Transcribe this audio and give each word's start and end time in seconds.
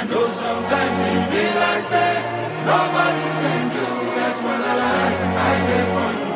I 0.00 0.04
know 0.06 0.26
sometimes 0.28 0.98
it 1.12 1.30
be 1.30 1.44
like 1.60 1.82
say 1.82 2.12
nobody 2.64 3.24
send 3.40 3.72
you. 3.76 3.88
That's 4.16 4.40
when 4.40 4.60
I 4.62 4.74
lie. 4.82 5.16
I 5.36 5.52
did 5.68 5.86
for 5.94 6.10
you, 6.20 6.34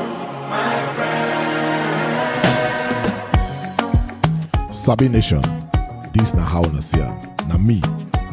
my 0.54 0.74
friend. 4.60 4.74
Sabi 4.74 5.08
Nation, 5.08 5.42
this 6.12 6.34
na 6.34 6.42
how 6.42 6.62
una 6.64 6.80
see 6.82 7.00
am. 7.00 7.14
Na 7.48 7.56
me, 7.56 7.80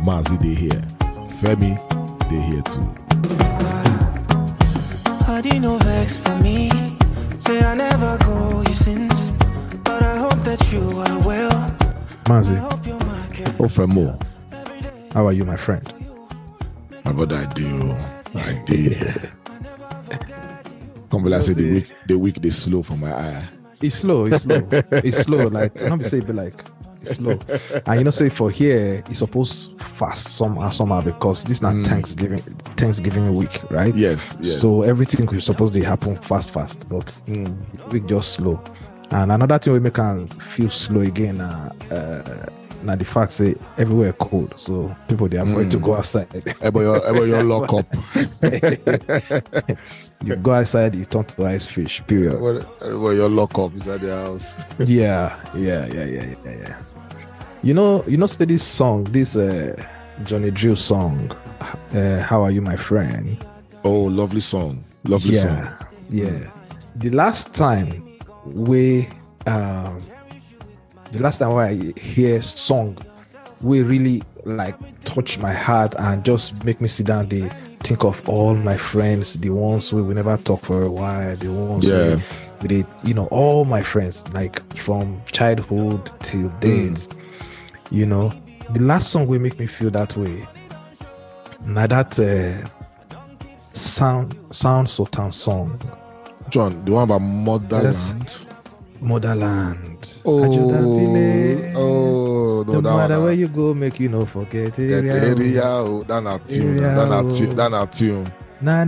Mazi 0.03 0.37
dey 0.41 0.53
here. 0.53 0.81
Femi 1.39 1.77
dey 2.29 2.41
here 2.49 2.61
too. 2.63 2.87
Party 5.25 5.59
no 5.59 5.77
vex 5.77 6.17
for 6.17 6.35
me. 6.43 6.69
Say 7.37 7.61
I 7.63 7.73
never 7.75 8.17
call 8.17 8.63
you 8.63 8.73
since, 8.73 9.29
but 9.83 10.01
I 10.03 10.17
hope 10.17 10.39
that 10.43 10.71
you 10.73 10.81
are 10.81 11.19
well. 11.25 11.51
I 12.25 12.29
Mazi, 12.29 12.55
hope 12.57 12.85
your 12.85 12.99
market 13.05 13.47
Oh, 13.59 13.67
Femo, 13.67 14.17
how 15.13 15.27
are 15.27 15.33
you, 15.33 15.45
my 15.45 15.57
friend? 15.57 15.85
How 17.03 17.11
about 17.11 17.33
I 17.33 17.51
do. 17.53 17.91
I 18.35 18.63
did. 18.65 19.29
Come 21.09 21.25
like 21.25 21.41
say 21.41 21.53
the 21.53 21.71
week, 21.71 21.91
the 22.07 22.17
week 22.17 22.35
they 22.35 22.49
slow 22.49 22.83
for 22.83 22.95
my 22.95 23.11
eye. 23.11 23.43
It's 23.81 23.95
slow, 23.95 24.25
it's 24.25 24.43
slow. 24.43 24.65
it's 24.91 25.17
slow. 25.17 25.47
Like 25.47 25.75
I'm 25.81 25.89
not 25.89 25.99
be 25.99 26.05
say 26.05 26.19
be 26.21 26.31
like 26.31 26.63
it's 27.01 27.15
slow. 27.15 27.37
And 27.85 27.99
you 27.99 28.03
know, 28.05 28.11
say 28.11 28.29
for 28.29 28.49
here, 28.49 29.03
it's 29.09 29.19
supposed 29.19 29.81
fast 29.81 30.37
somehow, 30.37 30.69
somehow 30.69 31.01
because 31.01 31.43
this 31.43 31.61
not 31.61 31.75
Thanksgiving 31.85 32.41
Thanksgiving 32.77 33.35
week, 33.35 33.69
right? 33.69 33.93
Yes, 33.93 34.37
yes. 34.39 34.61
So 34.61 34.83
everything 34.83 35.27
is 35.35 35.43
supposed 35.43 35.73
to 35.73 35.83
happen 35.83 36.15
fast, 36.15 36.53
fast, 36.53 36.87
but 36.87 37.07
the 37.27 37.51
week 37.91 38.05
just 38.07 38.33
slow. 38.33 38.63
And 39.09 39.33
another 39.33 39.59
thing 39.59 39.73
we 39.73 39.79
make 39.79 39.95
can 39.95 40.27
feel 40.27 40.69
slow 40.69 41.01
again. 41.01 41.41
Uh, 41.41 41.73
uh, 41.91 42.60
now 42.83 42.95
the 42.95 43.05
fact 43.05 43.33
say 43.33 43.55
everywhere 43.77 44.13
cold, 44.13 44.53
so 44.59 44.95
people 45.07 45.27
they 45.27 45.37
avoid 45.37 45.71
to 45.71 45.79
go 45.79 45.95
outside. 45.95 46.27
Ebo 46.61 46.81
your, 46.81 47.07
ebo 47.07 47.23
your 47.23 47.43
lock 47.43 47.73
up. 47.73 47.85
you 50.23 50.35
go 50.35 50.53
outside, 50.53 50.95
you 50.95 51.05
turn 51.05 51.23
to 51.25 51.45
ice 51.45 51.65
fish. 51.65 52.05
Period. 52.07 52.39
Well, 52.39 53.13
your 53.13 53.29
lock 53.29 53.57
up 53.59 53.73
inside 53.73 54.01
the 54.01 54.15
house. 54.15 54.53
yeah, 54.79 55.39
yeah, 55.55 55.85
yeah, 55.87 56.05
yeah, 56.05 56.35
yeah, 56.45 56.51
yeah. 56.51 56.83
You 57.63 57.73
know, 57.73 58.03
you 58.07 58.17
know, 58.17 58.25
say 58.25 58.45
this 58.45 58.63
song, 58.63 59.03
this 59.05 59.35
uh, 59.35 59.75
Johnny 60.23 60.51
Drille 60.51 60.77
song. 60.77 61.31
Uh, 61.93 62.19
How 62.21 62.41
are 62.41 62.51
you, 62.51 62.61
my 62.61 62.75
friend? 62.75 63.37
Oh, 63.83 64.03
lovely 64.03 64.41
song. 64.41 64.83
Lovely 65.03 65.35
yeah, 65.35 65.75
song. 65.77 65.87
yeah. 66.09 66.49
The 66.95 67.09
last 67.11 67.55
time 67.55 68.17
we, 68.45 69.07
um, 69.45 70.01
the 71.11 71.19
last 71.19 71.39
time 71.39 71.55
I 71.55 71.91
hear 71.99 72.41
song, 72.41 72.97
will 73.61 73.85
really 73.85 74.23
like 74.45 74.75
touch 75.03 75.37
my 75.37 75.53
heart 75.53 75.93
and 75.99 76.23
just 76.25 76.63
make 76.63 76.81
me 76.81 76.87
sit 76.87 77.07
down. 77.07 77.27
They 77.27 77.47
think 77.83 78.03
of 78.03 78.27
all 78.27 78.55
my 78.55 78.77
friends, 78.77 79.39
the 79.39 79.49
ones 79.49 79.91
we 79.93 80.01
will 80.01 80.15
never 80.15 80.37
talk 80.37 80.65
for 80.65 80.83
a 80.83 80.91
while, 80.91 81.35
the 81.35 81.51
ones 81.51 81.85
Yeah. 81.85 82.15
we, 82.15 82.21
we 82.61 82.67
did, 82.67 82.85
you 83.03 83.13
know, 83.13 83.25
all 83.27 83.65
my 83.65 83.81
friends, 83.83 84.27
like 84.29 84.61
from 84.75 85.21
childhood 85.31 86.09
till 86.21 86.49
date. 86.59 87.07
You 87.91 88.05
know, 88.05 88.33
the 88.73 88.81
last 88.81 89.09
song 89.11 89.27
will 89.27 89.39
make 89.39 89.59
me 89.59 89.67
feel 89.67 89.91
that 89.91 90.15
way. 90.15 90.47
Now 91.65 91.87
that 91.87 92.17
uh, 92.19 92.67
sound 93.73 94.35
sound 94.51 94.89
sultan 94.89 95.31
song 95.31 95.79
John, 96.49 96.83
the 96.83 96.91
one 96.91 97.09
about 97.09 97.83
Yes. 97.83 98.13
Motherland. 99.01 100.17
Oh, 100.23 100.43
oh, 101.75 102.63
no, 102.67 102.79
no 102.79 102.81
matter 102.81 103.15
one. 103.15 103.23
where 103.23 103.31
uh, 103.31 103.35
you 103.35 103.47
go 103.47 103.73
make 103.73 103.99
you 103.99 104.09
no 104.09 104.25
forget 104.25 104.75
Get 104.75 104.91
area 105.05 105.13
area, 105.35 105.63
oh, 105.65 106.03
that 106.03 106.21
na 106.23 106.37
tune, 106.37 106.77
that 106.77 107.09
na 107.09 107.19
oh. 107.19 107.29
tune, 107.29 107.55
that 107.55 107.71
na 107.71 107.85
tune. 107.85 108.31
na 108.61 108.85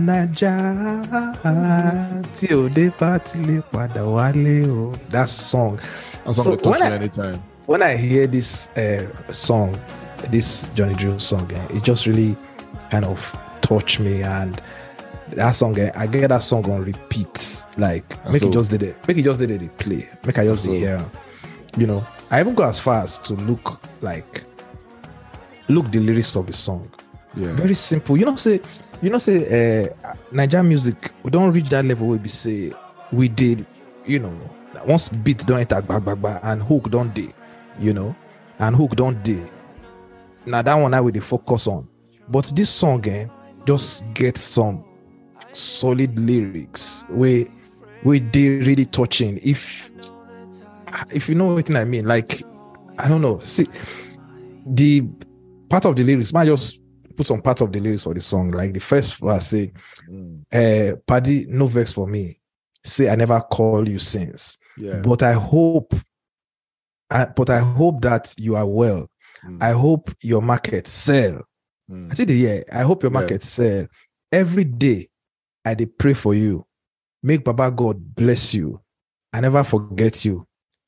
tí 2.36 2.46
dé 2.74 2.90
bá 2.98 3.18
ti 3.18 3.38
lè 3.42 3.58
padà 3.72 4.04
wálé 4.06 4.68
o 4.70 4.92
that 5.10 5.28
song 5.28 5.76
That 6.24 6.34
song 6.34 6.44
So 6.44 6.54
touch 6.56 6.78
when 6.78 6.80
me 6.80 6.86
I- 6.86 6.94
anytime. 7.00 7.42
when 7.66 7.82
I 7.82 7.96
hear 7.96 8.26
this 8.28 8.68
uh, 8.76 9.06
song, 9.32 9.76
this 10.30 10.64
Johnny 10.74 10.94
Drille 10.94 11.18
song, 11.20 11.50
eh, 11.52 11.76
it 11.76 11.82
just 11.82 12.06
really 12.06 12.36
kind 12.90 13.04
of 13.04 13.36
touch 13.62 13.98
me. 13.98 14.22
And 14.22 14.60
that 15.32 15.52
song, 15.52 15.78
eh, 15.78 15.90
I 15.94 16.06
get 16.06 16.28
that 16.28 16.42
song 16.42 16.68
on 16.70 16.84
repeat. 16.84 17.62
Like, 17.76 18.08
make 18.30 18.40
so- 18.40 18.48
it 18.48 18.52
just 18.52 18.70
did 18.70 18.82
it, 18.82 18.96
make 19.08 19.18
it 19.18 19.22
just 19.24 19.40
did 19.40 19.50
it 19.62 19.78
play, 19.78 20.08
make 20.24 20.38
I 20.38 20.44
just 20.44 20.64
so- 20.64 20.70
hear. 20.72 21.04
You 21.76 21.86
know, 21.88 22.06
I 22.30 22.40
even 22.40 22.54
go 22.54 22.62
as 22.64 22.78
far 22.78 23.02
as 23.02 23.18
to 23.20 23.34
look 23.34 23.80
like 24.00 24.44
look 25.68 25.90
the 25.90 25.98
lyrics 25.98 26.36
of 26.36 26.46
the 26.46 26.52
song. 26.52 26.88
Yeah. 27.36 27.52
Very 27.54 27.74
simple. 27.74 28.16
You 28.16 28.26
know, 28.26 28.36
say 28.36 28.60
you 29.02 29.10
know, 29.10 29.18
say 29.18 29.88
uh, 29.90 30.14
Nigerian 30.30 30.68
music. 30.68 31.10
We 31.24 31.30
don't 31.30 31.52
reach 31.52 31.68
that 31.70 31.84
level 31.84 32.06
where 32.08 32.18
we 32.18 32.28
say 32.28 32.72
we 33.10 33.28
did. 33.28 33.66
You 34.06 34.20
know, 34.20 34.38
once 34.86 35.08
beat 35.08 35.44
don't 35.46 35.58
enter 35.58 35.82
back 35.82 36.04
back 36.04 36.20
back 36.20 36.40
and 36.44 36.62
hook 36.62 36.90
don't 36.90 37.12
day. 37.12 37.32
You 37.80 37.92
know, 37.92 38.14
and 38.60 38.76
hook 38.76 38.94
don't 38.94 39.20
day. 39.24 39.42
Now 40.46 40.62
that 40.62 40.74
one 40.74 40.94
I 40.94 41.00
will 41.00 41.20
focus 41.20 41.66
on. 41.66 41.88
But 42.28 42.52
this 42.54 42.70
song, 42.70 43.04
eh, 43.08 43.26
just 43.66 44.04
get 44.14 44.38
some 44.38 44.84
solid 45.54 46.18
lyrics 46.18 47.04
where 47.08 47.46
where 48.02 48.18
they 48.20 48.48
really 48.50 48.86
touching. 48.86 49.38
If 49.42 49.90
if 51.12 51.28
you 51.28 51.34
know 51.34 51.54
what 51.54 51.70
I 51.74 51.84
mean, 51.84 52.06
like 52.06 52.42
I 52.98 53.08
don't 53.08 53.22
know. 53.22 53.38
See, 53.40 53.66
the 54.66 55.02
part 55.68 55.84
of 55.86 55.96
the 55.96 56.04
lyrics 56.04 56.32
might 56.32 56.46
just 56.46 56.80
put 57.16 57.26
some 57.26 57.40
part 57.42 57.60
of 57.60 57.72
the 57.72 57.80
lyrics 57.80 58.02
for 58.02 58.14
the 58.14 58.20
song. 58.20 58.50
Like 58.50 58.72
the 58.72 58.80
first 58.80 59.18
verse 59.20 59.46
say, 59.48 59.72
Mm, 60.10 60.42
uh 60.52 60.96
Paddy, 61.06 61.46
no 61.48 61.66
vex 61.66 61.92
for 61.92 62.06
me. 62.06 62.36
Say 62.84 63.08
I 63.08 63.16
never 63.16 63.40
call 63.40 63.88
you 63.88 63.98
since. 63.98 64.58
yeah. 64.76 65.00
But 65.00 65.22
I 65.22 65.32
hope 65.32 65.94
I, 67.10 67.24
but 67.26 67.48
I 67.50 67.58
hope 67.60 68.02
that 68.02 68.34
you 68.38 68.56
are 68.56 68.66
well. 68.66 69.08
Mm, 69.46 69.62
I 69.62 69.70
hope 69.72 70.10
your 70.20 70.42
market 70.42 70.86
sell. 70.86 71.42
mm. 71.90 72.10
I 72.12 72.14
see 72.14 72.24
yeah. 72.24 72.60
I 72.72 72.82
hope 72.82 73.02
your 73.02 73.12
Yeah. 73.12 73.20
market 73.20 73.42
sell. 73.42 73.86
Every 74.30 74.64
day 74.64 75.08
I 75.64 75.74
dey 75.74 75.86
pray 75.86 76.14
for 76.14 76.34
you. 76.34 76.66
Make 77.22 77.44
Baba 77.44 77.70
God 77.70 78.14
bless 78.14 78.52
you. 78.54 78.80
I 79.32 79.40
never 79.40 79.64
forget 79.64 80.24
you. 80.24 80.46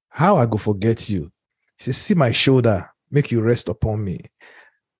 How 0.08 0.36
I 0.36 0.46
go 0.46 0.58
forget 0.58 1.08
you? 1.08 1.32
He 1.78 1.84
says, 1.84 1.96
see 1.96 2.14
my 2.14 2.32
shoulder, 2.32 2.88
make 3.10 3.30
you 3.30 3.40
rest 3.40 3.68
upon 3.68 4.04
me. 4.04 4.20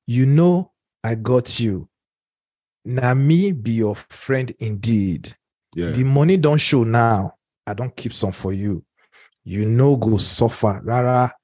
You 0.06 0.26
know 0.26 0.72
I 1.04 1.14
got 1.14 1.60
you. 1.60 1.88
Now 2.84 3.14
me 3.14 3.52
be 3.52 3.72
your 3.72 3.94
friend 3.96 4.54
indeed. 4.58 5.34
Yeah. 5.74 5.90
The 5.90 6.04
money 6.04 6.36
don't 6.36 6.58
show 6.60 6.84
now. 6.84 7.34
I 7.66 7.74
don't 7.74 7.94
keep 7.94 8.12
some 8.12 8.32
for 8.32 8.52
you. 8.52 8.84
You 9.44 9.66
know 9.66 9.96
go 9.96 10.16
suffer, 10.16 10.80
rara. 10.82 11.34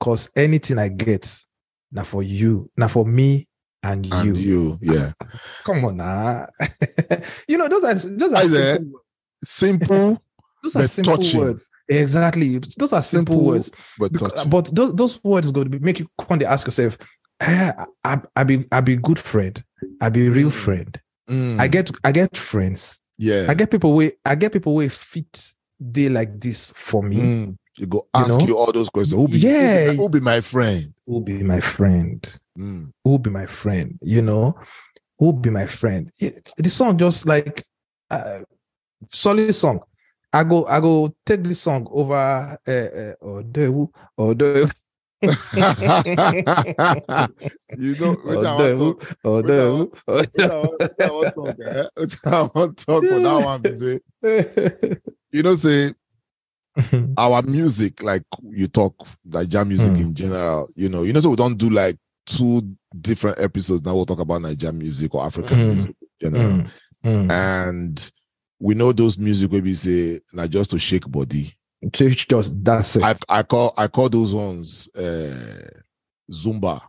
Cause 0.00 0.30
anything 0.34 0.78
I 0.78 0.88
get, 0.88 1.38
now 1.92 2.04
for 2.04 2.22
you, 2.22 2.70
now 2.76 2.88
for 2.88 3.04
me 3.04 3.46
and 3.82 4.06
you. 4.06 4.12
and 4.14 4.36
you, 4.36 4.78
yeah. 4.82 5.12
Come 5.64 5.84
on 5.84 5.96
now. 5.98 6.46
you 7.48 7.58
know, 7.58 7.68
those 7.68 7.84
are 7.84 7.94
those 7.94 8.32
are 8.32 8.46
simple, 8.46 9.00
Simple 9.42 10.22
those 10.62 10.76
are 10.76 10.86
simple 10.86 11.16
touching. 11.16 11.40
words. 11.40 11.70
Exactly. 11.88 12.58
Those 12.76 12.92
are 12.92 13.02
simple, 13.02 13.34
Simple, 13.36 13.46
words. 13.46 13.72
but 13.98 14.12
Because- 14.12 14.44
but 14.46 14.74
those, 14.74 14.94
those 14.94 15.24
words 15.24 15.50
go 15.50 15.64
to 15.64 15.78
make 15.80 15.98
you 15.98 16.06
come 16.18 16.38
to 16.38 16.46
ask 16.46 16.66
yourself, 16.66 16.98
eh, 17.40 17.72
I, 18.04 18.20
I 18.36 18.44
be 18.44 18.64
I 18.70 18.80
be 18.80 18.96
good 18.96 19.18
friend. 19.18 19.62
I 20.00 20.10
be 20.10 20.28
real 20.28 20.50
friend. 20.50 21.00
Mm, 21.28 21.58
I 21.60 21.68
get 21.68 21.90
I 22.04 22.12
get 22.12 22.36
friends. 22.36 22.98
yeah. 23.18 23.46
I 23.48 23.54
get 23.54 23.70
people 23.70 23.94
way 23.94 24.12
I 24.24 24.34
get 24.34 24.52
people 24.52 24.74
way 24.74 24.88
fit 24.88 25.52
day 25.90 26.08
like 26.10 26.38
this 26.40 26.72
for 26.76 27.02
me. 27.02 27.16
Mm, 27.16 27.56
you 27.78 27.86
go 27.86 28.06
ask 28.12 28.38
know? 28.38 28.46
you 28.46 28.58
all 28.58 28.70
those 28.72 28.90
questions. 28.90 29.18
Who 29.18 29.26
be, 29.28 29.38
Yeah. 29.38 29.86
who 29.86 29.90
be, 29.92 29.96
who 29.96 30.08
be 30.10 30.20
my 30.20 30.40
friend? 30.42 30.92
Who 31.10 31.20
be 31.20 31.42
my 31.42 31.58
friend? 31.58 32.22
Mm, 32.56 32.92
Who 33.02 33.18
be 33.18 33.30
my 33.30 33.44
friend? 33.46 33.98
You 34.00 34.22
know, 34.22 34.54
who 35.18 35.32
be 35.32 35.50
my 35.50 35.66
friend? 35.66 36.08
It, 36.20 36.52
the 36.56 36.70
song 36.70 36.98
just 36.98 37.26
like 37.26 37.64
uh, 38.12 38.40
solid 39.12 39.52
song. 39.56 39.80
I 40.32 40.44
go 40.44 40.66
I 40.66 40.78
go 40.78 41.12
take 41.26 41.42
this 41.42 41.62
song 41.62 41.88
over 41.90 42.14
uh, 42.14 42.70
uh, 42.70 43.14
Odewu 43.20 43.88
Odewu 44.16 44.70
you 47.76 47.94
know, 47.98 48.12
which 48.14 48.44
I 48.44 48.54
want 48.54 48.78
to 48.78 48.94
Odewu 49.24 49.90
which 50.06 50.30
I 50.38 50.58
want- 50.60 50.80
which 50.80 50.94
I 51.00 51.10
want 51.10 51.34
talk, 51.34 51.56
eh? 51.66 51.86
Which 51.96 52.16
I 52.24 52.42
want 52.54 52.76
talk 52.78 53.04
for 53.04 53.18
that 53.18 53.44
one. 53.44 53.62
Be 53.62 53.72
say, 53.76 54.00
Odewu. 54.22 55.00
you 55.32 55.42
know, 55.42 55.54
say 55.56 55.92
our 57.16 57.42
music, 57.42 58.02
like 58.02 58.22
you 58.50 58.68
talk 58.68 58.94
like 59.30 59.48
jam 59.48 59.68
music 59.68 59.92
Mm. 59.92 60.00
in 60.00 60.14
general, 60.14 60.68
you 60.76 60.88
know, 60.88 61.02
you 61.02 61.12
know, 61.12 61.20
so 61.20 61.30
we 61.30 61.36
don't 61.36 61.56
do 61.58 61.68
like 61.70 61.96
two 62.26 62.62
different 63.00 63.38
episodes. 63.40 63.84
Now 63.84 63.94
we'll 63.94 64.06
talk 64.06 64.20
about 64.20 64.42
Nigerian 64.42 64.78
music 64.78 65.14
or 65.14 65.24
African 65.24 65.58
Mm. 65.58 65.74
music 65.74 65.96
in 66.20 66.32
general. 66.32 66.52
Mm, 66.58 66.66
mm. 67.04 67.30
And 67.30 68.12
we 68.60 68.74
know 68.74 68.92
those 68.92 69.18
music 69.18 69.50
where 69.52 69.62
we 69.62 69.74
say 69.74 70.20
not 70.32 70.50
just 70.50 70.70
to 70.70 70.78
shake 70.78 71.10
body. 71.10 71.52
Just- 71.92 72.62
that's 72.62 72.96
it. 72.96 73.02
I 73.02 73.14
I 73.28 73.42
call 73.42 73.72
I 73.76 73.88
call 73.88 74.08
those 74.10 74.34
ones 74.34 74.88
uh 74.94 75.66
Zumba. 76.30 76.80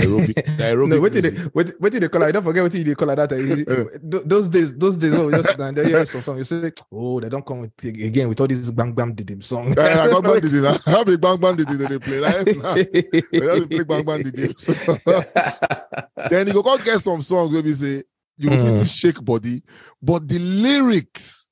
Aerobic, 0.00 0.34
the 0.34 0.42
aerobic 0.64 0.88
no, 0.88 1.00
what 1.00 1.12
did 1.12 1.24
they 1.24 1.30
what, 1.52 1.72
what 1.78 1.92
did 1.92 2.02
they 2.02 2.08
call 2.08 2.22
it? 2.22 2.26
I 2.26 2.32
don't 2.32 2.42
forget 2.42 2.62
what 2.62 2.72
did 2.72 2.86
they 2.86 2.94
call 2.94 3.10
it 3.10 3.16
that 3.16 3.32
it- 3.32 4.28
those 4.28 4.48
days, 4.48 4.74
those 4.76 4.96
days, 4.96 5.12
oh, 5.18 5.30
just 5.32 5.58
and 5.58 5.76
they 5.76 5.86
hear 5.86 6.04
some 6.06 6.22
song. 6.22 6.38
You 6.38 6.44
say, 6.44 6.72
oh, 6.92 7.20
they 7.20 7.28
don't 7.28 7.44
come 7.44 7.60
with, 7.60 7.72
again 7.84 8.28
with 8.28 8.40
all 8.40 8.46
these 8.46 8.70
bang 8.70 8.92
bang 8.92 9.14
didim 9.14 9.42
song. 9.42 9.74
Eh, 9.78 9.96
like, 9.96 10.10
bang 10.12 10.22
bang 10.22 10.40
did 10.40 10.54
it. 10.54 10.80
How 10.84 11.04
many 11.04 11.16
bang 11.16 11.40
bang 11.40 11.56
did 11.56 11.68
they 11.68 11.98
play? 11.98 12.20
Like, 12.20 12.54
nah, 12.56 12.74
they 12.74 13.02
just 13.32 13.68
play 13.70 13.84
bang 13.84 14.04
bang 14.04 14.22
did 14.22 14.36
then 16.30 16.46
you 16.46 16.52
go 16.52 16.62
come 16.62 16.82
get 16.82 16.98
some 17.00 17.22
songs 17.22 17.52
where 17.52 17.62
we 17.62 17.72
say 17.72 18.04
you 18.36 18.50
Mm. 18.50 18.70
still 18.70 18.84
shake 18.84 19.24
body, 19.24 19.62
but 20.00 20.26
the 20.28 20.38
lyrics 20.38 21.48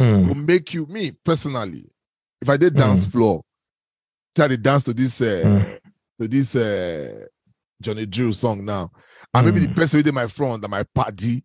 Mm, 0.00 0.28
will 0.28 0.34
make 0.34 0.72
you 0.72 0.86
me 0.86 1.10
personally. 1.12 1.84
If 2.40 2.48
I 2.48 2.56
did 2.56 2.74
dance 2.74 3.04
floor, 3.04 3.42
try 4.34 4.48
to 4.48 4.56
dance 4.56 4.82
to 4.84 4.94
this 4.94 5.20
uh, 5.20 5.24
mm, 5.24 5.78
to 6.18 6.26
this 6.28 6.56
uh, 6.56 7.26
Johnny 7.80 8.06
Drille 8.06 8.34
song 8.34 8.64
now, 8.64 8.90
and 9.34 9.46
maybe 9.46 9.60
the 9.60 9.68
Mm. 9.68 9.76
person 9.76 9.98
within 9.98 10.14
my 10.14 10.26
front 10.26 10.62
and 10.64 10.70
my 10.70 10.82
party, 10.94 11.44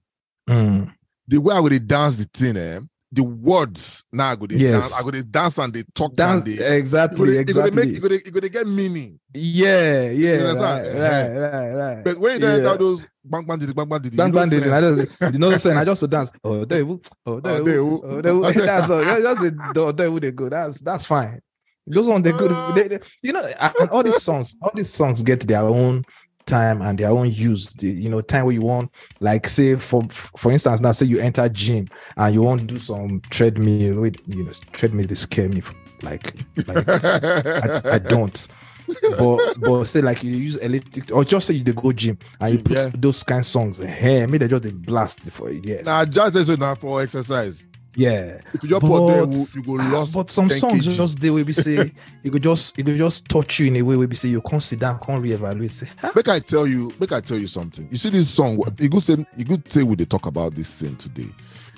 mm. 0.50 0.92
the 1.28 1.38
way 1.40 1.56
I 1.56 1.60
would 1.60 1.88
dance 1.88 2.18
the 2.18 2.26
thing, 2.34 2.58
eh, 2.58 2.80
the 3.12 3.24
words 3.24 4.04
now 4.12 4.32
I 4.32 4.36
go 4.36 4.46
dey 4.46 4.58
Yes. 4.58 4.74
dance, 4.92 4.94
I 5.00 5.04
go 5.04 5.12
dey 5.12 5.22
dance 5.24 5.58
and 5.58 5.74
they 5.74 5.84
talk 5.94 6.14
Dance 6.16 6.44
and 6.46 6.58
they. 6.58 6.76
exactly, 6.78 7.38
It 7.38 7.46
go 7.48 7.64
dey 7.64 7.72
make, 7.72 7.86
exactly. 7.86 8.00
go 8.00 8.08
dey- 8.10 8.16
it 8.28 8.34
go 8.34 8.40
dey 8.42 8.50
get 8.50 8.68
meaning. 8.68 9.20
yeah, 9.34 10.10
yeah, 10.10 10.10
You 10.12 10.46
understand? 10.48 11.00
right, 11.00 11.30
right, 11.30 11.52
right, 11.52 11.72
right. 11.96 12.04
But 12.04 12.18
when 12.18 12.42
you 12.42 12.48
Yeah. 12.48 12.54
enter 12.56 12.78
those 12.78 13.06
bang 13.24 13.46
bang 13.46 13.60
diddy, 13.60 13.74
bang 13.74 13.88
bang 13.88 14.02
diddy, 14.02 14.18
Bang 14.18 14.32
bang 14.34 14.50
say- 14.50 14.70
I 14.70 14.82
just 14.82 15.22
you 15.34 15.40
know 15.40 15.56
saying. 15.58 15.78
I 15.78 15.86
just 15.86 16.00
to 16.02 16.08
dance. 16.08 16.32
Oh, 16.44 16.66
there, 16.66 16.80
oh, 16.84 16.88
you- 16.88 17.02
oh, 17.26 17.40
there. 17.40 17.64
you- 17.64 18.52
That's 18.54 18.90
all. 18.90 19.04
Just 19.06 19.42
the 19.42 19.72
the- 19.74 19.94
there 19.94 20.10
who 20.12 20.20
they 20.20 20.32
go. 20.32 20.50
That's 20.50 20.82
that's 20.82 21.06
fine. 21.06 21.40
Those 21.88 22.08
ones 22.08 22.24
they 22.24 22.32
good. 22.32 22.52
Ah. 22.52 22.72
They, 22.74 22.88
they- 22.88 23.00
you 23.22 23.34
know, 23.34 23.44
and 23.60 23.90
all 23.90 24.04
these 24.04 24.22
songs, 24.22 24.56
all 24.62 24.72
these 24.74 24.90
songs 24.92 25.22
get 25.24 25.42
their 25.48 25.62
own 25.62 26.04
time 26.46 26.82
and 26.82 26.98
their 26.98 27.10
own 27.10 27.32
use. 27.32 27.68
The, 27.74 27.88
you 27.90 28.10
know, 28.10 28.22
time 28.22 28.46
where 28.46 28.54
you 28.54 28.62
want, 28.62 28.92
like 29.20 29.48
say 29.50 29.76
for 29.76 30.04
for 30.10 30.52
instance, 30.52 30.80
now 30.82 30.92
say 30.92 31.06
you 31.06 31.20
enter 31.20 31.48
gym 31.50 31.88
and 32.18 32.34
you 32.34 32.42
want 32.42 32.62
to 32.62 32.68
do 32.68 32.80
some 32.80 33.22
treadmill. 33.30 34.02
Wait, 34.02 34.20
you 34.28 34.44
know, 34.46 34.52
treadmill 34.72 35.08
they 35.08 35.16
scare 35.16 35.50
me. 35.50 35.62
Like, 36.02 36.34
like 36.68 36.88
I, 36.90 37.82
I 37.94 37.98
don't. 38.00 38.48
but 39.18 39.56
but 39.60 39.86
say 39.86 40.02
like 40.02 40.22
you 40.24 40.30
use 40.36 40.58
elliptic 40.58 41.12
or 41.12 41.26
just 41.26 41.48
say 41.48 41.56
you 41.56 41.64
go 41.64 41.92
gym 41.92 42.20
and 42.40 42.54
you 42.54 42.60
put 42.62 42.78
Yeah. 42.78 42.92
those 42.96 43.24
kind 43.24 43.40
of 43.40 43.46
songs 43.48 43.80
eh, 43.80 43.88
hey 43.88 44.26
maybe 44.28 44.38
they 44.40 44.48
just 44.48 44.62
dey 44.62 44.70
blast 44.70 45.22
for 45.32 45.50
it 45.50 45.66
yes 45.66 45.86
Nah, 45.88 46.06
just 46.06 46.34
this 46.36 46.50
now 46.50 46.76
for 46.76 47.02
exercise. 47.02 47.68
Yeah 47.96 48.40
If 48.54 48.64
you 48.64 48.70
just 48.70 48.82
put 48.82 49.08
there, 49.08 49.26
But- 49.26 49.56
you 49.56 49.64
go 49.64 49.78
ah, 49.82 49.90
lost. 49.94 50.14
but 50.14 50.30
some 50.32 50.50
10 50.50 50.60
songs 50.60 50.86
kg. 50.88 50.96
just 50.96 51.20
they 51.20 51.30
will 51.30 51.44
be 51.46 51.54
say 51.54 51.92
you 52.24 52.32
go 52.32 52.40
just 52.40 52.78
you 52.78 52.84
go 52.84 52.96
just 52.98 53.28
touch 53.30 53.60
you 53.60 53.68
in 53.68 53.78
a 53.78 53.82
way 53.82 53.96
wey 53.96 54.06
be 54.06 54.16
say 54.16 54.30
you 54.30 54.42
come 54.42 54.60
sit 54.60 54.80
down 54.80 55.00
come 55.00 55.22
reevaluate 55.24 55.72
say 55.72 55.88
ah, 56.04 56.12
Make 56.16 56.28
I 56.28 56.40
tell 56.40 56.68
you, 56.68 56.92
make 57.00 57.12
I 57.12 57.22
tell 57.22 57.38
you 57.38 57.48
something. 57.48 57.88
You 57.92 57.98
see 57.98 58.10
this 58.10 58.30
song, 58.30 58.58
you 58.80 58.90
could 58.90 59.02
say 59.04 59.26
you 59.38 59.46
could 59.46 59.72
say 59.72 59.84
we 59.84 59.96
they 59.96 60.06
talk 60.06 60.26
about 60.26 60.56
this 60.56 60.74
thing 60.74 60.96
today. 60.98 61.30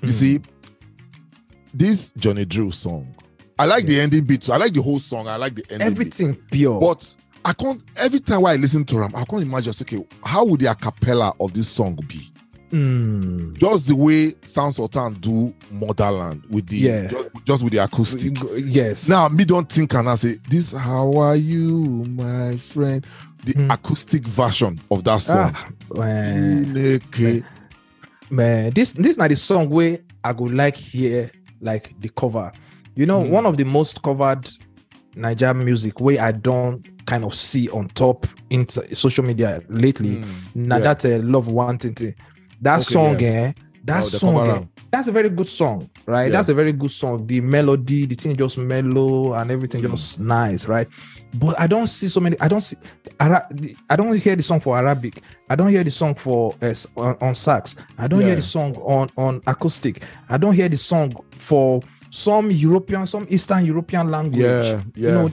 You 0.01 0.09
Mm. 0.09 0.11
see, 0.11 0.41
this 1.73 2.11
Johnny 2.17 2.45
Drille 2.45 2.73
song. 2.73 3.13
I 3.59 3.65
like 3.65 3.85
the 3.85 3.99
ending 3.99 4.23
beat. 4.23 4.43
So 4.43 4.53
I 4.53 4.57
like 4.57 4.73
the 4.73 4.81
whole 4.81 4.99
song. 4.99 5.27
I 5.27 5.35
like 5.35 5.55
the 5.55 5.63
ending 5.71 5.87
beat. 5.89 5.91
everything 5.91 6.35
pure 6.51 6.79
But 6.79 7.15
I 7.43 7.53
can't 7.53 7.81
every 7.95 8.19
time 8.19 8.45
I 8.45 8.55
listen 8.55 8.85
to 8.85 8.95
them, 8.95 9.11
I 9.15 9.23
can't 9.25 9.41
imagine 9.43 9.73
okay, 9.81 10.05
how 10.23 10.45
would 10.45 10.59
the 10.59 10.67
acapella 10.67 11.33
of 11.39 11.53
this 11.53 11.67
song 11.69 11.97
be? 12.07 12.29
Mm. 12.71 13.57
Just 13.57 13.87
the 13.87 13.95
way 13.95 14.35
Sound 14.41 14.73
Sultan 14.75 15.13
do 15.15 15.53
Motherland 15.71 16.43
with 16.49 16.67
the 16.67 16.77
Yeah. 16.77 17.07
just, 17.07 17.29
just 17.45 17.63
with 17.63 17.73
the 17.73 17.83
acoustic. 17.83 18.37
yes 18.57 19.07
Now, 19.07 19.29
me 19.29 19.45
don't 19.45 19.71
think 19.71 19.93
and 19.93 20.09
I 20.09 20.15
say, 20.15 20.37
This 20.49 20.71
how 20.73 21.13
are 21.17 21.35
you, 21.35 21.85
my 22.09 22.57
friend? 22.57 23.05
The 23.45 23.53
Hmm. 23.53 23.71
acoustic 23.71 24.27
version 24.27 24.79
of 24.91 25.03
that 25.05 25.21
song. 25.21 25.53
ah, 25.55 25.69
man. 25.95 27.01
Man 28.29 28.71
this 28.73 28.91
this 28.91 29.15
na 29.17 29.27
the 29.27 29.35
song 29.37 29.69
wey 29.69 30.01
i 30.23 30.33
go 30.33 30.43
like 30.45 30.75
hear 30.75 31.31
like 31.61 31.93
the 32.01 32.09
cover 32.09 32.51
you 32.95 33.05
know 33.05 33.21
Mm. 33.23 33.29
one 33.29 33.45
of 33.45 33.55
the 33.55 33.63
most 33.63 34.01
covered 34.01 34.49
Nigerian 35.15 35.63
music 35.63 36.01
wey 36.01 36.19
i 36.19 36.31
don't 36.33 36.85
kind 37.05 37.23
of 37.23 37.33
see 37.33 37.69
on 37.69 37.87
top 37.95 38.27
into 38.49 38.83
social 38.93 39.23
media 39.23 39.61
lately 39.69 40.17
Mm, 40.17 40.25
na 40.55 40.75
yeah. 40.75 40.83
that 40.93 41.05
uh, 41.05 41.23
Love 41.23 41.47
Nwantiti 41.47 42.13
that 42.62 42.75
Okay, 42.80 42.83
song 42.94 43.19
yeah. 43.19 43.30
eh 43.30 43.54
that 43.86 44.01
Oh, 44.04 44.07
song 44.07 44.50
eh, 44.50 44.63
that's 44.92 45.07
a 45.07 45.12
very 45.12 45.30
good 45.30 45.48
song 45.48 45.89
right? 46.06 46.25
Yeah. 46.25 46.30
that's 46.31 46.50
a 46.50 46.54
very 46.54 46.71
good 46.74 46.92
song. 46.92 47.25
The 47.27 47.39
melody 47.42 48.06
the 48.06 48.15
thing 48.15 48.36
just 48.36 48.57
mellow 48.57 49.33
and 49.33 49.50
everything 49.51 49.81
Mm. 49.83 49.92
just 49.92 50.19
nice 50.19 50.68
right? 50.68 50.88
But 51.33 51.59
i 51.59 51.68
don't 51.68 51.88
see 51.88 52.07
so 52.07 52.19
many 52.19 52.36
i 52.39 52.48
don't 52.48 52.62
see 52.62 52.75
i 53.19 53.95
don't 53.95 54.15
hear 54.18 54.36
the 54.36 54.44
song 54.44 54.59
for 54.59 54.77
arabic. 54.77 55.21
I 55.50 55.56
don't 55.56 55.69
hear 55.69 55.83
the 55.83 55.92
song 55.92 56.15
for 56.15 56.56
uh, 56.62 56.74
on, 56.98 57.15
on 57.21 57.33
sax. 57.36 57.75
I 57.98 58.07
don't 58.07 58.19
hear 58.21 58.36
the 58.36 58.42
song 58.44 58.75
on 58.77 59.10
on 59.18 59.42
acoustic. 59.48 60.03
I 60.30 60.36
don't 60.38 60.53
hear 60.53 60.68
the 60.68 60.77
song 60.77 61.13
for 61.38 61.81
some 62.12 62.51
european 62.51 63.06
some 63.07 63.25
eastern 63.30 63.65
european 63.65 64.10
language. 64.12 64.42
Yeah, 64.42 64.81
yeah. 64.95 65.07
you 65.07 65.12
know 65.12 65.31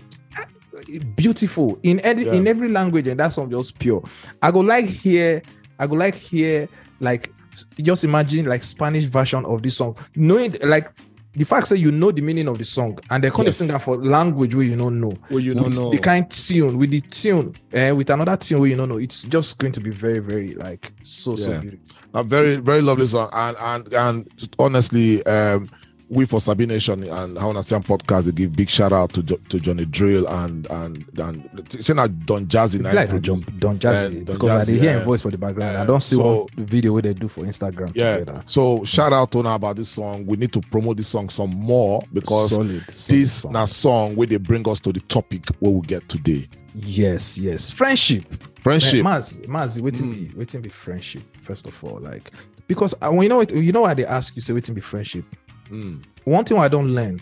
beautiful. 1.16 1.78
In 1.82 2.00
every 2.00 2.24
Yeah. 2.26 2.34
in 2.34 2.46
every 2.46 2.68
language 2.68 3.06
and 3.08 3.18
that 3.20 3.32
song 3.32 3.50
just 3.50 3.78
pure. 3.78 4.02
I 4.42 4.50
go 4.50 4.60
like 4.60 4.86
hear 4.86 5.42
i 5.78 5.86
go 5.86 5.94
like 5.96 6.14
hear 6.14 6.68
like 7.04 7.32
just 7.80 8.02
imagine 8.04 8.46
like 8.46 8.64
spanish 8.64 9.04
version 9.04 9.44
of 9.44 9.62
this 9.62 9.76
song 9.76 9.96
knowing 10.16 10.56
like 10.62 10.90
the 11.36 11.44
fact 11.44 11.68
that 11.68 11.78
you 11.78 11.90
know 11.92 12.10
the 12.12 12.22
meaning 12.22 12.48
of 12.48 12.58
the 12.58 12.64
song 12.64 12.98
and 13.10 13.22
they 13.24 13.30
call 13.30 13.44
Yes. 13.44 13.58
the 13.58 13.66
singer 13.66 13.78
for 13.78 13.96
language 13.96 14.54
where 14.54 14.64
you 14.64 14.76
don't 14.76 15.00
know 15.00 15.14
Well, 15.30 15.40
you 15.40 15.54
don't 15.54 15.64
with 15.64 15.78
know. 15.78 15.90
the 15.90 15.98
kind 15.98 16.28
tune 16.30 16.78
with 16.78 16.90
the 16.90 17.00
tune 17.00 17.54
uh, 17.72 17.94
with 17.94 18.10
another 18.10 18.36
tune 18.36 18.60
where 18.60 18.70
you 18.70 18.76
don't 18.76 18.88
know 18.88 18.98
it's 18.98 19.22
just 19.24 19.58
going 19.58 19.72
to 19.72 19.80
be 19.80 19.90
very 19.90 20.18
very 20.20 20.54
like 20.54 20.92
so 21.04 21.36
so 21.36 21.60
beautiful 21.60 21.86
a 22.14 22.22
very 22.22 22.56
very 22.56 22.80
lovely 22.82 23.06
song 23.06 23.28
and 23.32 23.56
and 23.60 23.92
and 23.94 24.48
honestly 24.58 25.24
um 25.26 25.68
we 26.10 26.26
for 26.26 26.40
Sabi 26.40 26.66
Nation 26.66 27.02
and 27.04 27.38
How 27.38 27.48
Understand 27.48 27.86
podcast 27.86 28.24
they 28.24 28.32
give 28.32 28.54
big 28.54 28.68
shout 28.68 28.92
out 28.92 29.12
to 29.14 29.22
to 29.22 29.58
Johnny 29.58 29.86
Drille 29.86 30.26
and 30.28 30.66
and 30.70 31.04
and 31.18 31.66
saying 31.80 31.96
that 31.96 32.26
Don 32.26 32.46
Jazzy 32.46 32.82
like 32.82 33.06
to 33.06 33.12
produce. 33.14 33.26
jump 33.40 33.58
Don 33.58 33.78
Jazzy 33.78 34.20
Uh, 34.22 34.24
Don 34.24 34.36
because 34.36 34.68
I 34.68 34.72
dey 34.72 34.78
hear 34.78 34.92
yeah. 34.92 34.98
him 34.98 35.04
voice 35.04 35.22
for 35.22 35.30
the 35.30 35.38
background. 35.38 35.76
I 35.78 35.86
don't 35.86 36.02
see 36.02 36.16
So- 36.16 36.46
one 36.54 36.66
video 36.66 36.92
where 36.92 37.02
they 37.02 37.14
do 37.14 37.26
for 37.28 37.42
Instagram. 37.44 37.92
yeah 37.94 38.18
together. 38.18 38.42
so 38.46 38.84
shout 38.84 39.12
out 39.12 39.32
to 39.32 39.42
now 39.42 39.54
about 39.54 39.76
this 39.76 39.88
song 39.88 40.26
we 40.26 40.36
need 40.36 40.52
to 40.52 40.60
promote 40.60 40.96
this 40.98 41.08
song 41.08 41.30
some 41.30 41.50
more 41.50 42.02
because 42.12 42.50
solid, 42.50 42.82
solid 42.94 43.20
this 43.20 43.32
song. 43.32 43.52
now 43.52 43.64
song 43.64 44.14
where 44.16 44.26
they 44.26 44.36
bring 44.36 44.68
us 44.68 44.80
to 44.80 44.92
the 44.92 45.00
topic 45.00 45.46
where 45.60 45.72
we 45.72 45.80
get 45.86 46.06
today 46.08 46.46
Yes, 46.76 47.38
yes. 47.38 47.70
Friendship. 47.70 48.24
friendship 48.60 49.04
Maz, 49.04 49.40
Maz, 49.46 49.80
waiting 49.80 50.06
Mm. 50.12 50.30
be 50.32 50.36
waiting 50.38 50.60
be 50.60 50.68
friendship, 50.68 51.22
first 51.40 51.66
of 51.68 51.84
all. 51.84 52.00
Like 52.00 52.32
because 52.66 52.94
uh, 53.00 53.10
when 53.10 53.22
you 53.22 53.28
know 53.28 53.40
it, 53.42 53.54
you 53.54 53.70
know 53.72 53.82
why 53.82 53.94
they 53.94 54.04
ask 54.04 54.34
you, 54.34 54.42
say 54.42 54.52
waiting 54.52 54.74
be 54.74 54.80
friendship. 54.80 55.24
Mm. 55.70 56.02
One 56.24 56.44
thing 56.44 56.58
I 56.58 56.68
don't 56.68 56.88
learn, 56.94 57.20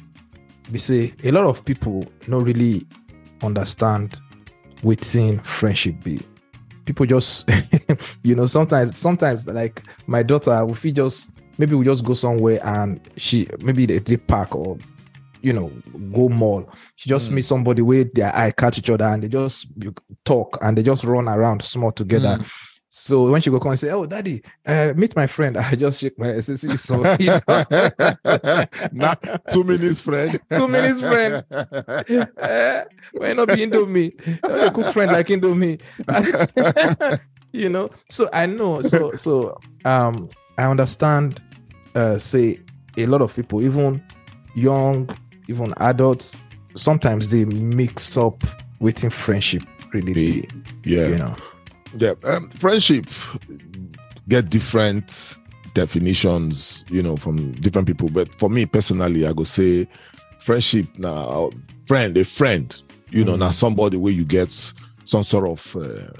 we 0.70 0.78
say 0.78 1.12
a 1.24 1.30
lot 1.30 1.44
of 1.44 1.64
people 1.64 2.06
don't 2.28 2.44
really 2.44 2.86
understand 3.42 4.20
waiting 4.82 5.38
friendship 5.40 6.02
be. 6.02 6.20
People 6.84 7.06
just 7.06 7.48
you 8.22 8.34
know, 8.34 8.46
sometimes 8.46 8.98
sometimes 8.98 9.46
like 9.46 9.82
my 10.06 10.22
daughter, 10.22 10.64
if 10.68 10.82
we 10.82 10.92
just 10.92 11.30
maybe 11.58 11.74
we 11.74 11.84
just 11.84 12.04
go 12.04 12.14
somewhere 12.14 12.60
and 12.66 13.00
she 13.16 13.48
maybe 13.60 13.86
they, 13.86 13.98
they 13.98 14.16
park 14.16 14.54
or 14.56 14.78
you 15.42 15.52
know 15.52 15.68
go 16.14 16.28
mall 16.28 16.68
she 16.96 17.08
just 17.10 17.28
Mm. 17.30 17.34
meet 17.34 17.42
somebody 17.44 17.82
where 17.82 18.04
their 18.04 18.34
eye 18.34 18.52
catch 18.52 18.78
each 18.78 18.88
other 18.90 19.06
and 19.06 19.22
they 19.24 19.28
just 19.28 19.66
talk 20.24 20.56
and 20.62 20.78
they 20.78 20.82
just 20.84 21.02
run 21.04 21.28
around 21.28 21.62
small 21.62 21.90
together 21.92 22.38
Mm. 22.38 22.46
So 22.94 23.30
when 23.30 23.40
she 23.40 23.48
go 23.48 23.58
come 23.58 23.70
and 23.70 23.80
say 23.80 23.88
oh 23.88 24.04
daddy 24.04 24.42
uh, 24.66 24.92
meet 24.94 25.16
my 25.16 25.26
friend 25.26 25.56
i 25.56 25.74
just 25.74 25.98
shake 25.98 26.18
my 26.18 26.26
head 26.26 26.44
say 26.44 26.56
see 26.56 26.66
this 26.66 26.90
one 26.90 27.16
you 27.18 27.30
know? 27.30 28.66
Nah, 28.92 29.14
two 29.50 29.64
minutes 29.64 30.02
friend. 30.02 30.38
Two 30.52 30.68
minutes 30.68 31.00
friend. 31.00 31.42
Eh, 32.38 32.84
why 33.12 33.32
not 33.32 33.48
be 33.48 33.64
no 33.64 33.86
dey 33.86 34.12
cook 34.74 34.92
friend 34.92 35.10
like 35.10 35.28
indomie. 35.28 35.80
You 37.52 37.70
know? 37.70 37.88
So 38.10 38.28
i 38.32 38.44
know 38.44 38.82
so 38.82 39.12
so 39.12 39.58
um 39.86 40.28
i 40.58 40.64
understand 40.64 41.40
uh 41.94 42.18
say 42.18 42.60
a 42.98 43.06
lot 43.06 43.22
of 43.22 43.34
people 43.34 43.62
even 43.62 44.02
young 44.54 45.08
even 45.48 45.72
adults 45.78 46.36
sometimes 46.76 47.30
they 47.30 47.46
mix 47.46 48.18
up 48.18 48.44
waiting 48.80 49.08
friendship 49.10 49.62
really 49.94 50.46
yeah. 50.84 51.08
you 51.08 51.16
know 51.16 51.34
Yeah, 51.98 52.14
um, 52.24 52.48
friendship 52.50 53.06
get 54.28 54.48
different 54.50 55.38
definitions, 55.74 56.84
you 56.90 57.02
know, 57.02 57.16
from 57.16 57.52
different 57.52 57.86
people. 57.88 58.08
But 58.08 58.34
for 58.38 58.48
me 58.48 58.66
personally, 58.66 59.26
I 59.26 59.32
go 59.32 59.44
say 59.44 59.88
friendship 60.40 60.86
now, 60.98 61.50
friend, 61.86 62.16
a 62.16 62.24
friend, 62.24 62.74
you 63.10 63.24
know, 63.24 63.34
Mm. 63.34 63.40
now 63.40 63.50
somebody 63.50 63.96
where 63.96 64.12
you 64.12 64.24
get 64.24 64.52
some 65.04 65.22
sort 65.22 65.48
of 65.48 65.76
uh, 65.76 66.12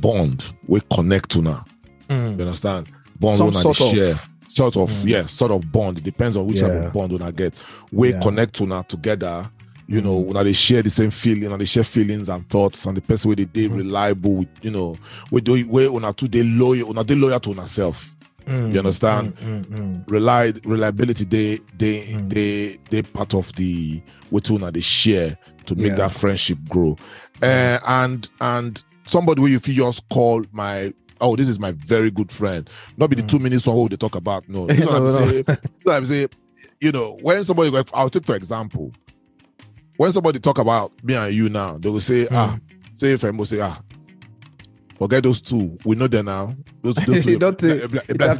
bond, 0.00 0.52
we 0.66 0.80
connect 0.92 1.30
to 1.30 1.42
now. 1.42 1.64
Mm. 2.08 2.36
You 2.38 2.44
understand? 2.44 2.88
Bond 3.20 3.38
Some 3.38 3.52
sort 3.52 3.80
of- 3.80 3.90
share. 3.90 4.20
Sort 4.50 4.76
of, 4.78 4.90
Mm. 4.90 5.08
yeah, 5.08 5.26
sort 5.26 5.50
of 5.52 5.70
bond. 5.70 5.98
It 5.98 6.04
depends 6.04 6.34
on 6.36 6.46
which 6.46 6.60
type 6.60 6.70
Yeah. 6.70 6.86
of 6.86 6.92
bond 6.94 7.12
when 7.12 7.20
I 7.22 7.30
get. 7.32 7.52
We 7.92 8.12
Yeah. 8.12 8.20
connect 8.20 8.54
to 8.56 8.66
now 8.66 8.80
together 8.82 9.50
You 9.90 10.02
know, 10.02 10.16
when 10.18 10.44
they 10.44 10.52
share 10.52 10.82
the 10.82 10.90
same 10.90 11.10
feeling 11.10 11.50
and 11.50 11.58
they 11.60 11.64
share 11.64 11.82
feelings 11.82 12.28
and 12.28 12.46
thoughts, 12.50 12.84
and 12.84 12.94
the 12.94 13.00
person 13.00 13.28
where 13.30 13.36
they 13.36 13.44
they 13.44 13.68
reliable 13.68 14.34
with, 14.36 14.48
you 14.60 14.70
know, 14.70 14.98
where 15.30 15.40
they 15.40 15.62
where 15.62 15.88
una 15.88 16.12
two 16.12 16.28
they 16.28 16.42
loyal, 16.42 16.90
una 16.90 17.02
they 17.04 17.14
loyal 17.14 17.40
to 17.40 17.58
ourselves. 17.58 18.06
Mm, 18.46 18.72
You 18.72 18.78
understand? 18.80 19.34
mm, 19.36 19.64
mm, 19.64 19.78
mm. 19.78 20.04
Rely 20.10 20.52
reliability 20.64 21.24
they 21.24 21.58
they 21.78 22.00
they 22.28 22.76
they 22.90 23.02
part 23.02 23.32
of 23.34 23.50
the 23.56 24.02
what 24.28 24.50
una 24.50 24.70
they 24.70 24.80
share 24.80 25.38
to 25.64 25.74
make 25.74 25.86
Yeah. 25.88 25.96
that 25.96 26.12
friendship 26.12 26.58
grow. 26.68 26.96
Uh, 27.42 27.78
and 27.86 28.28
and 28.42 28.82
somebody 29.06 29.40
where 29.40 29.50
you 29.50 29.58
feel 29.58 29.86
just 29.86 30.06
call 30.10 30.44
my 30.52 30.92
oh 31.22 31.34
this 31.34 31.48
is 31.48 31.58
my 31.58 31.72
very 31.72 32.10
good 32.10 32.30
friend. 32.30 32.68
Not 32.98 33.08
be 33.08 33.16
the 33.16 33.22
two 33.22 33.38
minutes 33.38 33.66
one 33.66 33.74
what 33.76 33.90
they 33.90 33.96
talk 33.96 34.16
about. 34.16 34.46
No, 34.50 34.66
this 34.68 34.84
one 34.84 35.02
what 35.02 35.02
I'm 35.02 35.30
saying, 35.30 35.44
this 35.44 35.58
one 35.84 35.96
I'm 35.96 36.04
saying, 36.06 36.28
you 36.80 36.92
know, 36.92 37.18
when 37.22 37.42
somebody 37.44 37.70
I'll 37.94 38.10
take 38.10 38.26
for 38.26 38.36
example, 38.36 38.92
when 39.98 40.10
somebody 40.12 40.38
talk 40.38 40.56
about 40.58 40.92
me 41.04 41.14
and 41.14 41.34
you 41.34 41.50
now, 41.50 41.76
they 41.76 41.90
will 41.90 42.00
say, 42.00 42.26
ah, 42.30 42.56
Mm. 42.58 42.98
say 42.98 43.12
if 43.12 43.24
I 43.24 43.30
must 43.32 43.50
say, 43.50 43.60
ah, 43.60 43.78
forget 44.98 45.22
those 45.22 45.40
two. 45.40 45.76
We 45.84 45.94
know 45.96 46.06
them 46.08 46.26
now. 46.26 46.54
Those, 46.82 46.94
those 46.94 47.24
two, 47.24 47.38
Don't 47.38 47.58
they, 47.58 47.86
bless- 47.86 48.38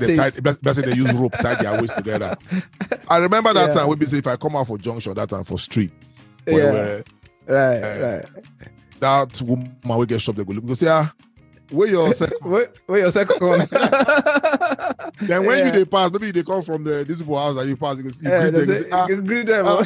blessing 0.60 0.84
they 0.84 0.94
use 0.94 1.12
rope 1.12 1.32
tie 1.34 1.54
their 1.56 1.80
waist 1.80 1.94
together. 1.96 2.36
I 3.08 3.18
remember 3.18 3.52
that 3.52 3.68
Yeah. 3.68 3.74
time 3.74 3.88
we 3.98 4.06
say 4.06 4.18
if 4.18 4.26
I 4.26 4.36
come 4.36 4.56
out 4.56 4.66
for 4.66 4.78
junction 4.78 5.14
that 5.14 5.28
time 5.28 5.44
for 5.44 5.58
street, 5.58 5.92
where, 6.44 6.56
Yeah. 6.56 6.72
where 6.72 7.04
Right, 7.46 7.82
Eh, 7.82 8.16
right. 8.16 8.26
that 9.00 9.40
woman 9.42 9.76
will 9.84 10.04
get 10.04 10.20
shop, 10.20 10.36
they 10.36 10.44
go 10.44 10.52
look, 10.52 10.66
go 10.66 10.74
say, 10.74 10.88
ah, 10.88 11.12
where 11.70 11.88
your 11.88 12.12
second? 12.14 12.38
Wait 12.50 12.68
your 12.88 13.10
second 13.10 13.46
one. 13.46 13.58
then 15.22 15.44
when 15.44 15.66
you 15.66 15.72
they 15.72 15.84
pass, 15.84 16.10
maybe 16.12 16.30
they 16.30 16.42
come 16.42 16.62
from 16.62 16.84
the 16.84 17.04
this 17.04 17.20
house 17.20 17.54
that 17.56 17.66
you 17.66 17.76
pass, 17.76 17.98
you, 17.98 18.04
you 18.04 18.12
Yeah, 18.30 18.40
greet 18.50 18.66
them, 18.66 18.66
say, 18.66 18.88
ah, 18.92 19.06
you 19.08 19.22
greet 19.22 19.46
them. 19.46 19.66
ah, 19.66 19.84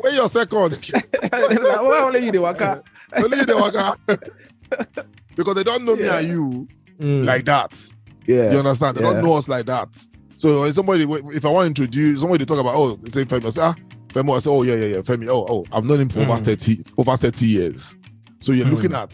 where 0.00 0.12
your 0.14 0.28
second? 0.28 0.90
Why 1.30 2.00
only 2.02 2.24
you 2.24 2.32
the 2.32 2.40
waka? 2.40 2.82
Only 3.16 3.38
you 3.38 3.46
dey 3.46 3.54
waka. 3.54 3.96
because 5.36 5.54
they 5.54 5.64
don't 5.64 5.84
know 5.84 5.96
me 5.96 6.04
Yeah. 6.04 6.18
and 6.18 6.28
you 6.28 6.68
Mm, 7.00 7.24
like 7.24 7.44
that. 7.46 7.72
yeah. 8.24 8.52
You 8.52 8.58
understand? 8.60 8.96
They 8.96 9.02
Yeah. 9.02 9.14
don't 9.14 9.24
know 9.24 9.32
us 9.34 9.48
like 9.48 9.66
that. 9.66 9.88
So 10.36 10.60
when 10.60 10.72
somebody, 10.72 11.02
if 11.02 11.44
I 11.44 11.48
want 11.50 11.74
to 11.76 11.82
introduce 11.82 12.20
somebody, 12.20 12.44
to 12.44 12.46
talk 12.46 12.60
about 12.60 12.76
oh, 12.76 12.98
say 13.08 13.24
Femi, 13.24 13.46
I 13.46 13.50
say 13.50 13.62
ah, 13.62 13.74
Femi, 14.08 14.36
I 14.36 14.38
say 14.38 14.50
oh 14.50 14.62
yeah 14.62 14.74
yeah 14.74 14.84
yeah 14.86 14.96
Femi, 14.98 15.26
oh 15.28 15.44
oh, 15.48 15.64
I've 15.72 15.84
known 15.84 16.00
him 16.02 16.08
for 16.08 16.20
over 16.20 16.34
Mm. 16.34 16.44
thirty 16.44 16.84
over 16.96 17.16
thirty 17.16 17.46
years. 17.46 17.98
So 18.40 18.52
you're 18.52 18.66
Mm. 18.66 18.74
looking 18.76 18.94
at 18.94 19.10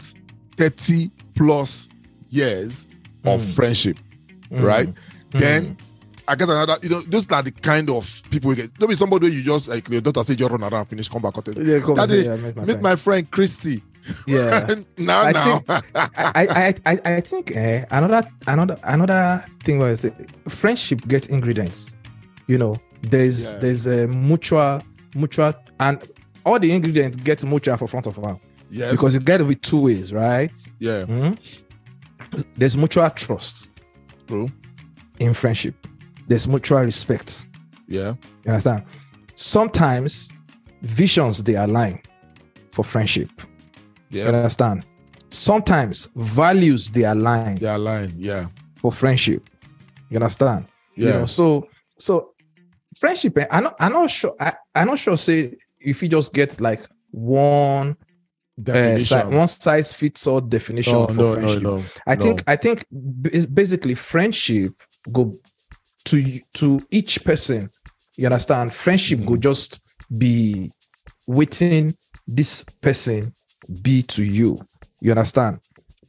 thirty 0.57 1.09
plus 1.41 1.89
years 2.29 2.87
of 3.25 3.41
Mm. 3.41 3.53
friendship, 3.55 3.97
Mm, 4.51 4.63
right? 4.63 4.87
mm. 4.89 5.39
Then 5.39 5.77
I 6.27 6.35
get 6.35 6.47
another, 6.49 6.77
you 6.83 6.89
know, 6.89 7.01
those 7.01 7.25
are 7.31 7.41
the 7.43 7.51
kind 7.51 7.89
of 7.89 8.21
people 8.29 8.49
we 8.49 8.55
get. 8.55 8.73
Don't 8.77 8.89
be 8.89 8.95
somebody 8.95 9.27
you 9.31 9.41
just 9.43 9.67
like 9.67 9.89
your 9.89 10.01
daughter 10.01 10.23
say 10.23 10.35
just 10.35 10.51
run 10.51 10.63
around, 10.63 10.85
finish, 10.85 11.09
come 11.09 11.21
back. 11.21 11.33
Content. 11.33 11.57
Yeah, 11.57 11.79
come 11.79 11.95
Daddy, 11.95 12.23
say, 12.23 12.25
yeah, 12.29 12.35
meet 12.35 12.55
my 12.55 12.61
Meet 12.61 12.71
friend. 12.71 12.81
my 12.83 12.95
friend 12.95 13.31
Christy. 13.31 13.83
yeah. 14.27 14.75
now 14.97 15.21
I 15.21 15.31
now. 15.31 15.63
I, 15.67 15.83
I, 16.35 16.73
I, 16.85 16.99
I 17.17 17.21
think 17.21 17.51
eh, 17.55 17.85
another 17.91 18.27
another 18.47 18.77
another 18.83 19.43
thing 19.63 19.79
was 19.79 20.05
eh, 20.05 20.09
friendship 20.47 21.07
gets 21.07 21.27
ingredients. 21.27 21.95
You 22.47 22.57
know, 22.57 22.75
there's 23.03 23.51
Yeah. 23.53 23.59
there's 23.59 23.87
a 23.87 24.07
mutual 24.07 24.81
mutual 25.15 25.53
and 25.79 26.01
all 26.45 26.57
the 26.59 26.71
ingredients 26.71 27.17
get 27.17 27.43
mutual 27.43 27.77
for 27.77 27.87
front 27.87 28.07
of 28.07 28.17
one 28.17 28.37
yes. 28.71 28.91
because 28.91 29.13
you 29.13 29.19
get 29.19 29.41
it 29.41 29.43
with 29.43 29.61
two 29.61 29.81
ways, 29.81 30.11
right? 30.13 30.51
yeah, 30.79 31.03
Mhm. 31.05 31.37
There's 32.57 32.77
mutual 32.77 33.09
trust 33.09 33.69
true. 34.27 34.49
in 35.19 35.33
friendship. 35.33 35.75
There's 36.27 36.47
mutual 36.47 36.79
respect. 36.81 37.45
Yeah. 37.87 38.13
You 38.45 38.51
understand? 38.51 38.83
Sometimes 39.35 40.29
visions 40.81 41.43
they 41.43 41.55
align 41.55 42.01
for 42.71 42.85
friendship. 42.85 43.29
Yeah. 44.09 44.23
You 44.23 44.29
understand? 44.29 44.85
Sometimes 45.29 46.07
values 46.15 46.89
they 46.91 47.03
align 47.03 47.57
They 47.57 47.67
align. 47.67 48.13
Yeah. 48.17 48.47
for 48.77 48.91
friendship. 48.93 49.49
You 50.09 50.17
understand? 50.17 50.67
Yeah. 50.95 51.05
You 51.07 51.13
know, 51.13 51.25
so 51.25 51.67
so 51.97 52.33
friendship. 52.97 53.37
eh, 53.37 53.47
I'm 53.51 53.63
not. 53.63 53.75
I'm 53.79 53.93
not 53.93 54.09
sure. 54.11 54.35
I, 54.39 54.53
I'm 54.75 54.87
not 54.87 54.99
sure. 54.99 55.17
Say 55.17 55.55
if 55.79 56.01
you 56.03 56.07
just 56.09 56.33
get 56.33 56.59
like 56.61 56.81
one 57.11 57.95
uh, 58.69 58.97
si- 58.99 59.15
one 59.35 59.47
size 59.47 59.93
fits 59.93 60.27
all 60.27 60.41
definition 60.41 60.93
no, 60.93 61.07
for 61.07 61.13
no, 61.13 61.33
friendship. 61.33 61.63
no. 61.63 61.83
I 62.05 62.15
think 62.15 62.43
I 62.47 62.55
think 62.55 62.85
basically 63.53 63.95
friendship 63.95 64.73
go 65.11 65.33
to 66.05 66.39
to 66.55 66.81
each 66.91 67.23
person. 67.23 67.69
You 68.17 68.25
understand? 68.27 68.73
Friendship 68.73 69.25
go 69.25 69.37
just 69.37 69.79
be 70.17 70.71
waiting 71.27 71.95
this 72.27 72.63
person 72.81 73.33
be 73.81 74.03
to 74.03 74.23
you. 74.23 74.59
You 74.99 75.11
understand? 75.11 75.59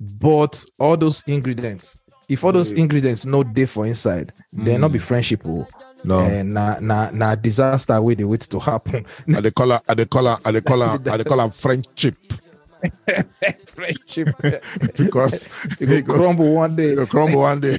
But 0.01 0.65
all 0.79 0.97
those 0.97 1.23
ingredients, 1.27 1.99
if 2.29 2.43
all 2.45 2.53
those 2.53 2.73
ingredients 2.73 3.25
no 3.25 3.45
dey 3.45 3.67
for 3.67 3.87
inside, 3.87 4.33
they 4.53 4.77
not 4.77 4.93
be 4.93 4.99
friendship. 4.99 5.43
Oh, 5.47 5.67
No. 6.05 6.19
and 6.21 6.53
na 6.55 6.79
na 6.81 7.11
na 7.13 7.35
disaster 7.35 8.01
way 8.03 8.15
they 8.15 8.25
wait 8.25 8.41
to 8.43 8.59
happen. 8.59 9.07
I 9.35 9.41
they 9.41 9.51
call 9.51 9.71
her, 9.71 9.81
I 9.89 9.95
they 9.95 10.05
call 10.07 10.27
her, 10.27 10.39
I 10.45 10.51
they 10.51 10.61
call 10.61 10.81
her, 10.81 10.99
I 11.11 11.17
they 11.17 11.25
call 11.25 11.39
her 11.39 11.51
friendship 11.51 12.17
friendship 13.67 14.29
because 14.97 15.49
it 15.81 15.91
it 15.91 16.05
go 16.05 16.15
crumble 16.15 16.55
one 16.55 16.75
day. 16.75 16.91
it 16.93 16.97
go 16.97 17.07
crumble 17.07 17.41
one 17.41 17.61
day. 17.61 17.79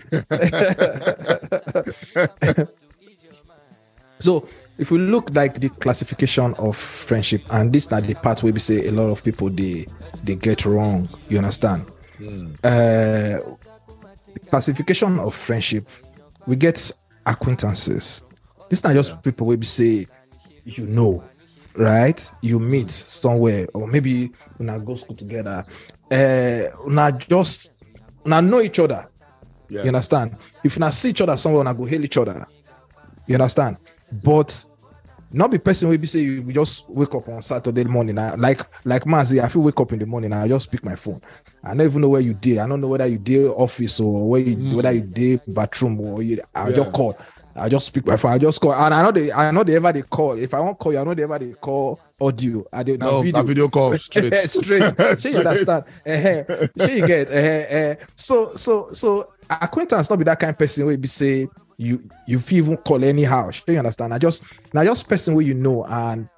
So 4.19 4.47
if 4.77 4.91
we 4.91 4.99
look 4.99 5.29
like 5.35 5.59
the 5.59 5.69
classification 5.69 6.53
of 6.55 6.77
friendship, 6.77 7.43
and 7.51 7.73
this 7.73 7.91
not 7.91 8.03
the 8.03 8.15
part 8.15 8.41
where 8.43 8.53
we 8.53 8.59
say 8.59 8.87
a 8.87 8.91
lot 8.91 9.09
of 9.11 9.23
people 9.23 9.49
they 9.49 9.85
they 10.23 10.35
get 10.35 10.65
wrong. 10.65 11.09
You 11.29 11.37
understand? 11.39 11.85
Uh, 12.63 13.39
classification 14.47 15.19
of 15.19 15.35
friendship, 15.35 15.85
we 16.47 16.55
get 16.55 16.89
acquaintances. 17.25 18.23
This 18.69 18.83
not 18.83 18.93
just 18.93 19.21
people 19.23 19.47
where 19.47 19.57
we 19.57 19.65
say 19.65 20.07
you 20.65 20.85
know, 20.85 21.23
right? 21.75 22.31
You 22.41 22.59
meet 22.59 22.91
somewhere, 22.91 23.67
or 23.73 23.87
maybe 23.87 24.31
when 24.57 24.69
I 24.69 24.79
go 24.79 24.95
school 24.95 25.15
together. 25.15 25.65
Uh, 26.11 26.63
not 26.87 27.27
just 27.27 27.77
now 28.25 28.41
know 28.41 28.61
each 28.61 28.79
other. 28.79 29.09
Yeah. 29.69 29.81
You 29.81 29.87
understand? 29.87 30.37
If 30.63 30.75
you 30.75 30.79
not 30.79 30.93
see 30.93 31.09
each 31.09 31.21
other 31.21 31.35
somewhere, 31.37 31.67
I 31.67 31.73
go 31.73 31.85
hail 31.85 32.03
each 32.03 32.17
other. 32.17 32.45
You 33.25 33.35
understand? 33.35 33.77
But 34.11 34.65
not 35.33 35.51
be 35.51 35.57
person 35.57 35.89
will 35.89 35.97
be 35.97 36.07
say 36.07 36.19
you 36.19 36.43
just 36.53 36.87
wake 36.89 37.13
up 37.15 37.27
on 37.27 37.41
Saturday 37.41 37.83
morning. 37.85 38.17
I, 38.19 38.35
like 38.35 38.61
like 38.85 39.03
Mazi, 39.05 39.43
I 39.43 39.47
feel 39.49 39.63
wake 39.63 39.79
up 39.79 39.91
in 39.91 39.99
the 39.99 40.05
morning. 40.05 40.31
I 40.31 40.47
just 40.47 40.71
pick 40.71 40.83
my 40.85 40.95
phone. 40.95 41.21
I 41.63 41.69
don't 41.69 41.81
even 41.81 42.01
know 42.01 42.09
where 42.09 42.21
you 42.21 42.33
did. 42.33 42.59
I 42.59 42.67
don't 42.67 42.79
know 42.79 42.87
whether 42.89 43.07
you 43.07 43.17
did 43.17 43.47
office 43.47 43.99
or 43.99 44.29
where 44.29 44.41
you 44.41 44.75
whether 44.77 44.91
you 44.91 45.01
did 45.01 45.41
bathroom 45.47 45.99
or 45.99 46.21
you, 46.21 46.41
I 46.53 46.69
Yeah. 46.69 46.75
just 46.75 46.93
call. 46.93 47.17
I 47.55 47.69
just 47.69 47.85
speak 47.87 48.05
my 48.07 48.17
phone. 48.17 48.31
I 48.31 48.37
just 48.39 48.59
call, 48.59 48.73
and 48.73 48.93
I 48.93 49.03
know 49.03 49.11
they. 49.11 49.31
I 49.31 49.51
know 49.51 49.63
they 49.63 49.75
ever 49.75 49.91
they 49.91 50.01
call. 50.01 50.33
If 50.39 50.53
I 50.55 50.59
won't 50.59 50.79
call 50.79 50.91
you, 50.93 50.99
I 50.99 51.03
know 51.03 51.13
they 51.13 51.21
ever 51.23 51.37
they 51.37 51.53
call 51.53 51.99
audio. 52.19 52.65
I 52.73 52.81
did 52.83 52.99
No, 52.99 53.21
video. 53.21 53.43
video 53.43 53.69
call 53.69 53.95
straight. 53.97 54.33
straight. 54.49 54.95
Shey 55.19 55.31
you 55.33 55.37
understand? 55.37 55.83
Uh-huh. 56.05 56.67
You 56.75 57.05
get? 57.05 57.29
Uh-huh. 57.29 58.01
uh 58.01 58.05
So 58.15 58.55
so 58.55 58.89
so 58.93 59.33
acquaintance 59.49 60.09
not 60.09 60.17
be 60.17 60.25
that 60.25 60.39
kind 60.39 60.49
of 60.51 60.57
person 60.57 60.85
where 60.85 60.97
be 60.97 61.07
say 61.07 61.47
you 61.77 62.07
you 62.27 62.39
fit 62.39 62.57
even 62.57 62.77
call 62.77 63.03
anyhow. 63.03 63.51
Shey 63.51 63.73
you 63.73 63.79
understand? 63.79 64.13
I 64.13 64.17
just 64.17 64.43
now 64.73 64.83
just 64.83 65.07
person 65.07 65.35
where 65.35 65.45
you 65.45 65.53
know 65.53 65.85
and 65.85 66.29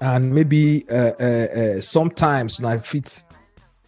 and 0.00 0.34
maybe 0.34 0.84
uh, 0.90 1.12
uh, 1.18 1.24
uh 1.24 1.80
sometimes 1.80 2.60
now 2.60 2.76
fit 2.78 3.22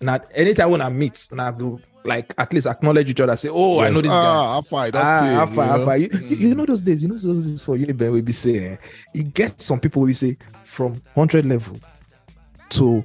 now 0.01 0.19
anytime 0.35 0.71
when 0.71 0.81
I 0.81 0.89
meet 0.91 1.29
now 1.33 1.51
go 1.51 1.81
like 2.05 2.33
at 2.39 2.53
least 2.53 2.67
acknowledge 2.67 3.11
each 3.11 3.21
other 3.21 3.37
say 3.37 3.49
oh 3.51 3.81
I 3.81 3.91
know 3.91 4.01
this 4.01 4.11
guy 4.11 4.17
ah, 4.17 4.53
how 4.55 4.63
far? 4.63 4.91
Don't 4.91 5.03
Ah, 5.05 5.21
how 5.35 5.47
far, 5.47 5.67
you 5.73 5.79
know? 5.79 5.85
far. 5.85 5.97
You, 5.97 6.09
you, 6.13 6.37
you 6.49 6.55
know 6.55 6.67
those 6.67 6.83
days, 6.83 7.03
you 7.03 7.09
know 7.09 7.19
those 7.19 7.45
days 7.47 7.65
for 7.65 7.77
you, 7.77 7.93
Ben, 7.93 8.13
we 8.13 8.21
be 8.23 8.33
saying, 8.33 8.79
you 9.15 9.25
get 9.25 9.61
some 9.61 9.81
people 9.81 10.03
we 10.03 10.15
say 10.15 10.37
from 10.65 10.93
100 11.15 11.45
level 11.45 11.77
to 12.71 13.05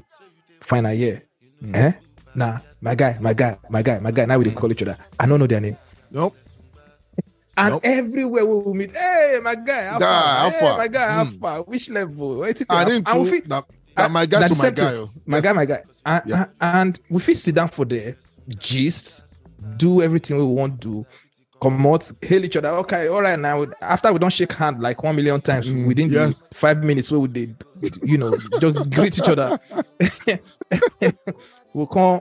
final 0.61 0.93
year. 0.93 1.23
Hmm. 1.59 1.75
Eh? 1.75 1.91
Nah, 2.35 2.59
my 2.81 2.95
guy, 2.95 3.17
my 3.19 3.33
guy, 3.33 3.57
my 3.69 3.81
guy, 3.81 3.99
my 3.99 4.11
guy. 4.11 4.25
Now 4.25 4.37
we 4.37 4.45
dey 4.45 4.51
call 4.51 4.71
each 4.71 4.81
other. 4.81 4.97
I 5.19 5.25
don't 5.25 5.39
know 5.39 5.47
their 5.47 5.61
name. 5.61 5.77
Nope. 6.11 6.35
And 7.55 7.73
Nope. 7.73 7.81
everywhere 7.85 8.45
we 8.45 8.53
will 8.55 8.73
meet, 8.73 8.91
hey, 8.93 9.39
my 9.43 9.53
guy, 9.55 9.85
how 9.85 9.99
far? 9.99 10.49
Hey, 10.51 10.77
my 10.77 10.87
guy, 10.87 11.07
how 11.13 11.25
Hmm. 11.25 11.31
far? 11.39 11.61
Which 11.61 11.89
level? 11.89 12.43
I 12.43 12.51
didn't 12.53 13.07
and 13.07 13.23
we 13.23 13.41
That, 13.41 13.65
that 13.95 14.11
my 14.11 14.25
guy 14.25 14.39
na 14.39 14.47
to 14.47 14.55
my 14.55 14.69
guy. 14.71 14.75
thing. 14.91 14.99
oh. 15.01 15.09
My 15.25 15.37
Yes. 15.37 15.43
guy, 15.43 15.53
my 15.53 15.65
guy. 15.65 15.83
And, 16.05 16.23
Yeah. 16.25 16.45
and 16.59 16.99
we 17.09 17.19
fit 17.19 17.37
sit 17.37 17.53
down 17.55 17.67
for 17.67 17.85
the 17.85 18.15
gist, 18.57 19.25
do 19.77 20.01
everything 20.01 20.37
we 20.37 20.43
want 20.43 20.81
to 20.81 20.87
do, 20.87 21.05
come 21.61 21.85
out, 21.85 22.11
hail 22.21 22.43
each 22.43 22.57
other. 22.57 22.69
Okay, 22.69 23.07
all 23.07 23.21
right. 23.21 23.39
Now, 23.39 23.65
after 23.81 24.11
we 24.11 24.17
don't 24.17 24.33
shake 24.33 24.51
hand 24.53 24.81
like 24.81 25.03
one 25.03 25.15
million 25.15 25.39
times 25.39 25.71
within 25.71 26.09
yeah. 26.11 26.27
the 26.29 26.35
five 26.53 26.83
minutes 26.83 27.11
where 27.11 27.19
we 27.19 27.27
did, 27.27 27.55
you 28.03 28.17
know, 28.17 28.35
just 28.59 28.89
greet 28.89 29.17
each 29.19 29.29
other. 29.29 29.59
we'll 31.73 31.85
come 31.87 32.19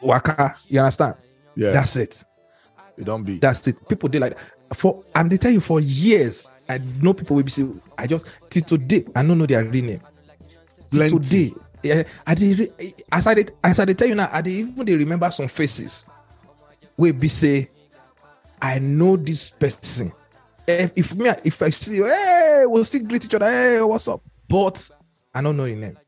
waka. 0.00 0.54
You 0.68 0.80
understand? 0.80 1.14
Yeah, 1.56 1.72
That's 1.72 1.96
it. 1.96 2.24
It 2.96 3.04
don't 3.04 3.24
be. 3.24 3.38
That's 3.38 3.66
it. 3.68 3.88
People 3.88 4.08
did 4.08 4.20
like 4.20 4.38
for 4.74 5.04
I'm 5.14 5.28
they 5.28 5.36
tell 5.36 5.52
you 5.52 5.60
for 5.60 5.80
years. 5.80 6.50
I 6.68 6.78
know 7.00 7.14
people 7.14 7.36
will 7.36 7.42
be 7.42 7.50
say 7.50 7.66
I 7.98 8.06
just 8.06 8.26
till 8.50 8.62
today 8.62 9.04
I 9.14 9.22
don't 9.22 9.38
know 9.38 9.46
their 9.46 9.64
real 9.64 9.84
name. 9.84 10.00
till 10.90 11.18
today 11.18 11.52
yeah, 11.82 12.04
I 12.26 12.34
did 12.34 12.72
as 13.12 13.26
I 13.26 13.34
did 13.34 13.52
as 13.62 13.78
I 13.78 13.84
did 13.84 13.98
tell 13.98 14.08
you 14.08 14.14
now, 14.14 14.30
I 14.32 14.40
did 14.40 14.52
even 14.52 14.84
dey 14.84 14.96
remember 14.96 15.30
some 15.30 15.48
faces 15.48 16.06
wey 16.96 17.12
be 17.12 17.28
say 17.28 17.70
I 18.60 18.78
know 18.78 19.16
this 19.16 19.50
person. 19.50 20.12
If, 20.66 20.92
if 20.96 21.14
me 21.14 21.28
if 21.44 21.60
I 21.60 21.68
see 21.68 21.96
you, 21.96 22.06
hey, 22.06 22.64
we'll 22.66 22.84
still 22.84 23.02
greet 23.02 23.26
each 23.26 23.34
other. 23.34 23.50
Hey, 23.50 23.82
what's 23.82 24.08
up? 24.08 24.22
But 24.48 24.88
I 25.34 25.42
don't 25.42 25.56
know 25.56 25.66
your 25.66 25.76
name. 25.76 25.98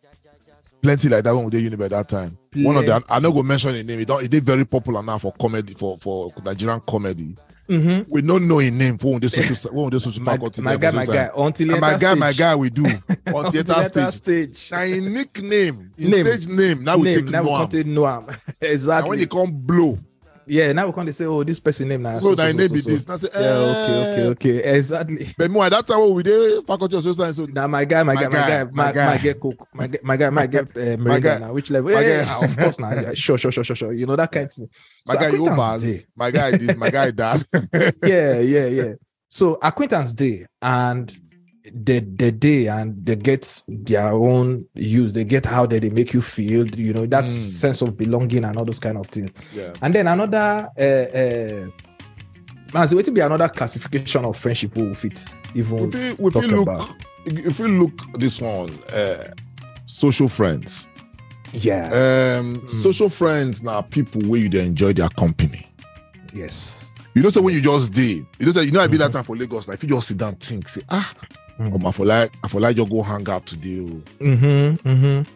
Plenty 0.87 1.09
like 1.09 1.25
that 1.25 1.35
one 1.35 1.45
with 1.47 1.55
the 1.55 1.69
Uniben 1.69 1.89
that 1.91 2.09
time. 2.09 2.39
One 2.55 2.77
of 2.77 2.87
them, 2.87 3.03
I 3.09 3.19
Plenty. 3.19 3.23
not 3.27 3.35
go 3.35 3.43
mention 3.43 3.75
his 3.75 3.85
name. 3.85 3.99
He 3.99 4.05
don't. 4.05 4.23
He 4.23 4.29
did 4.29 4.45
very 4.45 4.65
popular 4.65 5.03
now 5.03 5.19
for 5.19 5.33
comedy 5.33 5.75
for 5.75 5.99
for 5.99 6.33
Nigerian 6.45 6.81
comedy. 6.87 7.35
Mhm. 7.69 8.07
We 8.09 8.23
don't 8.23 8.47
know 8.47 8.59
his 8.59 8.71
name 8.71 8.97
for 8.97 9.19
the 9.19 9.29
social 9.29 9.73
one 9.73 9.87
of 9.87 9.91
the 9.91 9.99
social 9.99 10.23
My, 10.23 10.33
faculty. 10.35 10.63
my 10.63 10.77
guy, 10.77 10.93
my 10.93 11.05
guy. 11.05 11.29
Until 11.37 11.67
he 11.67 11.73
And 11.73 11.81
my 11.81 11.99
guy, 11.99 12.15
my 12.15 12.33
guy, 12.33 12.55
we 12.55 12.71
do 12.71 12.85
on 13.35 13.51
theater 13.51 13.83
stage. 13.83 14.15
stage. 14.15 14.69
Now 14.71 14.83
in 14.85 15.13
nickname, 15.13 15.91
in 15.99 16.11
Name. 16.13 16.25
stage 16.27 16.47
name. 16.47 16.85
Now 16.85 16.97
we 16.99 17.03
name, 17.05 17.21
take 17.23 17.31
now 17.31 17.43
we 17.43 17.49
Noam. 17.49 17.71
take 17.71 17.87
Noam. 17.87 18.29
And 18.61 18.71
exactly. 18.71 19.11
when 19.11 19.19
they 19.19 19.27
come 19.27 19.51
blow, 19.51 19.99
yeah, 20.47 20.73
now 20.73 20.87
we 20.87 20.93
can't 20.93 21.15
say, 21.15 21.25
oh, 21.25 21.43
this 21.45 21.59
person 21.61 21.89
name 21.89 22.03
now. 22.03 22.19
so 22.19 22.35
that 22.35 22.55
name 22.55 22.73
be 22.73 22.81
this. 22.81 23.07
Now 23.09 23.17
say, 23.17 23.29
Yeah, 23.35 23.41
okay, 23.41 23.93
eh. 23.93 24.11
okay, 24.13 24.25
okay. 24.59 24.77
Exactly. 24.79 25.29
But 25.39 25.51
more 25.51 25.65
at 25.67 25.71
that 25.71 25.87
time, 25.87 26.01
when 26.01 26.15
we 26.15 26.23
did 26.23 26.65
faculty 26.67 26.97
of 26.97 27.03
social 27.03 27.15
science. 27.15 27.37
So 27.37 27.47
Now 27.47 27.67
my 27.67 27.85
guy, 27.85 28.03
my, 28.03 28.15
My 28.15 28.23
guy, 28.23 28.29
my 28.29 28.35
guy, 28.39 28.49
guy, 28.49 28.65
my 28.65 28.71
my, 28.87 28.93
guy. 28.93 29.07
my 29.07 29.19
get 29.19 29.41
coke, 29.41 29.69
my 29.75 29.87
guy, 29.87 29.99
my 30.03 30.17
guy, 30.17 30.31
my 30.31 30.47
get 30.47 30.77
uh, 30.77 30.97
My 30.99 31.21
guy. 31.21 31.39
now. 31.39 31.53
Which 31.53 31.71
level? 31.71 31.93
My 31.93 32.01
Yeah, 32.01 32.23
guy. 32.25 32.39
yeah, 32.41 32.45
of 32.45 32.57
course 32.57 32.79
now. 32.79 32.93
Yeah, 32.93 33.15
sure, 33.15 33.39
sure, 33.39 33.53
sure, 33.53 33.65
sure, 33.65 33.77
sure. 33.77 33.93
You 33.93 34.07
know 34.07 34.17
that 34.17 34.31
kind 34.33 34.47
of 34.47 34.53
thing. 34.53 34.69
my 35.07 35.15
So 35.15 35.21
guy, 35.21 35.29
you 35.31 35.79
day. 35.81 35.99
My 36.17 36.31
guy, 36.31 36.51
this. 36.53 36.77
My 36.77 36.91
guy, 36.91 37.11
that. 37.11 37.97
yeah, 38.03 38.39
yeah, 38.41 38.67
yeah. 38.67 38.93
So 39.29 39.59
acquaintance 39.61 40.15
day 40.15 40.47
and 40.63 41.11
the 41.75 42.01
the 42.01 42.31
day 42.33 42.67
and 42.69 43.05
they 43.05 43.17
get 43.17 43.63
their 43.69 44.11
own 44.13 44.65
use. 44.75 45.13
They 45.13 45.25
get 45.25 45.47
how 45.47 45.67
they, 45.67 45.79
they 45.79 45.91
make 45.91 46.13
you 46.13 46.23
feel. 46.23 46.67
You 46.69 46.93
know 46.93 47.07
that 47.07 47.25
Mm. 47.25 47.29
sense 47.29 47.83
of 47.83 47.97
belonging 47.97 48.45
and 48.45 48.57
all 48.57 48.65
those 48.65 48.81
kind 48.81 48.97
of 48.99 49.09
things. 49.09 49.33
yeah. 49.53 49.73
And 49.83 49.95
then 49.95 50.07
another 50.07 50.69
uh 50.79 50.83
uh 50.83 51.67
man, 52.73 52.89
so 52.89 52.99
it 52.99 53.07
will 53.07 53.13
be 53.15 53.21
another 53.21 53.49
classification 53.49 54.25
of 54.25 54.37
friendship 54.37 54.77
will 54.77 54.95
fit 54.95 55.27
even 55.55 55.89
If 55.89 55.95
you, 55.95 56.27
if 56.27 56.33
talk 56.35 56.45
look, 56.45 56.63
about. 56.63 56.89
if 57.25 57.59
you 57.59 57.69
look 57.69 57.93
this 58.19 58.41
one, 58.41 58.71
uh, 58.93 59.25
social 59.87 60.29
friends. 60.29 60.89
Yeah. 61.53 61.87
Um, 62.41 62.57
Mm. 62.61 62.83
social 62.83 63.09
friends 63.09 63.63
now 63.63 63.81
people 63.83 64.21
where 64.23 64.41
you 64.41 64.51
enjoy 64.61 64.93
their 64.93 65.09
company. 65.11 65.65
yes. 66.35 66.83
You 67.15 67.23
know, 67.23 67.31
so 67.31 67.41
when 67.41 67.55
you 67.55 67.63
just 67.63 67.95
did, 67.95 68.27
you 68.39 68.45
know, 68.47 68.53
say 68.53 68.65
you 68.65 68.73
know, 68.73 68.81
I 68.83 68.89
be 68.89 68.99
that 68.99 69.09
Mhm. 69.11 69.15
time 69.15 69.25
for 69.25 69.35
Lagos. 69.37 69.67
Like, 69.69 69.83
you 69.83 69.89
just 69.89 70.09
sit 70.09 70.19
down, 70.19 70.35
think, 70.37 70.69
say, 70.69 70.83
ah, 70.91 71.15
Mm. 71.59 71.75
um, 71.75 71.87
I 71.87 71.93
for 71.93 72.05
like, 72.05 72.33
I 72.45 72.49
for 72.49 72.61
like, 72.61 72.77
you 72.77 72.87
go 72.87 73.03
hang 73.03 73.29
out 73.29 73.47
today. 73.47 73.81
Oh. 73.81 74.03
Mm-hmm. 74.25 74.89
Mm-hmm. 74.89 75.31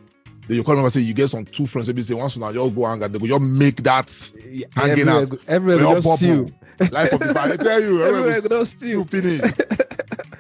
Then 0.47 0.57
you 0.57 0.65
call 0.65 0.75
them 0.77 0.85
and 0.85 0.93
say, 0.93 1.01
you 1.01 1.15
get 1.15 1.29
some 1.31 1.45
two 1.45 1.67
friends. 1.67 1.89
Maybe 1.89 2.03
say, 2.03 2.15
once 2.15 2.37
now 2.37 2.51
you 2.51 2.71
go 2.71 2.87
hang 2.87 3.03
out, 3.03 3.13
they 3.13 3.19
go 3.19 3.27
just 3.27 3.41
make 3.43 3.83
that 3.85 4.33
Hanging 4.77 5.09
everywhere, 5.09 5.23
out. 5.23 5.39
everywhere 5.49 6.01
just 6.01 6.17
steal. 6.17 6.51
life 6.91 7.13
of 7.13 7.21
the 7.21 7.33
party. 7.35 7.53
I 7.53 7.57
tell 7.57 7.81
you, 7.83 8.03
Everywhere 8.05 8.41
just 8.43 8.79
steal. 8.79 8.91
you 8.99 9.05
finish. 9.05 9.53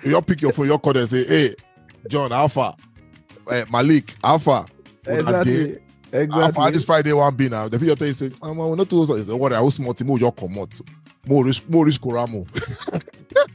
you 0.04 0.10
just 0.12 0.26
pick 0.26 0.42
your 0.42 0.52
phone, 0.52 0.66
you 0.66 0.78
call 0.78 0.92
them 0.92 1.00
and 1.02 1.08
say, 1.10 1.24
hey, 1.24 1.54
John, 2.08 2.32
Alpha, 2.32 2.74
uh, 3.46 3.64
Malik, 3.70 4.16
Alpha. 4.22 4.66
Dey? 5.04 5.78
Exactly. 6.12 6.42
Alpha, 6.42 6.70
this 6.72 6.84
Friday 6.84 7.12
one 7.12 7.34
be 7.36 7.48
now. 7.48 7.68
The 7.68 7.78
video 7.78 7.94
tell 7.94 8.06
you 8.08 8.12
say, 8.12 8.30
I'm 8.42 8.56
not 8.76 8.90
too. 8.90 9.06
Say, 9.06 9.32
what 9.32 9.52
I 9.52 9.60
was 9.60 9.76
small, 9.76 9.94
more 10.04 10.18
your 10.18 10.32
come 10.32 10.58
out. 10.58 10.78
More 11.26 11.44
risk, 11.44 11.68
more 11.68 11.84
risk, 11.84 12.00
Koramo. 12.00 12.46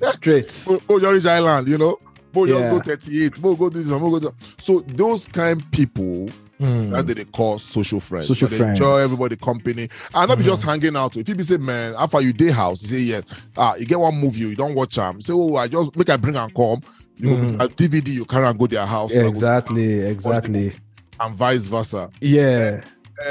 Straight. 0.14 0.66
Mo- 0.70 0.80
Mo 0.88 1.00
Yorich 1.00 1.26
Island, 1.30 1.68
you 1.68 1.78
know. 1.78 2.00
Mo 2.36 2.46
just 2.46 2.60
Yeah. 2.60 2.70
go 2.72 2.80
38. 2.80 3.42
Mo 3.42 3.56
go 3.56 3.70
this 3.70 3.88
one. 3.88 4.02
Mo 4.02 4.10
go 4.12 4.20
do 4.20 4.34
So 4.62 4.80
those 4.88 5.26
kind 5.28 5.64
people 5.72 6.30
Mm. 6.62 6.92
that 6.92 7.08
they 7.14 7.26
call 7.26 7.60
social 7.60 8.00
friends. 8.00 8.28
Social 8.28 8.48
So 8.48 8.58
they 8.58 8.70
Enjoy 8.70 8.96
everybody 9.00 9.36
company. 9.36 9.90
And 10.14 10.30
not 10.30 10.38
be 10.38 10.44
Mhm. 10.46 10.48
just 10.48 10.64
hanging 10.64 10.96
out. 10.96 11.18
If 11.18 11.28
you 11.28 11.36
be 11.36 11.44
say, 11.44 11.58
man, 11.58 11.94
after 11.98 12.22
you 12.22 12.32
day 12.32 12.50
house, 12.50 12.82
you 12.84 12.88
say 12.88 13.00
yes. 13.00 13.24
Ah, 13.58 13.76
you 13.76 13.86
get 13.86 14.00
one 14.00 14.16
movie, 14.16 14.40
you 14.40 14.56
don't 14.56 14.74
watch 14.74 14.96
them. 14.96 15.20
Say, 15.20 15.34
oh, 15.34 15.58
I 15.58 15.68
just 15.68 15.94
make 15.98 16.10
I 16.10 16.16
bring 16.16 16.38
and 16.38 16.54
come. 16.56 16.82
You 17.18 17.30
go 17.32 17.36
Mhm. 17.36 17.62
a 17.62 17.68
DVD, 17.68 18.12
you 18.14 18.24
carry 18.26 18.48
and 18.48 18.58
go 18.58 18.68
their 18.68 18.86
house. 18.86 19.12
Yeah, 19.12 19.18
you 19.24 19.24
go- 19.24 19.30
exactly. 19.32 20.00
Exactly. 20.00 20.74
And 21.20 21.36
vice 21.36 21.68
versa. 21.68 22.10
Yeah. 22.22 22.80
Uh, 23.22 23.30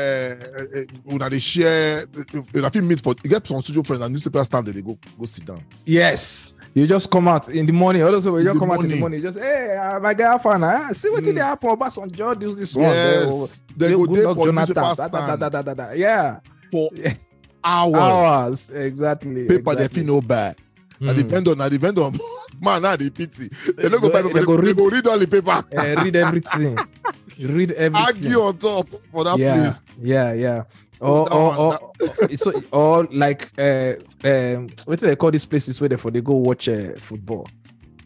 uh, 1.21 1.29
they 1.29 1.39
share. 1.39 2.07
If 2.15 2.75
you 2.75 2.83
meet 2.83 3.01
for, 3.03 3.15
you 3.23 3.31
get 3.31 3.47
some 3.47 3.61
social 3.63 3.85
friends 3.85 4.03
and 4.03 4.13
newspaper 4.13 4.43
stand, 4.45 4.67
they 4.67 4.83
go 4.83 4.99
go 5.19 5.25
sit 5.27 5.45
down. 5.47 5.63
Yes. 5.87 6.55
You 6.75 6.87
just 6.89 7.09
come 7.09 7.29
out 7.29 7.49
in 7.49 7.67
the 7.67 7.73
morning. 7.73 8.03
All 8.03 8.11
those 8.11 8.25
people, 8.25 8.41
you 8.41 8.47
just 8.47 8.59
come 8.59 8.71
out 8.73 8.81
in 8.81 8.89
the 8.89 8.99
morning. 8.99 9.21
morning. 9.21 9.23
Just 9.23 9.39
hey, 9.39 9.77
uh, 9.77 10.01
my 10.01 10.13
guy, 10.13 10.37
fan. 10.39 10.65
Ah, 10.65 10.91
see 10.93 11.09
what 11.09 11.23
Mm. 11.23 11.37
happen? 11.37 11.71
Obasanjo 11.71 12.39
do 12.39 12.55
this 12.55 12.75
one. 12.75 12.85
Yes, 12.87 13.65
they 13.77 13.91
go 13.91 14.05
good 14.07 14.17
there 14.17 14.27
luck, 14.27 14.37
for 14.37 14.47
Jonathan. 14.47 14.75
Da, 14.75 14.95
da, 14.95 15.37
da, 15.37 15.49
da, 15.49 15.63
da, 15.63 15.75
da. 15.75 15.91
Yeah. 15.93 16.41
for 16.73 16.91
hours. 17.65 17.95
Hours. 17.95 18.71
Exactly. 18.71 19.47
Paper 19.47 19.75
they 19.77 19.85
exactly. 19.85 20.03
feel 20.05 20.15
no 20.15 20.21
bad. 20.21 20.57
Na 21.01 21.13
the 21.13 21.23
Mm. 21.23 21.29
vendor, 21.29 21.55
na 21.55 21.69
the 21.69 21.79
vendor, 21.79 22.11
man, 22.61 22.83
na 22.83 22.97
the 22.97 23.11
pity. 23.11 23.49
They 23.77 23.89
don't 23.89 24.01
go 24.01 24.11
buy 24.11 24.23
They 24.23 24.29
go 24.45 24.57
they, 24.57 24.63
they 24.63 24.69
read- 24.73 24.77
go 24.77 24.89
read 24.91 25.07
all 25.07 25.19
the 25.19 25.27
paper. 25.29 25.65
Eh, 25.73 25.95
read 26.03 26.17
everything. 26.17 26.77
read 27.39 27.71
everything. 27.73 27.95
Argue 27.95 28.41
on 28.43 28.57
top 28.59 28.89
for 29.13 29.23
that 29.25 29.39
yeah, 29.39 29.55
place. 29.55 29.85
yeah, 30.03 30.33
yeah. 30.33 30.63
Or, 31.05 31.33
or, 31.33 31.57
or, 31.57 31.93
or, 32.23 32.37
so, 32.37 32.63
or 32.73 33.05
like 33.13 33.53
uh, 33.59 33.95
um, 34.25 34.69
what 34.87 34.99
do 35.01 35.07
they 35.07 35.17
call 35.17 35.31
these 35.31 35.45
places 35.45 35.79
where 35.81 35.89
they 35.91 35.97
for 35.99 36.11
they 36.11 36.23
go 36.23 36.35
watch 36.37 36.67
uh, 36.69 36.95
football, 36.99 37.47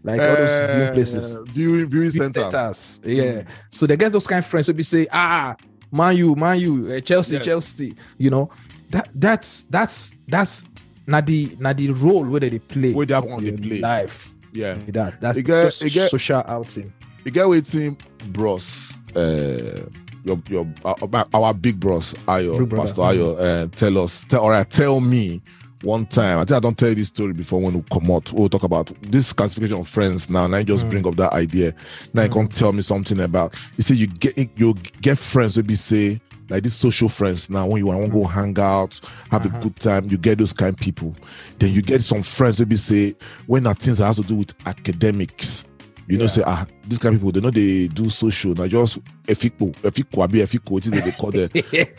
like 0.03 0.21
all 0.21 0.35
those 0.37 0.71
viewing 0.75 0.93
places. 0.95 1.37
Uh, 1.37 1.43
viewing, 1.45 1.89
viewing 1.89 2.11
Viewing 2.11 2.33
center. 2.35 2.51
centers. 2.51 3.01
Yeah. 3.05 3.43
So 3.71 3.87
they 3.87 3.97
get 3.97 4.11
those 4.11 4.27
kind 4.27 4.41
of 4.45 4.47
friends 4.51 4.67
who 4.67 4.73
be 4.73 4.83
say, 4.83 5.07
ah, 5.13 5.55
Man 5.93 6.17
U, 6.17 6.35
Man 6.35 6.59
U, 6.59 6.93
uh, 6.93 7.01
Chelsea, 7.01 7.37
Yes. 7.37 7.45
Chelsea. 7.45 7.95
You 8.19 8.31
know, 8.31 8.51
that 8.91 9.09
that's 9.15 9.63
that's 9.71 10.17
that's 10.27 10.65
not 11.07 11.25
the 11.25 11.57
not 11.61 11.77
the 11.77 11.91
role 11.93 12.25
where 12.25 12.41
they 12.41 12.59
play. 12.59 12.93
Where 12.95 13.07
they 13.07 13.15
in 13.17 13.59
play. 13.63 13.79
life. 13.79 14.33
Yeah. 14.53 14.77
That 14.89 15.21
that's 15.21 15.39
It 15.39 15.45
get- 15.45 15.83
it 15.83 15.93
get- 15.93 16.11
social 16.11 16.43
outing. 16.47 16.93
You 17.25 17.31
get 17.31 17.49
waiting, 17.49 17.97
bros. 18.33 18.93
Uh, 19.15 19.83
your 20.29 20.41
your 20.49 20.67
our, 20.85 21.27
our 21.35 21.55
big 21.55 21.81
bros, 21.81 22.15
Ayo, 22.29 22.59
Big. 22.69 22.79
Pastor 22.79 23.03
Ayo, 23.03 23.37
uh, 23.41 23.67
tell 23.75 23.99
us, 23.99 24.25
tell, 24.29 24.45
or 24.45 24.65
tell 24.65 25.01
me 25.01 25.43
one 25.83 26.07
time. 26.07 26.39
I 26.39 26.45
think 26.45 26.57
I 26.57 26.61
don't 26.61 26.77
tell 26.79 26.89
you 26.91 26.95
this 26.97 27.09
story 27.09 27.33
before 27.33 27.61
when 27.61 27.75
we 27.75 27.83
come 27.91 28.11
out. 28.11 28.33
We'll 28.33 28.49
talk 28.49 28.65
about 28.65 28.93
this 29.03 29.33
classification 29.33 29.79
of 29.81 29.89
friends 29.89 30.29
now. 30.29 30.45
And 30.45 30.55
I 30.57 30.63
just 30.65 30.85
Mm. 30.87 30.91
bring 30.91 31.07
up 31.07 31.17
that 31.17 31.33
idea. 31.33 31.73
Now 32.15 32.23
you 32.25 32.29
can 32.31 32.49
tell 32.49 32.73
me 32.73 32.83
something 32.83 33.19
about. 33.21 33.55
You 33.77 33.83
see, 33.83 33.95
you 33.97 34.07
get 34.07 34.37
you 34.57 34.75
get 35.01 35.19
friends. 35.19 35.57
Maybe 35.57 35.75
say 35.77 36.21
like 36.51 36.63
these 36.63 36.75
social 36.75 37.09
friends 37.11 37.51
now 37.51 37.67
when 37.67 37.79
you 37.79 37.87
want 37.87 38.07
to 38.07 38.11
go 38.11 38.25
hang 38.25 38.59
out, 38.59 38.99
have 39.31 39.45
Uh-huh. 39.47 39.57
a 39.59 39.63
good 39.63 39.77
time. 39.77 40.09
You 40.11 40.17
get 40.19 40.39
those 40.39 40.53
kind 40.55 40.73
of 40.75 40.81
people. 40.81 41.15
Then 41.59 41.73
you 41.75 41.83
get 41.83 42.03
some 42.03 42.23
friends. 42.23 42.59
Maybe 42.59 42.77
say 42.77 43.15
when 43.47 43.67
are 43.67 43.75
things 43.75 43.99
that 43.99 44.07
has 44.07 44.17
to 44.17 44.23
do 44.23 44.35
with 44.37 44.55
academics. 44.67 45.65
You 46.09 46.17
know, 46.19 46.27
say 46.27 46.43
ah, 46.47 46.67
these 46.87 46.99
kind 46.99 47.15
of 47.15 47.21
people 47.21 47.33
they 47.33 47.41
know 47.41 47.51
they 47.51 47.89
do 47.89 48.09
social. 48.11 48.55
Now 48.55 48.67
just 48.67 48.99
efiko, 49.27 49.73
efiko, 49.83 50.23
abi 50.25 50.39
efiko. 50.41 50.71
What 50.71 50.87
is 50.87 50.93
they 50.93 51.13
call 51.13 51.31
the 51.31 51.49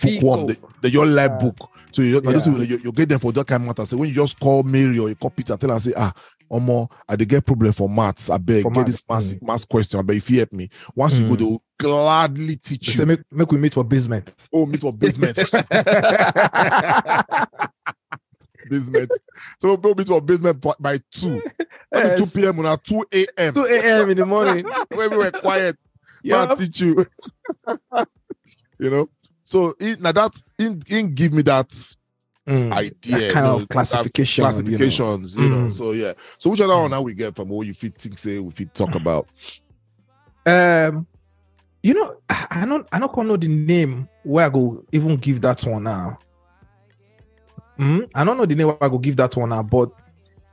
bookworm? 0.02 0.48
They, 0.50 0.58
they 0.82 0.90
just 0.92 1.06
like 1.08 1.30
Yeah. 1.32 1.38
book. 1.38 1.70
So 1.92 2.02
you, 2.04 2.22
Yeah. 2.24 2.34
people, 2.42 2.64
you, 2.64 2.80
you 2.84 2.92
get 2.92 3.10
them 3.10 3.20
for 3.20 3.32
that 3.34 3.46
kind 3.48 3.64
of 3.64 3.68
matter. 3.68 3.86
So 3.86 3.98
when 3.98 4.10
you 4.10 4.16
just 4.16 4.40
call 4.40 4.64
Mary 4.64 4.98
or 5.00 5.10
you 5.10 5.16
call 5.16 5.30
Peter, 5.32 5.58
tell 5.58 5.70
her 5.72 5.80
say 5.80 5.94
ah, 5.98 6.12
Omo, 6.52 6.92
I 7.08 7.16
dey 7.16 7.26
get 7.26 7.46
problem 7.46 7.72
for 7.72 7.88
maths. 7.88 8.30
I 8.32 8.38
beg 8.40 8.64
get 8.74 8.86
this 8.88 9.02
maths, 9.08 9.36
maths 9.42 9.66
question. 9.66 10.00
I 10.00 10.04
beg 10.04 10.18
if 10.18 10.30
you 10.32 10.38
help 10.40 10.54
me. 10.54 10.70
Once 10.96 11.14
you 11.20 11.28
go, 11.28 11.36
Mm. 11.36 11.38
they 11.38 11.46
will 11.46 11.64
gladly 11.78 12.48
They 12.48 12.56
teach 12.56 12.90
say 12.96 13.04
you. 13.04 13.06
make, 13.06 13.20
make 13.32 13.52
we 13.52 13.58
meet 13.60 13.74
for 13.76 13.84
basement. 13.84 14.34
Oh, 14.52 14.66
meet 14.66 14.82
for 14.82 14.92
basement. 14.98 15.38
basement. 18.70 19.12
So 19.60 19.76
we'll 19.76 19.96
meet 19.96 20.08
for 20.08 20.22
basement 20.22 20.62
by- 20.62 20.76
by 20.80 21.00
two. 21.12 21.36
Not 21.36 21.44
be 21.92 22.00
Yes. 22.22 22.34
2 22.34 22.40
p.m. 22.42 22.60
or 22.66 22.78
2 22.78 23.06
a.m. 23.12 23.54
2 23.54 23.66
a.m. 23.66 24.10
in 24.12 24.18
the 24.18 24.26
morning. 24.26 24.66
when 24.90 25.10
we 25.12 25.18
were 25.18 25.32
quiet. 25.32 25.78
Yeah. 26.24 26.46
Man, 26.46 26.58
teach 26.58 26.82
you. 26.82 27.06
you 28.80 28.90
know. 28.90 29.10
So 29.44 29.74
in, 29.80 30.02
now 30.02 30.12
that 30.12 30.32
in, 30.58 30.82
in 30.88 31.14
give 31.14 31.34
me 31.34 31.42
that 31.44 31.70
Mm. 32.48 32.72
idea, 32.74 32.92
that 33.20 33.34
kind 33.34 33.46
you 33.46 33.52
know, 33.52 33.56
of 33.58 33.60
that 33.62 33.70
classification. 33.70 34.42
you 34.44 34.48
know. 34.48 34.52
classifications, 34.56 35.36
you 35.36 35.50
know. 35.50 35.56
Mm. 35.68 35.72
So 35.74 35.92
yeah. 35.92 36.14
So 36.40 36.50
which 36.50 36.62
other 36.62 36.76
one 36.76 36.90
now 36.90 37.02
we 37.04 37.14
get 37.14 37.36
from 37.36 37.50
what 37.50 37.68
you 37.68 37.76
fit 37.76 37.96
think 37.96 38.18
say 38.18 38.40
we 38.40 38.50
fit 38.52 38.74
talk 38.74 38.96
about? 38.96 39.28
Um, 40.48 41.06
you 41.84 41.94
know, 41.94 42.16
I 42.28 42.48
I 42.50 42.66
don't, 42.66 42.88
I 42.92 42.98
don't 42.98 43.28
know 43.28 43.38
the 43.38 43.48
name 43.48 44.10
where 44.24 44.48
I 44.48 44.50
go 44.50 44.82
even 44.92 45.18
give 45.18 45.42
that 45.42 45.64
one 45.64 45.84
now. 45.84 46.18
Mm, 47.80 48.10
I 48.14 48.26
don't 48.26 48.38
know 48.38 48.46
the 48.46 48.56
name 48.56 48.68
where 48.68 48.84
I 48.84 48.90
go 48.90 48.98
give 48.98 49.16
that 49.16 49.36
one 49.38 49.50
now, 49.50 49.64
but 49.64 49.90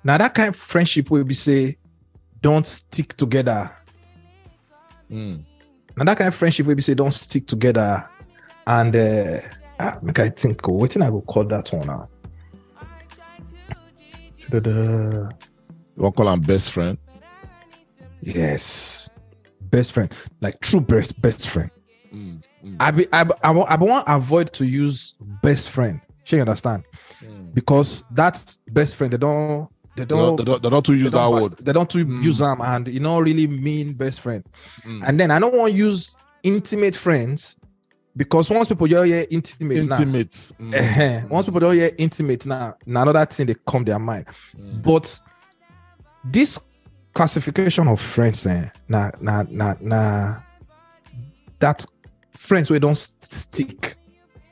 now 0.05 0.17
that 0.17 0.33
kind 0.33 0.51
of 0.51 0.57
friendship 0.57 1.11
will 1.11 1.25
be 1.25 1.35
say, 1.35 1.77
don't 2.41 2.65
stick 2.65 3.17
together. 3.17 3.75
Mm. 5.11 5.43
Now 5.97 6.05
that 6.05 6.19
kind 6.19 6.29
of 6.29 6.35
friendship 6.37 6.67
will 6.67 6.77
be 6.77 6.83
say, 6.83 6.95
don't 6.95 7.11
stick 7.11 7.49
together, 7.49 8.09
and 8.65 8.95
uh, 8.95 9.41
ah, 9.81 9.99
make 10.03 10.19
I 10.21 10.29
think. 10.29 10.69
Oh, 10.69 10.75
what 10.75 10.93
thing 10.93 11.03
I 11.03 11.11
go 11.11 11.21
call 11.21 11.45
that 11.45 11.73
one 11.73 11.87
now? 11.89 12.09
Da-da-da. 14.49 15.29
You 15.97 16.03
want 16.03 16.15
call 16.15 16.29
him 16.29 16.41
best 16.41 16.71
friend? 16.71 16.97
Yes, 18.21 19.11
best 19.63 19.91
friend, 19.91 20.15
like 20.41 20.61
true 20.61 20.81
best 20.81 21.21
best 21.21 21.49
friend. 21.49 21.71
Mm, 22.15 22.43
mm, 22.65 22.77
I 22.79 22.91
be 22.93 23.09
I, 23.13 23.25
be- 23.25 23.35
I, 23.43 23.51
I 23.51 23.77
want 23.77 24.05
avoid 24.07 24.53
to 24.53 24.65
use 24.65 25.15
best 25.43 25.71
friend. 25.71 26.01
She 26.23 26.41
understand 26.41 26.85
mm. 27.27 27.55
because 27.55 28.05
that's 28.11 28.59
best 28.69 28.97
friend. 28.97 29.13
They 29.13 29.19
don't 29.19 29.69
they 29.97 30.03
They 30.03 30.07
don't, 30.07 30.19
don't 30.19 30.37
they 30.37 30.45
don't, 30.45 30.63
they 30.63 30.71
don't 30.71 30.85
too 30.87 30.93
they 30.93 31.03
use 31.05 31.11
that 31.11 31.17
don't 31.19 31.43
word. 31.43 31.53
They 31.59 31.73
don't 31.73 31.91
too 31.91 32.05
Mm. 32.07 32.23
use 32.23 32.39
them 32.39 32.61
and 32.61 32.89
you 32.89 33.01
know 33.01 33.19
really 33.21 33.47
mean 33.47 33.93
best 33.95 34.21
friend. 34.21 34.45
Mm. 34.85 35.03
And 35.07 35.21
then 35.21 35.31
I 35.31 35.39
don't 35.39 35.57
want 35.57 35.73
to 35.73 35.79
use 35.79 36.15
intimate 36.43 36.97
friends 36.97 37.57
because 38.17 38.51
once 38.51 38.69
people 38.69 38.87
hear 38.87 39.05
yeah, 39.05 39.23
intimate, 39.31 39.77
Intimate. 39.79 40.53
Eh, 40.73 41.21
mm, 41.21 41.29
once 41.29 41.47
people 41.47 41.61
don't 41.61 41.75
hear 41.75 41.91
intimate 41.99 42.47
now, 42.47 42.75
now 42.87 43.03
another 43.03 43.27
thing 43.27 43.47
they 43.47 43.57
come 43.67 43.85
their 43.85 43.99
mind. 43.99 44.27
mm. 44.57 44.83
But 44.83 45.21
this 46.25 46.59
classification 47.15 47.89
of 47.89 48.01
friends, 48.01 48.47
eh, 48.47 48.69
nah, 48.89 49.11
nah, 49.21 49.45
nah, 49.51 49.75
nah, 49.81 50.37
that 51.59 51.85
friends 52.31 52.71
we 52.71 52.79
don't 52.79 52.97
stick, 52.97 53.97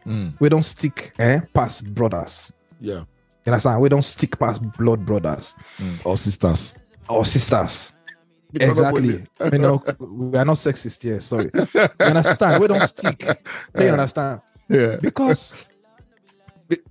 Mm, 0.07 0.39
we 0.39 0.49
don't 0.51 0.63
stick, 0.65 1.13
eh, 1.19 1.41
past 1.55 1.95
brothers. 1.95 2.53
Yeah. 2.85 3.05
You 3.45 3.53
understand? 3.53 3.81
We 3.81 3.89
don't 3.89 4.03
stick 4.05 4.39
past 4.39 4.61
blood 4.79 5.05
brothers 5.05 5.55
Mm. 5.79 5.99
Or 6.05 6.17
sisters. 6.17 6.75
or 7.09 7.25
sisters. 7.27 7.93
Because 8.53 8.79
Exactly. 8.79 9.27
you 9.53 9.59
know, 9.59 9.83
we 9.99 10.39
are 10.39 10.45
not 10.45 10.57
sexist 10.57 11.03
here. 11.03 11.19
Sorry. 11.21 11.51
You 11.55 12.07
understand? 12.07 12.61
We 12.63 12.69
don't 12.69 12.81
stick. 12.89 13.21
You 13.79 13.89
understand? 13.89 14.41
Yeah. 14.69 14.97
Because 15.03 15.57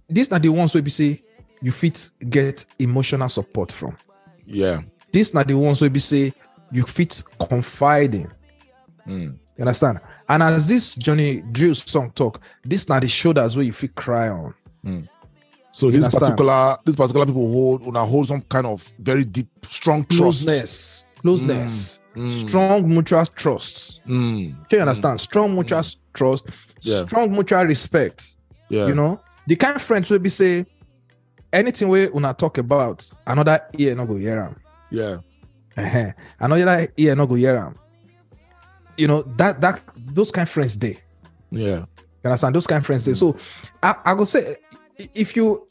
these 0.09 0.31
are 0.31 0.39
the 0.39 0.49
ones 0.49 0.73
where 0.73 0.83
we 0.83 0.89
say 0.89 1.23
you 1.61 1.71
fit 1.71 2.09
get 2.29 2.65
emotional 2.79 3.29
support 3.29 3.71
from. 3.71 3.95
Yeah. 4.45 4.81
These 5.11 5.33
are 5.35 5.43
the 5.45 5.53
ones 5.55 5.79
where 5.81 5.89
we 5.89 5.99
say 5.99 6.33
you 6.71 6.83
fit 6.83 7.23
confiding. 7.39 8.29
Mm. 9.07 9.37
You 9.57 9.61
understand? 9.61 9.99
And 10.27 10.43
as 10.43 10.67
this 10.67 10.95
Johnny 10.95 11.41
Drille 11.51 11.75
song 11.75 12.11
talk, 12.11 12.41
these 12.65 12.89
are 12.89 12.99
the 12.99 13.07
shoulders 13.07 13.55
where 13.55 13.65
you 13.65 13.71
feel 13.73 13.91
cry 13.95 14.27
on. 14.29 14.53
So 15.75 15.87
You 15.87 15.93
this 15.93 16.05
understand? 16.05 16.21
particular 16.37 16.77
this 16.85 16.95
particular 16.95 17.25
people 17.25 17.51
hold 17.51 17.81
una 17.87 18.05
hold 18.05 18.27
some 18.27 18.41
kind 18.41 18.67
of 18.67 18.93
very 18.99 19.25
deep, 19.25 19.47
strong 19.67 20.05
trust. 20.05 20.19
Closeness, 20.43 21.05
closeness, 21.21 21.99
Mm, 22.15 22.27
mm. 22.29 22.47
strong 22.47 22.87
mutual 22.87 23.25
trust. 23.25 23.99
Mm. 24.07 24.55
Do 24.69 24.75
you 24.75 24.81
understand? 24.83 25.19
Strong 25.19 25.55
mutual 25.55 25.81
trust, 26.13 26.45
Yeah. 26.81 27.05
strong 27.05 27.31
mutual 27.31 27.65
respect. 27.65 28.35
Yeah. 28.69 28.85
You 28.87 28.93
know, 28.93 29.19
the 29.47 29.55
kind 29.55 29.75
of 29.75 29.81
friends 29.81 30.11
will 30.11 30.19
be 30.19 30.29
say 30.29 30.65
anything 31.51 31.87
we 31.87 32.07
una 32.09 32.33
talk 32.35 32.59
about, 32.59 33.09
another 33.25 33.59
ear 33.79 33.95
no 33.95 34.05
go 34.05 34.15
hear 34.15 34.39
am. 34.39 34.55
Yeah. 34.91 35.17
Uh-huh. 35.75 36.11
Another 36.39 36.87
ear 36.97 37.15
no 37.15 37.25
go 37.25 37.33
hear 37.33 37.57
am. 37.57 37.75
You 38.95 39.07
know 39.07 39.23
that 39.37 39.59
that 39.61 39.81
those 40.13 40.29
kind 40.29 40.45
of 40.45 40.51
friends 40.51 40.77
they. 40.77 40.99
Yeah. 41.49 41.85
You 42.23 42.29
understand? 42.29 42.53
Those 42.55 42.67
kind 42.67 42.79
of 42.81 42.85
friends. 42.85 43.05
They. 43.05 43.15
So 43.15 43.35
I, 43.81 43.95
I 44.05 44.13
go 44.15 44.23
say 44.23 44.57
if 44.97 45.35
you 45.35 45.67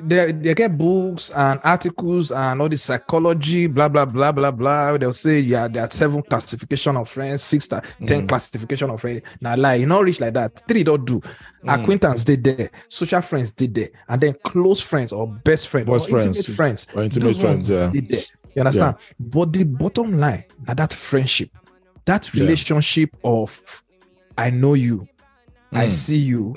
they, 0.00 0.32
they 0.32 0.54
get 0.54 0.76
books 0.76 1.30
and 1.30 1.60
articles 1.62 2.32
and 2.32 2.60
all 2.60 2.68
this 2.68 2.82
psychology, 2.82 3.66
blah 3.66 3.88
blah 3.88 4.04
blah 4.04 4.32
blah 4.32 4.50
blah. 4.50 4.96
They'll 4.98 5.12
say 5.12 5.40
yeah, 5.40 5.68
there 5.68 5.84
are 5.84 5.90
seven 5.90 6.22
classification 6.22 6.96
of 6.96 7.08
friends, 7.08 7.42
six, 7.42 7.68
ta- 7.68 7.80
hmm. 7.98 8.06
ten 8.06 8.26
classification 8.26 8.90
of 8.90 9.00
friends. 9.00 9.22
Now 9.40 9.56
lie, 9.56 9.74
you 9.74 9.86
not 9.86 10.02
reach 10.04 10.20
like 10.20 10.34
that. 10.34 10.62
Three 10.66 10.82
don't 10.84 11.04
do. 11.04 11.20
Hmm. 11.62 11.68
Acquaintance 11.68 12.24
did 12.24 12.42
there, 12.44 12.70
social 12.88 13.20
friends 13.20 13.52
did 13.52 13.74
there, 13.74 13.90
and 14.08 14.20
then 14.20 14.34
close 14.44 14.80
friends 14.80 15.12
or 15.12 15.26
best 15.26 15.68
friend 15.68 15.86
Best 15.86 16.08
or 16.08 16.10
friends. 16.10 16.36
intimate 16.38 16.56
friends. 16.56 16.86
Or 16.94 17.02
intimate 17.02 17.36
friends, 17.36 17.70
yeah. 17.70 17.90
did 17.90 18.08
there. 18.08 18.22
You 18.54 18.60
understand? 18.60 18.96
But 19.18 19.52
the 19.52 19.64
bottom 19.64 20.18
line, 20.18 20.44
now 20.66 20.74
that 20.74 20.92
friendship, 20.92 21.50
that 22.04 22.32
Yeah. 22.34 22.42
relationship 22.42 23.16
of 23.24 23.82
I 24.36 24.50
know 24.50 24.74
you, 24.74 25.06
I 25.74 25.86
Mm. 25.88 25.92
see 25.92 26.16
you, 26.18 26.54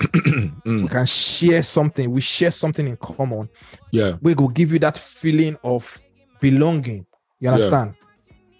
Mm. 0.64 0.82
we 0.82 0.88
can 0.88 1.06
share 1.06 1.62
something, 1.62 2.10
we 2.10 2.20
share 2.20 2.50
something 2.52 2.86
in 2.86 2.96
common. 2.96 3.48
Yeah. 3.90 4.16
We 4.22 4.34
will 4.34 4.48
give 4.48 4.72
you 4.72 4.78
that 4.80 4.96
feeling 4.98 5.56
of 5.62 6.00
belonging. 6.40 7.04
You 7.40 7.50
understand? 7.50 7.94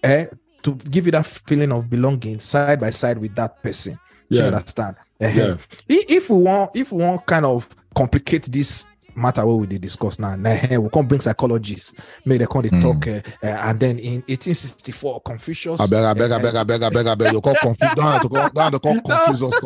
Eh? 0.02 0.26
To 0.62 0.74
give 0.74 1.06
you 1.06 1.12
that 1.12 1.26
feeling 1.26 1.70
of 1.72 1.88
belonging 1.88 2.40
side 2.40 2.80
by 2.80 2.90
side 2.90 3.18
with 3.18 3.34
that 3.36 3.62
person. 3.62 3.98
You 4.28 4.40
Yeah. 4.40 4.46
understand? 4.46 4.96
Eh, 5.20 5.32
Yeah. 5.36 5.56
If 5.88 6.30
we 6.30 6.42
want, 6.42 6.70
if 6.74 6.92
we 6.92 7.02
want 7.02 7.24
kind 7.26 7.46
of 7.46 7.68
complicate 7.94 8.50
this 8.52 8.84
matter 9.16 9.44
what 9.44 9.58
we 9.58 9.66
dey 9.66 9.78
discuss 9.78 10.18
now, 10.20 10.36
nah, 10.36 10.50
eh, 10.50 10.76
we 10.76 10.88
can't 10.90 11.08
bring 11.08 11.20
psychologists, 11.20 11.92
make 12.24 12.38
they 12.38 12.46
come 12.46 12.62
Mm. 12.62 12.82
talk, 12.82 13.06
eh, 13.08 13.20
eh, 13.42 13.68
and 13.68 13.80
then 13.80 13.98
in 13.98 14.22
1864, 14.28 15.20
Confucius. 15.22 15.80
I 15.80 15.86
beg, 15.86 16.04
I 16.04 16.14
beg, 16.14 16.30
I 16.30 16.36
eh, 16.36 16.38
beg, 16.42 16.54
I 16.56 16.62
beg, 16.64 16.82
I 16.82 16.88
beg, 16.90 17.06
I 17.06 17.14
beg. 17.16 17.32
You 17.32 17.40
call 17.40 17.54
confuse. 17.54 17.94
Don't 17.96 18.04
have 18.04 18.22
to 18.22 18.28
call. 18.28 18.48
Don't 18.50 18.62
have 18.64 18.72
to 18.72 18.78
call 18.78 19.00
confuse 19.00 19.42
us 19.42 19.60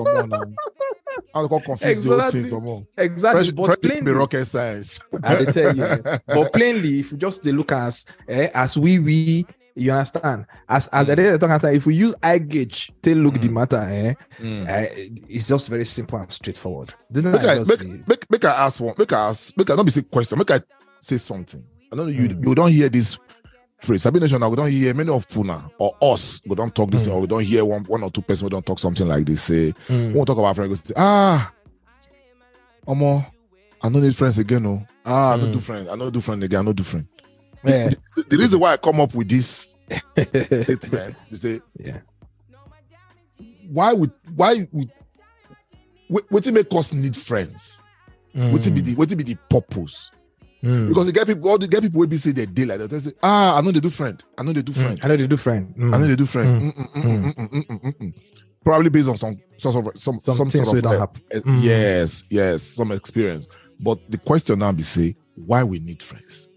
some 1.34 1.40
more 1.40 1.40
now. 1.40 1.40
I 1.40 1.40
have 1.40 1.44
to 1.44 1.48
call 1.48 1.60
confuse 1.60 2.04
the 2.04 2.10
whole 2.10 2.18
Exactly. 2.20 2.40
thing 2.40 2.50
some 2.50 2.62
more. 2.64 2.86
Exactly, 2.96 3.44
Fresh, 3.44 3.50
but 3.52 3.64
fresh 3.66 3.76
be 3.80 3.88
plainly, 3.88 4.12
rocket 4.12 4.44
science. 4.44 5.00
I 5.22 5.44
tell 5.44 5.76
you. 5.76 6.02
but 6.26 6.52
plainly, 6.52 7.00
if 7.00 7.12
you 7.12 7.18
just 7.18 7.42
dey 7.42 7.52
look 7.52 7.72
as 7.72 8.06
eh, 8.28 8.50
as 8.54 8.76
we 8.76 8.98
we, 8.98 9.46
you 9.74 9.90
understand. 9.92 10.46
As 10.68 10.86
as 10.88 11.06
the 11.06 11.16
day 11.16 11.30
talk 11.38 11.50
about, 11.50 11.64
if 11.74 11.86
we 11.86 11.94
use 11.94 12.14
eye 12.22 12.38
gauge, 12.38 12.92
take 13.02 13.16
look 13.16 13.40
the 13.40 13.48
matter, 13.48 13.78
eh, 13.78 14.14
Mm. 14.40 14.68
eh, 14.68 14.88
it's 15.28 15.48
just 15.48 15.68
very 15.68 15.84
simple 15.86 16.18
and 16.18 16.30
straightforward. 16.30 16.92
Doesn't 17.10 17.32
Make 17.32 17.40
that 17.42 17.50
I 17.50 17.64
make, 17.64 17.80
be- 17.80 18.02
make 18.06 18.30
make 18.30 18.44
I 18.44 18.66
ask 18.66 18.80
one. 18.80 18.94
Make 18.98 19.12
I 19.12 19.28
ask. 19.30 19.56
Make 19.56 19.70
I 19.70 19.74
not 19.74 19.84
be 19.86 19.90
say 19.92 20.02
question. 20.02 20.38
Make 20.38 20.50
I 20.50 20.60
say 21.00 21.18
something. 21.18 21.64
I 21.90 21.96
don't 21.96 22.06
know 22.06 22.12
you. 22.12 22.28
Mm. 22.28 22.46
You 22.48 22.54
don't 22.54 22.70
hear 22.72 22.88
this 22.88 23.18
phrase. 23.82 24.02
Sabi 24.02 24.20
nation. 24.20 24.40
We 24.50 24.56
don't 24.56 24.70
hear 24.70 24.94
many 24.94 25.10
of 25.10 25.24
Funa 25.24 25.70
or 25.78 25.94
us. 26.00 26.40
We 26.46 26.54
don't 26.54 26.74
talk 26.74 26.90
this, 26.90 27.06
Mm. 27.06 27.12
or 27.14 27.20
we 27.22 27.26
don't 27.26 27.42
hear 27.44 27.64
one 27.64 27.84
one 27.84 28.02
or 28.02 28.10
two 28.10 28.22
person. 28.22 28.46
We 28.46 28.50
don't 28.50 28.64
talk 28.64 28.78
something 28.78 29.06
like 29.06 29.26
this. 29.26 29.42
Say 29.42 29.72
Mm. 29.88 30.08
we 30.08 30.12
won't 30.14 30.26
talk 30.26 30.38
about 30.38 30.56
friends. 30.56 30.84
Say 30.84 30.94
ah, 30.96 31.52
Omo, 32.86 33.24
I 33.82 33.88
don't 33.88 34.02
need 34.02 34.16
friends 34.16 34.38
again. 34.38 34.62
No, 34.62 34.86
ah, 35.04 35.34
I 35.34 35.36
don't 35.36 35.50
Mm. 35.50 35.52
do 35.54 35.60
friend. 35.60 35.88
I 35.88 35.96
don't 35.96 36.12
do 36.12 36.20
friend 36.20 36.42
again. 36.44 36.60
I 36.60 36.64
don't 36.64 36.76
do 36.76 36.82
friend. 36.82 37.06
Yeah. 37.64 37.90
The, 38.16 38.22
the 38.28 38.36
reason 38.38 38.58
why 38.60 38.72
I 38.72 38.76
come 38.76 39.00
up 39.00 39.14
with 39.14 39.28
this 39.28 39.76
statement, 40.16 41.16
you 41.30 41.36
say 41.36 41.60
yeah. 41.78 42.00
why 43.70 43.92
would 43.92 44.10
why 44.34 44.66
would 44.72 44.90
what 46.08 46.24
what 46.30 46.46
it 46.46 46.52
make 46.52 46.72
us 46.74 46.92
need 46.92 47.16
friends? 47.16 47.78
What 48.34 48.66
it 48.66 48.70
be 48.72 48.80
the 48.80 48.94
what 48.94 49.10
it 49.12 49.16
be 49.16 49.24
the 49.24 49.36
purpose? 49.48 50.10
Mm. 50.62 50.88
Because 50.88 51.06
the 51.06 51.12
get 51.12 51.26
people, 51.26 51.48
all 51.48 51.58
the 51.58 51.66
get 51.66 51.82
people 51.82 52.00
will 52.00 52.06
be 52.06 52.16
say 52.16 52.30
they 52.32 52.46
deal 52.46 52.68
like 52.68 52.78
that. 52.78 52.90
They 52.90 52.98
say, 52.98 53.12
ah, 53.22 53.58
I 53.58 53.60
know 53.60 53.72
they 53.72 53.80
do 53.80 53.90
friend. 53.90 54.22
I 54.38 54.42
know 54.42 54.52
they 54.52 54.62
do 54.62 54.72
mm. 54.72 54.80
friend. 54.80 55.00
Mm. 55.00 55.04
I 55.04 55.08
know 55.08 55.16
they 55.16 55.26
do 55.26 55.36
friend. 55.36 55.74
Mm. 55.74 55.94
I 55.94 55.98
know 55.98 56.06
they 56.06 56.16
do 56.16 56.26
friend. 56.26 58.14
Probably 58.64 58.90
based 58.90 59.08
on 59.08 59.16
some 59.16 59.40
sort 59.58 59.76
of 59.76 60.00
some 60.00 60.20
some, 60.20 60.36
some 60.36 60.50
sort 60.50 60.78
of 60.78 60.84
like, 60.84 61.08
eh, 61.32 61.40
mm. 61.40 61.62
yes, 61.62 62.24
yes, 62.30 62.62
some 62.62 62.92
experience. 62.92 63.48
But 63.80 63.98
the 64.08 64.18
question 64.18 64.60
now 64.60 64.70
be 64.70 64.84
say, 64.84 65.16
why 65.34 65.64
we 65.64 65.80
need 65.80 66.00
friends? 66.00 66.50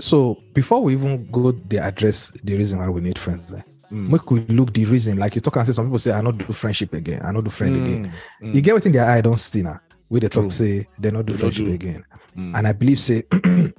So 0.00 0.42
before 0.52 0.82
we 0.82 0.94
even 0.94 1.30
go 1.30 1.52
there, 1.52 1.84
address 1.84 2.32
the 2.42 2.56
reason 2.56 2.80
why 2.80 2.88
we 2.88 3.00
need 3.00 3.18
friends. 3.18 3.48
Then 3.48 3.62
Mm. 3.92 4.08
Make 4.08 4.30
we 4.30 4.40
look 4.46 4.72
the 4.72 4.86
reason. 4.86 5.18
Like 5.18 5.34
you 5.34 5.42
talk 5.42 5.56
and 5.56 5.66
say, 5.66 5.72
some 5.74 5.84
people 5.84 5.98
say, 5.98 6.12
I 6.12 6.22
not 6.22 6.38
do 6.38 6.46
friendship 6.46 6.94
again. 6.94 7.20
I 7.22 7.30
not 7.30 7.44
do 7.44 7.50
friend 7.50 7.76
mm, 7.76 7.84
again. 7.84 8.12
You 8.40 8.62
get 8.62 8.74
within 8.74 8.92
their 8.92 9.04
eye, 9.04 9.20
don't 9.20 9.38
see 9.38 9.62
now. 9.62 9.80
We 10.08 10.20
they 10.20 10.28
talk 10.28 10.50
say 10.50 10.88
they 10.98 11.10
not 11.10 11.26
do 11.26 11.34
they 11.34 11.38
friendship 11.38 11.66
do. 11.66 11.72
again 11.72 12.04
mm. 12.36 12.56
And 12.56 12.66
I 12.66 12.72
believe 12.72 13.00
say, 13.00 13.24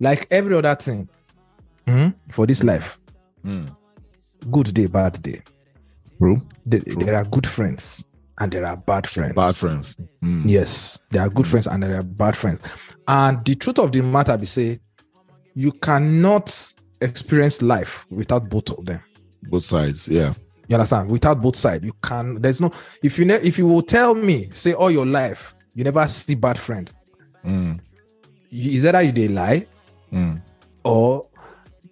like 0.00 0.26
every 0.30 0.54
other 0.56 0.74
thing 0.74 1.08
mhm, 1.86 2.14
for 2.30 2.46
this 2.46 2.62
life, 2.62 2.98
Mm. 3.44 3.74
good 4.50 4.74
day, 4.74 4.86
bad 4.86 5.22
day. 5.22 5.40
True. 6.18 6.40
There, 6.64 6.80
True. 6.80 6.96
there 7.04 7.14
are 7.14 7.24
good 7.24 7.46
friends 7.46 8.04
and 8.40 8.50
there 8.52 8.66
are 8.66 8.76
bad 8.76 9.06
friends. 9.06 9.34
Bad 9.34 9.54
friends. 9.56 9.96
Mm. 10.22 10.42
Yes, 10.46 10.98
there 11.10 11.22
are 11.22 11.28
good 11.30 11.46
friends 11.46 11.66
and 11.68 11.82
there 11.82 11.94
are 11.98 12.02
bad 12.02 12.36
friends. 12.36 12.60
And 13.06 13.44
the 13.44 13.54
truth 13.54 13.78
of 13.78 13.92
the 13.92 14.02
matter 14.02 14.36
be 14.36 14.46
say, 14.46 14.80
you 15.54 15.70
cannot 15.72 16.72
experience 17.00 17.62
life 17.62 18.04
without 18.10 18.48
both 18.48 18.70
of 18.70 18.84
them. 18.84 19.00
Both 19.44 19.64
sides. 19.64 20.08
Yeah. 20.08 20.34
You 20.68 20.74
understand? 20.76 21.08
Without 21.08 21.40
both 21.40 21.54
sides, 21.56 21.84
you 21.84 21.92
can. 22.02 22.40
There's 22.42 22.60
no. 22.60 22.72
If 23.02 23.18
you 23.20 23.24
ne- 23.26 23.34
if 23.42 23.56
you 23.58 23.68
will 23.68 23.82
tell 23.82 24.14
me, 24.14 24.50
say 24.54 24.72
all 24.72 24.90
your 24.90 25.06
life, 25.06 25.54
you 25.74 25.84
never 25.84 26.06
see 26.08 26.34
bad 26.34 26.58
friend. 26.58 26.90
Mm. 27.46 27.80
Is 28.52 28.86
either 28.86 29.02
you 29.02 29.12
they 29.12 29.28
lie 29.28 29.66
Mm. 30.12 30.40
or 30.84 31.26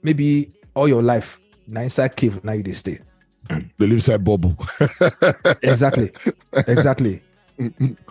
maybe 0.03 0.51
all 0.75 0.87
your 0.89 1.03
life 1.03 1.41
now 1.67 1.81
inside 1.83 2.15
cave 2.17 2.43
now 2.45 2.53
you 2.53 2.63
they 2.63 2.73
stay. 2.73 2.99
The 3.79 3.87
live 3.87 4.03
side 4.03 4.25
bubble. 4.25 4.57
Exactly, 5.63 6.11
exactly. 6.67 7.23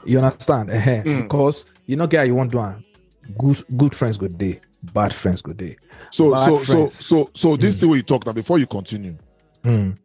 You 0.06 0.20
understand? 0.20 0.70
Mm. 0.70 1.24
Because 1.24 1.66
you 1.86 1.96
know, 1.96 2.08
guy, 2.08 2.24
you 2.24 2.36
want 2.36 2.52
to 2.52 2.58
do 2.58 3.34
good. 3.38 3.64
Good 3.78 3.96
friends 3.96 4.18
good 4.18 4.38
day, 4.38 4.60
bad 4.94 5.14
friends 5.14 5.42
good 5.42 5.58
day. 5.58 5.76
So 6.12 6.32
Bad 6.32 6.46
so 6.46 6.58
so 6.58 6.74
friends. 6.74 7.06
so 7.06 7.30
so 7.34 7.56
this 7.56 7.76
thing 7.76 7.90
where 7.90 7.98
you 7.98 8.04
talk 8.04 8.26
now 8.26 8.34
before 8.34 8.60
you 8.60 8.68
continue. 8.68 9.18
Mm. 9.64 9.98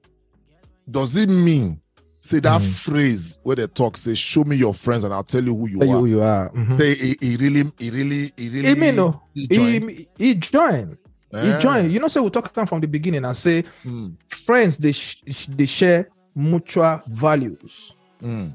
does 0.90 1.16
it 1.16 1.28
mean 1.28 1.80
say 2.28 2.40
that 2.40 2.60
Mm. 2.60 2.64
phrase 2.84 3.38
where 3.42 3.56
they 3.56 3.66
talk 3.66 3.96
say 3.96 4.14
show 4.14 4.44
me 4.44 4.56
your 4.56 4.74
friends 4.74 5.04
and 5.04 5.12
i'll 5.14 5.24
tell 5.24 5.42
you 5.44 5.54
who 5.56 5.68
you 5.68 5.78
Tell 5.78 5.88
you 5.88 5.94
are 5.94 6.00
who 6.00 6.06
you 6.06 6.20
are. 6.22 6.50
Mhm. 6.52 6.78
say 6.78 6.94
he, 6.94 7.16
he 7.20 7.36
really 7.36 7.72
he 7.78 7.90
really 7.90 8.32
he 8.36 8.48
really 8.50 8.68
He 8.68 8.74
mean 8.74 8.96
no. 8.96 9.22
he 9.34 9.46
join? 9.46 9.88
He, 9.88 10.08
he 10.18 10.34
join. 10.34 10.98
You 11.32 11.38
Eh. 11.52 11.60
join. 11.60 11.90
You 11.90 12.00
know, 12.00 12.08
say 12.08 12.20
we 12.20 12.30
talk 12.30 12.52
from 12.68 12.80
the 12.80 12.86
beginning 12.88 13.24
and 13.24 13.36
say 13.36 13.64
Mm, 13.84 14.14
friends 14.26 14.78
they 14.78 14.92
sh- 14.92 15.22
they 15.48 15.66
share 15.66 16.08
mutual 16.34 17.02
values 17.08 17.94
mm. 18.22 18.54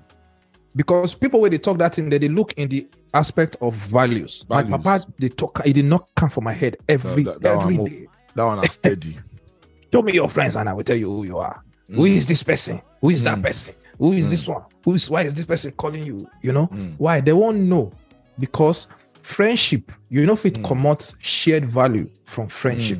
because 0.76 1.14
people 1.14 1.42
when 1.42 1.52
they 1.52 1.58
talk 1.60 1.78
that 1.78 1.94
thing, 1.96 2.10
they, 2.10 2.18
they 2.18 2.30
look 2.30 2.54
in 2.54 2.70
the 2.70 2.88
aspect 3.14 3.58
of 3.62 3.76
values. 3.76 4.44
Values. 4.50 4.70
My 4.70 4.78
papa 4.78 5.06
they 5.20 5.30
talk. 5.30 5.62
It 5.66 5.74
did 5.74 5.86
not 5.86 6.10
come 6.16 6.30
from 6.30 6.46
my 6.46 6.54
head 6.54 6.78
every 6.90 7.24
that- 7.24 7.42
that 7.42 7.58
every 7.62 7.78
one 7.78 7.90
day. 7.90 8.08
That 8.36 8.46
one 8.46 8.64
is 8.66 8.72
steady. 8.74 9.18
Show 9.92 10.02
me 10.02 10.14
your 10.14 10.30
friends 10.30 10.56
and 10.56 10.68
I 10.68 10.74
will 10.74 10.84
tell 10.84 10.96
you 10.98 11.10
who 11.16 11.24
you 11.26 11.38
are. 11.38 11.62
Who 11.94 12.06
is 12.06 12.28
this 12.28 12.42
person? 12.42 12.82
Who 13.04 13.10
is 13.10 13.22
that 13.26 13.38
Mm. 13.38 13.44
person? 13.44 13.76
Who 14.00 14.14
is 14.14 14.30
this 14.30 14.48
one? 14.48 14.64
Who 14.86 14.94
is 14.96 15.10
why 15.10 15.24
is 15.24 15.34
this 15.34 15.44
person 15.44 15.72
calling 15.72 16.06
you? 16.06 16.26
You 16.42 16.54
know 16.54 16.68
Mm. 16.68 16.96
why 16.98 17.20
they 17.20 17.34
won't 17.34 17.58
know 17.60 17.92
because 18.40 18.88
friendship. 19.22 19.92
You 20.10 20.26
know 20.26 20.34
if 20.34 20.46
it 20.46 20.64
commot 20.64 21.14
shared 21.20 21.66
value 21.66 22.10
from 22.26 22.48
friendship. 22.48 23.00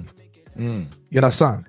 Mm, 0.58 0.88
You 1.10 1.20
understand? 1.20 1.66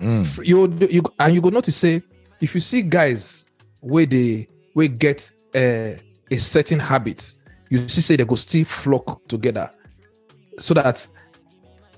mm. 0.00 0.46
You 0.46 0.88
you 0.88 1.02
and 1.18 1.34
you 1.34 1.40
go 1.40 1.48
notice 1.50 1.74
say 1.76 2.02
if 2.40 2.54
you 2.54 2.60
see 2.60 2.82
guys 2.82 3.46
where 3.80 4.06
they 4.06 4.46
where 4.74 4.86
get 4.88 5.28
uh, 5.52 5.94
a 6.30 6.38
certain 6.38 6.78
habit, 6.78 7.32
you 7.68 7.88
see 7.88 8.00
say 8.00 8.14
they 8.16 8.24
go 8.24 8.36
still 8.36 8.64
flock 8.64 9.26
together 9.26 9.68
so 10.60 10.72
that 10.74 11.04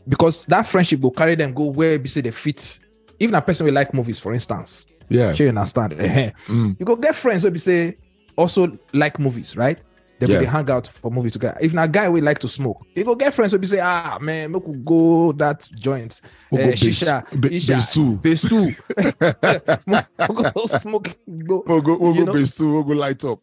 because 0.08 0.46
that 0.46 0.66
friendship 0.66 1.00
will 1.00 1.10
carry 1.10 1.34
them 1.34 1.52
go 1.52 1.64
where 1.64 1.98
be 1.98 2.08
say 2.08 2.22
they 2.22 2.30
fit. 2.30 2.78
Even 3.20 3.34
a 3.34 3.42
person 3.42 3.66
will 3.66 3.74
like 3.74 3.92
movies, 3.94 4.18
for 4.18 4.32
instance. 4.32 4.86
Yeah. 5.08 5.34
Sure, 5.34 5.46
you 5.46 5.50
understand? 5.50 5.92
Mm. 5.94 6.76
You 6.78 6.86
go 6.86 6.96
get 6.96 7.14
friends 7.14 7.42
where 7.42 7.50
be 7.50 7.58
say 7.58 7.96
also 8.36 8.78
like 8.92 9.18
movies, 9.18 9.56
right? 9.56 9.78
They 10.18 10.26
will 10.26 10.42
Yeah. 10.42 10.50
hang 10.50 10.70
out 10.70 10.86
for 10.86 11.10
movies 11.10 11.32
together. 11.32 11.58
If 11.60 11.74
a 11.74 11.88
guy 11.88 12.08
will 12.08 12.22
like 12.22 12.38
to 12.40 12.48
smoke, 12.48 12.86
you 12.94 13.04
go 13.04 13.16
get 13.16 13.34
friends 13.34 13.52
where 13.52 13.58
be 13.58 13.66
say, 13.66 13.80
ah 13.80 14.18
man, 14.20 14.52
we 14.52 14.60
could 14.60 14.84
go 14.84 15.32
that 15.32 15.68
joint. 15.74 16.20
We 16.50 16.58
eh, 16.58 16.64
go 16.64 16.70
base- 16.70 16.80
shisha, 16.82 17.24
ba- 17.40 17.48
shisha, 17.48 17.66
base 17.68 17.86
two. 17.88 18.12
base 18.16 18.42
two. 18.48 18.70
we 20.36 20.50
go 20.52 20.64
smoke, 20.66 21.08
go 21.46 21.64
We'll 21.66 21.80
go, 21.80 21.96
we'll 21.98 22.14
go 22.14 22.24
know- 22.24 22.32
base 22.32 22.56
two, 22.56 22.72
we'll 22.72 22.82
go 22.84 22.94
light 22.94 23.24
up. 23.24 23.40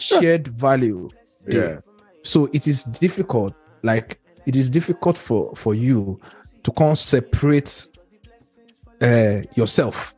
shared 0.00 0.48
value. 0.48 1.08
Yeah. 1.48 1.78
So 2.24 2.46
it 2.52 2.66
is 2.66 2.82
difficult, 2.82 3.54
like 3.84 4.18
it 4.46 4.56
is 4.56 4.68
difficult 4.68 5.16
for 5.16 5.54
for 5.54 5.76
you 5.76 6.18
to 6.64 6.72
come 6.72 6.96
separate 6.96 7.86
uh, 9.00 9.42
yourself 9.54 10.15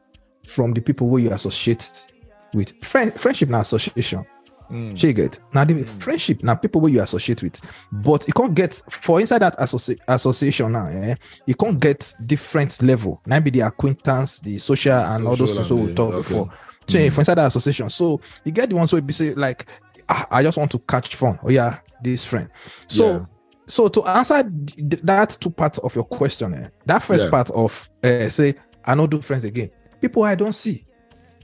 from 0.48 0.72
the 0.72 0.80
people 0.80 1.08
who 1.08 1.18
you 1.18 1.30
associate 1.32 2.06
with. 2.54 2.72
Friend, 2.84 3.12
friendship 3.12 3.48
now 3.48 3.60
association. 3.60 4.24
Mm. 4.70 5.02
You 5.02 5.12
get 5.14 5.38
now 5.54 5.64
the 5.64 5.82
friendship 5.82 6.42
now 6.42 6.54
people 6.54 6.82
where 6.82 6.92
you 6.92 7.00
associate 7.00 7.42
with, 7.42 7.58
but 7.90 8.26
you 8.26 8.34
can't 8.34 8.54
get 8.54 8.74
for 8.90 9.18
inside 9.18 9.38
that 9.38 9.56
associ- 9.58 9.98
association 10.06 10.72
now. 10.72 10.88
Eh, 10.88 11.14
you 11.46 11.54
can't 11.54 11.80
get 11.80 12.12
different 12.26 12.82
level. 12.82 13.20
Now 13.24 13.40
be 13.40 13.50
the 13.50 13.60
acquaintance, 13.60 14.40
the 14.40 14.58
social, 14.58 14.92
and 14.92 15.26
all 15.26 15.36
those 15.36 15.54
things 15.56 15.70
we 15.72 15.94
talked 15.94 16.12
the- 16.12 16.18
before. 16.18 16.42
okay. 16.42 17.08
So 17.08 17.14
for 17.14 17.20
inside 17.22 17.34
that 17.36 17.46
association, 17.46 17.88
so 17.88 18.20
you 18.44 18.52
get 18.52 18.68
the 18.68 18.74
ones 18.76 18.92
where 18.92 19.00
be 19.00 19.12
say 19.14 19.32
like, 19.34 19.64
ah, 20.08 20.26
I 20.30 20.42
just 20.42 20.58
want 20.58 20.70
to 20.72 20.78
catch 20.80 21.14
fun. 21.16 21.38
Oh 21.42 21.48
yeah, 21.50 21.78
this 22.02 22.24
friend. 22.24 22.48
So. 22.88 23.10
Yeah. 23.10 23.24
So 23.70 23.88
to 23.88 24.02
answer 24.06 24.42
th- 24.42 25.02
that 25.02 25.36
two 25.38 25.50
parts 25.50 25.76
of 25.78 25.94
your 25.94 26.04
question, 26.04 26.54
eh, 26.54 26.68
that 26.86 27.02
first 27.02 27.24
Yeah. 27.26 27.30
part 27.30 27.50
of 27.50 27.90
uh, 28.02 28.28
say 28.30 28.54
I 28.82 28.94
not 28.94 29.10
do 29.10 29.20
friends 29.20 29.44
again. 29.44 29.68
People 30.00 30.22
I 30.24 30.34
don't 30.34 30.54
see. 30.54 30.84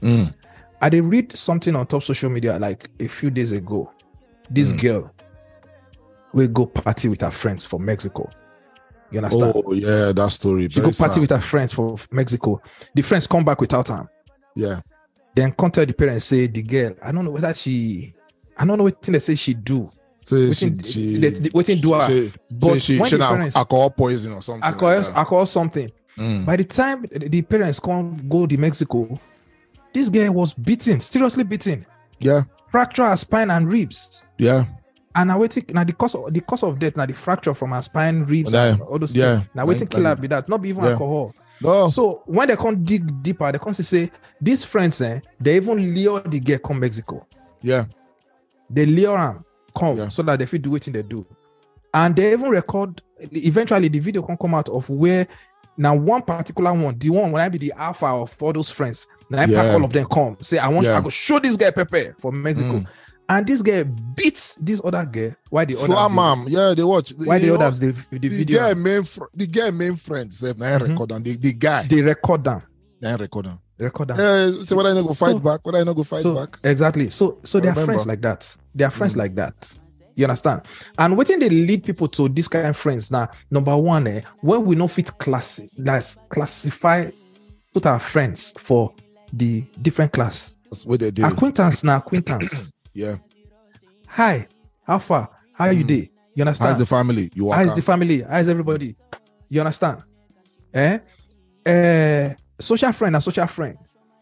Mm. 0.01 0.33
I 0.81 0.89
did 0.89 1.03
read 1.03 1.35
something 1.35 1.75
on 1.75 1.87
top 1.87 2.03
social 2.03 2.29
media 2.29 2.57
like 2.59 2.89
a 2.99 3.07
few 3.07 3.29
days 3.29 3.51
ago. 3.51 3.91
This 4.49 4.73
Mm. 4.73 4.81
girl 4.81 5.11
will 6.33 6.47
go 6.47 6.65
party 6.65 7.07
with 7.09 7.21
her 7.21 7.31
friends 7.31 7.65
from 7.65 7.85
Mexico. 7.85 8.29
You 9.11 9.19
understand? 9.19 9.53
Oh 9.55 9.73
yeah, 9.73 10.11
that 10.11 10.31
story. 10.31 10.63
she 10.63 10.75
go 10.79 10.89
Very 10.89 10.93
party 10.93 11.13
sad. 11.13 11.21
with 11.21 11.29
her 11.29 11.39
friends 11.39 11.73
from 11.73 11.97
Mexico. 12.11 12.61
The 12.93 13.01
friends 13.01 13.27
come 13.27 13.45
back 13.45 13.61
without 13.61 13.87
her. 13.87 14.09
Yeah. 14.55 14.81
Then 15.35 15.51
contact 15.51 15.87
the 15.89 15.93
parents 15.93 16.25
say 16.25 16.47
the 16.47 16.61
girl. 16.61 16.93
I 17.01 17.11
don't 17.11 17.25
know 17.25 17.31
whether 17.31 17.53
she. 17.53 18.13
I 18.57 18.65
don't 18.65 18.77
know 18.77 18.85
what 18.85 19.01
thing 19.01 19.13
they 19.13 19.19
say 19.19 19.35
she 19.35 19.53
do. 19.53 19.89
So 20.23 20.35
Wetin 20.37 20.83
she, 20.85 20.91
she, 20.91 21.17
the- 21.17 21.29
the- 21.29 21.49
wetin 21.51 21.81
do 21.81 21.93
her. 21.93 22.07
She, 22.07 22.33
But 22.49 22.81
she, 22.81 23.03
she 23.05 23.17
parents- 23.17 23.55
alcohol 23.55 23.89
poison 23.91 24.33
or 24.33 24.41
something. 24.41 24.63
Alcohol, 24.63 24.97
like 24.97 25.15
alcohol 25.15 25.45
something. 25.45 25.91
Mm. 26.17 26.45
By 26.45 26.55
the 26.55 26.63
time 26.63 27.05
the 27.11 27.41
parents 27.41 27.79
come 27.79 28.27
go 28.29 28.45
to 28.47 28.57
Mexico, 28.57 29.19
this 29.93 30.09
guy 30.09 30.29
was 30.29 30.53
beaten, 30.53 30.99
seriously 30.99 31.43
beaten, 31.43 31.85
Yeah. 32.19 32.43
fracture 32.71 33.07
her 33.09 33.15
spine 33.17 33.49
and 33.51 33.67
ribs. 33.67 34.21
Yeah. 34.37 34.65
And 35.13 35.29
now 35.29 35.39
waiting 35.39 35.63
now 35.69 35.83
the 35.83 35.93
cause 35.93 36.15
of 36.15 36.33
the 36.33 36.41
cause 36.41 36.63
of 36.63 36.77
death 36.79 36.95
now 36.97 37.05
the 37.05 37.13
fracture 37.13 37.53
from 37.53 37.71
her 37.71 37.81
spine, 37.81 38.23
ribs, 38.25 38.51
Yeah, 38.51 38.73
and 38.73 38.81
all 38.81 38.99
those 38.99 39.15
yeah. 39.15 39.37
things. 39.39 39.49
Now 39.53 39.65
waiting 39.65 39.87
kill 39.87 40.03
her 40.03 40.15
be 40.15 40.27
that, 40.27 40.49
not 40.49 40.61
be 40.61 40.69
even 40.69 40.83
Yeah. 40.83 40.91
alcohol. 40.91 41.33
No. 41.61 41.87
So 41.89 42.21
when 42.25 42.47
they 42.49 42.55
come 42.57 42.83
dig 42.83 43.23
deeper, 43.23 43.49
they 43.51 43.57
come 43.59 43.73
see 43.73 43.83
say 43.83 44.11
these 44.41 44.65
friends, 44.65 44.99
eh, 45.01 45.21
they 45.39 45.55
even 45.55 45.77
lure 45.95 46.19
the 46.21 46.39
girl 46.39 46.57
come 46.59 46.79
Mexico. 46.79 47.25
yeah. 47.61 47.85
They 48.69 48.85
lure 48.85 49.17
him 49.17 49.45
come 49.77 49.97
Yeah. 49.97 50.09
so 50.09 50.23
that 50.23 50.39
they 50.39 50.45
feel 50.45 50.61
do 50.61 50.71
what 50.71 50.81
they 50.83 51.01
do. 51.03 51.25
And 51.93 52.13
they 52.15 52.33
even 52.33 52.49
record 52.49 53.01
eventually 53.31 53.87
the 53.87 53.99
video 53.99 54.21
can 54.21 54.35
come 54.35 54.53
out 54.55 54.67
of 54.67 54.89
where 54.89 55.27
now 55.77 55.95
one 55.95 56.21
particular 56.21 56.73
one, 56.73 56.97
the 56.97 57.09
one 57.09 57.31
when 57.31 57.41
I 57.41 57.49
be 57.49 57.57
the 57.57 57.73
alpha 57.75 58.05
of 58.07 58.35
all 58.41 58.53
those 58.53 58.69
friends, 58.69 59.07
now 59.29 59.41
I 59.41 59.45
pack 59.47 59.73
all 59.73 59.83
of 59.83 59.91
them 59.93 60.05
come 60.11 60.37
say, 60.41 60.57
I 60.57 60.67
want 60.69 60.85
Yeah. 60.85 60.97
I 60.97 61.01
go 61.01 61.09
show 61.09 61.39
this 61.39 61.57
guy 61.57 61.71
Pepe 61.71 62.11
from 62.19 62.41
Mexico. 62.41 62.79
Mm. 62.79 62.87
And 63.27 63.47
this 63.47 63.63
guy 63.63 63.81
beats 63.81 64.53
this 64.55 64.79
other 64.83 65.03
girl. 65.03 65.31
Why 65.49 65.65
the 65.65 65.73
Slam 65.73 66.19
others 66.19 66.41
am. 66.43 66.47
Yeah, 66.47 66.73
they 66.75 66.83
watch. 66.83 67.11
why 67.17 67.39
the 67.39 67.55
others 67.55 67.79
the, 67.79 67.91
the 68.11 68.19
The 68.19 68.29
video 68.29 68.59
guy 68.59 68.73
main 68.75 69.03
fr- 69.03 69.25
the 69.33 69.47
guy 69.47 69.71
main 69.71 69.95
friend 69.95 70.31
sef 70.31 70.55
na 70.57 70.67
him 70.67 70.81
Mhm. 70.81 70.89
record 70.89 71.11
am. 71.11 71.23
The 71.23 71.35
the 71.35 71.53
guy 71.53 71.87
they 71.87 72.01
record 72.03 72.43
them. 72.43 72.61
him 73.01 73.17
record 73.17 73.47
am. 73.47 73.59
Record 73.79 74.07
them. 74.09 74.19
Yeah. 74.19 74.63
So 74.63 74.75
whether 74.75 74.89
I 74.89 74.93
not 74.93 75.07
go 75.07 75.13
fight 75.15 75.37
So- 75.37 75.43
back, 75.43 75.65
whether 75.65 75.79
I 75.79 75.83
not 75.83 75.95
go 75.95 76.03
fight 76.03 76.21
so, 76.21 76.35
back. 76.35 76.59
Exactly. 76.63 77.09
So 77.09 77.39
so 77.43 77.59
they 77.59 77.67
are 77.69 77.73
friends 77.75 78.05
like 78.05 78.21
that. 78.21 78.55
They 78.75 78.83
are 78.85 78.91
friends 78.91 79.15
like 79.17 79.33
that. 79.35 79.55
You 80.15 80.25
understand? 80.25 80.61
And 80.97 81.17
waiting 81.17 81.39
they 81.39 81.49
lead 81.49 81.83
people 81.83 82.07
to 82.09 82.29
this 82.29 82.47
kind 82.47 82.67
of 82.67 82.77
friends. 82.77 83.11
Now, 83.11 83.29
number 83.51 83.75
one, 83.75 84.07
eh, 84.07 84.21
when 84.41 84.63
we 84.65 84.75
know 84.75 84.87
fit 84.87 85.11
class, 85.17 85.59
let's 85.77 86.17
classify 86.29 87.09
put 87.73 87.85
our 87.85 87.99
friends 87.99 88.53
for 88.57 88.93
the 89.33 89.61
different 89.81 90.13
class. 90.13 90.53
That's 90.71 90.85
what 90.85 91.01
they 91.01 91.11
did. 91.11 91.25
Acquaintance 91.25 91.83
now, 91.83 91.97
acquaintance. 91.97 92.71
Yeah. 92.97 93.17
Hi, 94.07 94.47
how 94.87 94.99
far? 94.99 95.29
How 95.51 95.65
are 95.65 95.73
you 95.73 95.83
day? 95.83 96.09
You 96.33 96.43
understand? 96.43 96.69
How's 96.69 96.79
the 96.79 96.85
family? 96.85 97.29
You 97.35 97.51
How 97.51 97.59
is 97.59 97.67
walk 97.67 97.75
the 97.75 97.81
family? 97.81 98.21
How 98.21 98.37
is 98.37 98.47
everybody? 98.47 98.95
You 99.49 99.59
understand? 99.59 100.01
Eh? 100.73 100.99
Eh, 101.65 102.33
social 102.57 102.93
friend, 102.93 103.17
a 103.17 103.21
social 103.21 103.47
friend. 103.47 103.77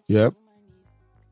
Yeah. 0.08 0.29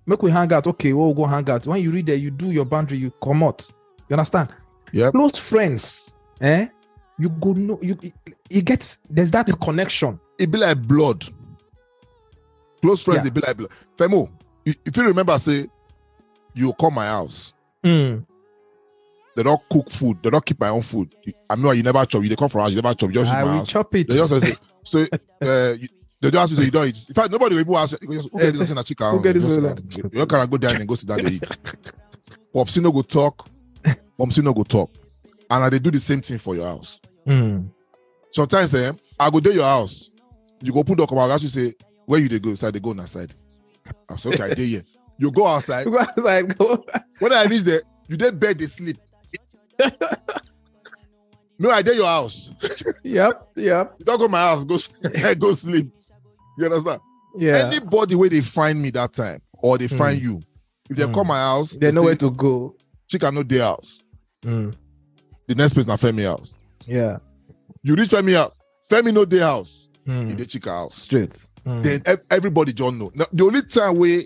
make 0.05 0.21
we 0.21 0.29
hang 0.29 0.53
out. 0.53 0.67
Okay, 0.67 0.93
we'll 0.93 1.15
go 1.15 1.25
hang 1.25 1.49
out. 1.49 1.65
When 1.65 1.81
you 1.81 1.91
read 1.91 2.05
there, 2.05 2.15
you 2.15 2.29
do 2.29 2.51
your 2.51 2.65
boundary, 2.65 2.99
you 2.99 3.11
come 3.23 3.41
out. 3.41 3.67
You 4.11 4.15
understand? 4.15 4.49
Yeah. 4.91 5.09
Close 5.11 5.37
friends, 5.39 6.11
eh? 6.41 6.67
You 7.17 7.29
go 7.29 7.53
know 7.53 7.79
you 7.81 7.97
you 8.49 8.61
get 8.61 8.97
there's 9.09 9.31
that 9.31 9.47
connection. 9.61 10.19
It 10.37 10.51
be 10.51 10.57
like 10.57 10.85
blood. 10.85 11.23
Close 12.81 13.01
friends, 13.03 13.21
Yeah. 13.23 13.27
it 13.27 13.33
be 13.33 13.39
like 13.39 13.55
blood. 13.55 13.69
Femo, 13.95 14.29
if 14.65 14.97
you 14.97 15.03
remember, 15.03 15.37
say 15.37 15.69
you 16.53 16.73
come 16.73 16.95
my 16.95 17.05
house. 17.05 17.53
Mm. 17.85 18.25
They 19.37 19.43
don't 19.43 19.61
cook 19.69 19.89
food. 19.89 20.17
They 20.21 20.29
don't 20.29 20.45
keep 20.45 20.59
my 20.59 20.67
own 20.67 20.81
food. 20.81 21.15
I 21.49 21.55
know 21.55 21.71
you 21.71 21.81
never 21.81 22.05
chop. 22.05 22.21
You 22.21 22.27
they 22.27 22.35
come 22.35 22.49
from 22.49 22.61
house. 22.61 22.71
You 22.71 22.81
never 22.81 22.93
chop. 22.93 23.11
You 23.11 23.13
just 23.13 23.31
eat 23.31 23.45
my 23.45 23.55
house. 23.59 23.69
chop 23.69 23.95
it. 23.95 24.09
They 24.09 24.15
just 24.15 24.41
say, 24.41 24.55
so 24.83 24.99
uh, 25.41 25.73
you, 25.79 25.87
they 26.19 26.31
just 26.31 26.35
ask 26.35 26.49
you 26.51 26.57
say 26.57 26.63
you 26.65 26.71
don't 26.71 26.87
eat. 26.89 27.05
In 27.07 27.15
fact, 27.15 27.31
nobody 27.31 27.55
will 27.55 27.61
even 27.61 27.75
ask 27.75 27.95
you. 28.01 28.09
Just, 28.13 28.29
who 28.29 28.39
get 28.39 28.55
this 28.55 28.69
in 28.71 28.77
a 28.77 28.83
chicken? 28.83 29.09
Who 29.11 29.21
get 29.23 29.33
this 29.35 29.43
Just 29.43 29.61
one? 29.61 29.89
sit 29.89 30.03
down. 30.03 30.11
You 30.19 30.25
can 30.25 30.49
go 30.49 30.57
down 30.57 30.75
and 30.75 30.85
go 30.89 30.95
sit 30.95 31.07
down 31.07 31.19
and 31.21 31.31
eat. 31.31 31.43
Popsi 32.53 32.81
no 32.81 32.91
go 32.91 33.03
talk. 33.03 33.47
Popsi 34.21 34.43
no 34.43 34.53
go 34.53 34.63
talk. 34.63 34.91
And 35.49 35.63
I 35.63 35.69
they 35.69 35.79
do 35.79 35.89
the 35.91 35.99
same 35.99 36.21
thing 36.21 36.37
for 36.37 36.55
your 36.55 36.67
house. 36.67 37.01
Mm. 37.27 37.69
Sometimes 38.31 38.73
eh, 38.75 38.91
I 39.19 39.29
go 39.29 39.39
to 39.39 39.53
your 39.53 39.63
house. 39.63 40.09
You 40.61 40.71
go 40.71 40.79
open 40.79 40.95
door 40.95 41.07
come 41.07 41.17
out. 41.17 41.41
You 41.41 41.49
say 41.49 41.73
where 42.05 42.19
you 42.19 42.29
they 42.29 42.39
go. 42.39 42.53
So 42.55 42.69
they 42.69 42.79
go 42.79 42.91
on 42.91 42.97
that 42.97 43.09
side. 43.09 43.33
I 44.07 44.15
say 44.17 44.29
okay, 44.29 44.43
I 44.43 44.53
dey 44.53 44.65
here. 44.65 44.83
You 45.17 45.31
go 45.31 45.45
outside. 45.47 45.85
Go 45.91 45.99
outside, 45.99 46.57
go. 46.57 46.83
When 47.19 47.33
I 47.33 47.43
reach 47.45 47.61
there, 47.63 47.81
you 48.07 48.17
dey 48.17 48.31
bed 48.31 48.57
they 48.57 48.65
sleep. 48.65 48.97
no, 51.59 51.69
I 51.69 51.81
dey 51.81 51.93
your 51.95 52.07
house. 52.07 52.49
yep, 53.03 53.47
yep, 53.55 53.95
You 53.99 54.05
don't 54.05 54.17
go 54.19 54.27
my 54.27 54.39
house, 54.41 54.63
go 54.63 54.77
go 55.35 55.53
sleep. 55.53 55.91
You 56.57 56.65
understand? 56.65 57.01
yeah. 57.37 57.57
Anybody 57.67 58.15
where 58.15 58.29
they 58.29 58.41
find 58.41 58.81
me 58.81 58.89
that 58.91 59.13
time 59.13 59.41
or 59.61 59.77
they 59.77 59.87
find 59.87 60.19
you, 60.21 60.39
if 60.89 60.97
they 60.97 61.03
Mm. 61.03 61.13
come 61.13 61.27
my 61.27 61.37
house, 61.39 61.71
they 61.79 61.91
know 61.91 62.01
say, 62.01 62.05
where 62.05 62.15
to 62.15 62.31
go. 62.31 62.75
Chicken 63.07 63.35
no 63.35 63.43
their 63.43 63.61
house. 63.63 63.99
Mm. 64.43 64.73
The 65.47 65.55
next 65.55 65.73
place 65.73 65.87
na 65.87 65.95
Femi 65.97 66.23
house. 66.23 66.55
Yeah. 66.85 67.17
You 67.83 67.95
reach 67.95 68.09
Femi 68.09 68.35
house. 68.35 68.61
Femi 68.89 69.13
no 69.13 69.25
their 69.25 69.41
house. 69.45 69.87
Mm. 70.07 70.31
In 70.31 70.35
the 70.35 70.45
chicken 70.45 70.71
house. 70.71 70.95
Straight. 70.95 71.37
Mm. 71.65 71.83
Then 71.83 72.01
ev- 72.05 72.21
everybody 72.29 72.73
don't 72.73 72.97
know. 72.97 73.11
Now, 73.13 73.25
the 73.31 73.43
only 73.43 73.61
time 73.63 73.97
where 73.97 74.23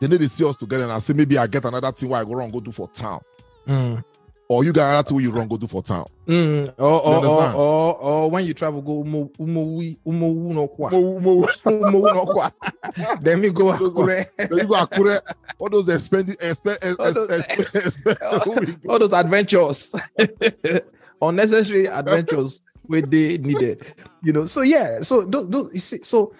they 0.00 0.08
need 0.08 0.20
to 0.20 0.28
see 0.28 0.44
us 0.44 0.56
together 0.56 0.84
and 0.84 0.92
I 0.92 0.98
say 0.98 1.12
maybe 1.14 1.38
I 1.38 1.46
get 1.46 1.64
another 1.64 1.90
thing 1.92 2.08
where 2.10 2.20
I 2.20 2.24
go 2.24 2.32
wrong 2.34 2.50
go 2.50 2.60
do 2.60 2.70
for 2.70 2.88
town. 2.88 3.20
Mm. 3.66 4.02
or 4.50 4.64
you 4.64 4.72
got 4.72 5.06
to 5.06 5.12
where 5.14 5.22
you 5.22 5.30
run 5.30 5.46
go 5.48 5.56
do 5.58 5.66
for 5.66 5.82
town. 5.82 6.06
Mm, 6.26 6.72
or, 6.78 6.84
or, 7.02 7.26
or, 7.26 7.52
or, 7.54 7.94
or 7.98 8.30
when 8.30 8.46
you 8.46 8.54
travel, 8.54 8.80
go 8.80 9.02
umo 9.04 9.30
umo 9.38 9.76
wi 9.76 9.98
umo 10.06 10.34
wu 10.34 10.52
no 10.54 10.68
kwa 10.68 10.90
Mo- 10.90 11.20
mo- 11.20 11.46
umo 11.66 12.00
wu 12.00 12.14
no 12.14 12.24
kwa. 12.26 12.50
Then 13.20 13.40
me 13.42 13.50
go 13.50 13.72
Those 13.76 13.90
Akure. 13.90 14.26
Then 14.36 14.58
you 14.58 14.66
go 14.66 14.74
Akure, 14.86 15.20
all 15.60 15.68
those 15.70 15.88
expending, 15.88 16.36
expe- 16.36 16.78
ex- 16.82 16.96
All 16.98 17.12
those- 17.12 17.30
ex- 17.30 17.46
expe- 17.72 18.78
all 18.88 18.98
those 18.98 19.12
adventures, 19.12 19.94
unnecessary 21.22 21.86
adventures 21.86 22.62
where 22.86 23.02
they 23.02 23.38
needed, 23.38 23.84
you 24.22 24.32
know. 24.32 24.46
So 24.46 24.62
yeah, 24.62 25.00
so 25.02 25.22
those, 25.22 25.48
those 25.48 25.70
you 25.74 25.80
see, 25.80 26.02
so 26.02 26.34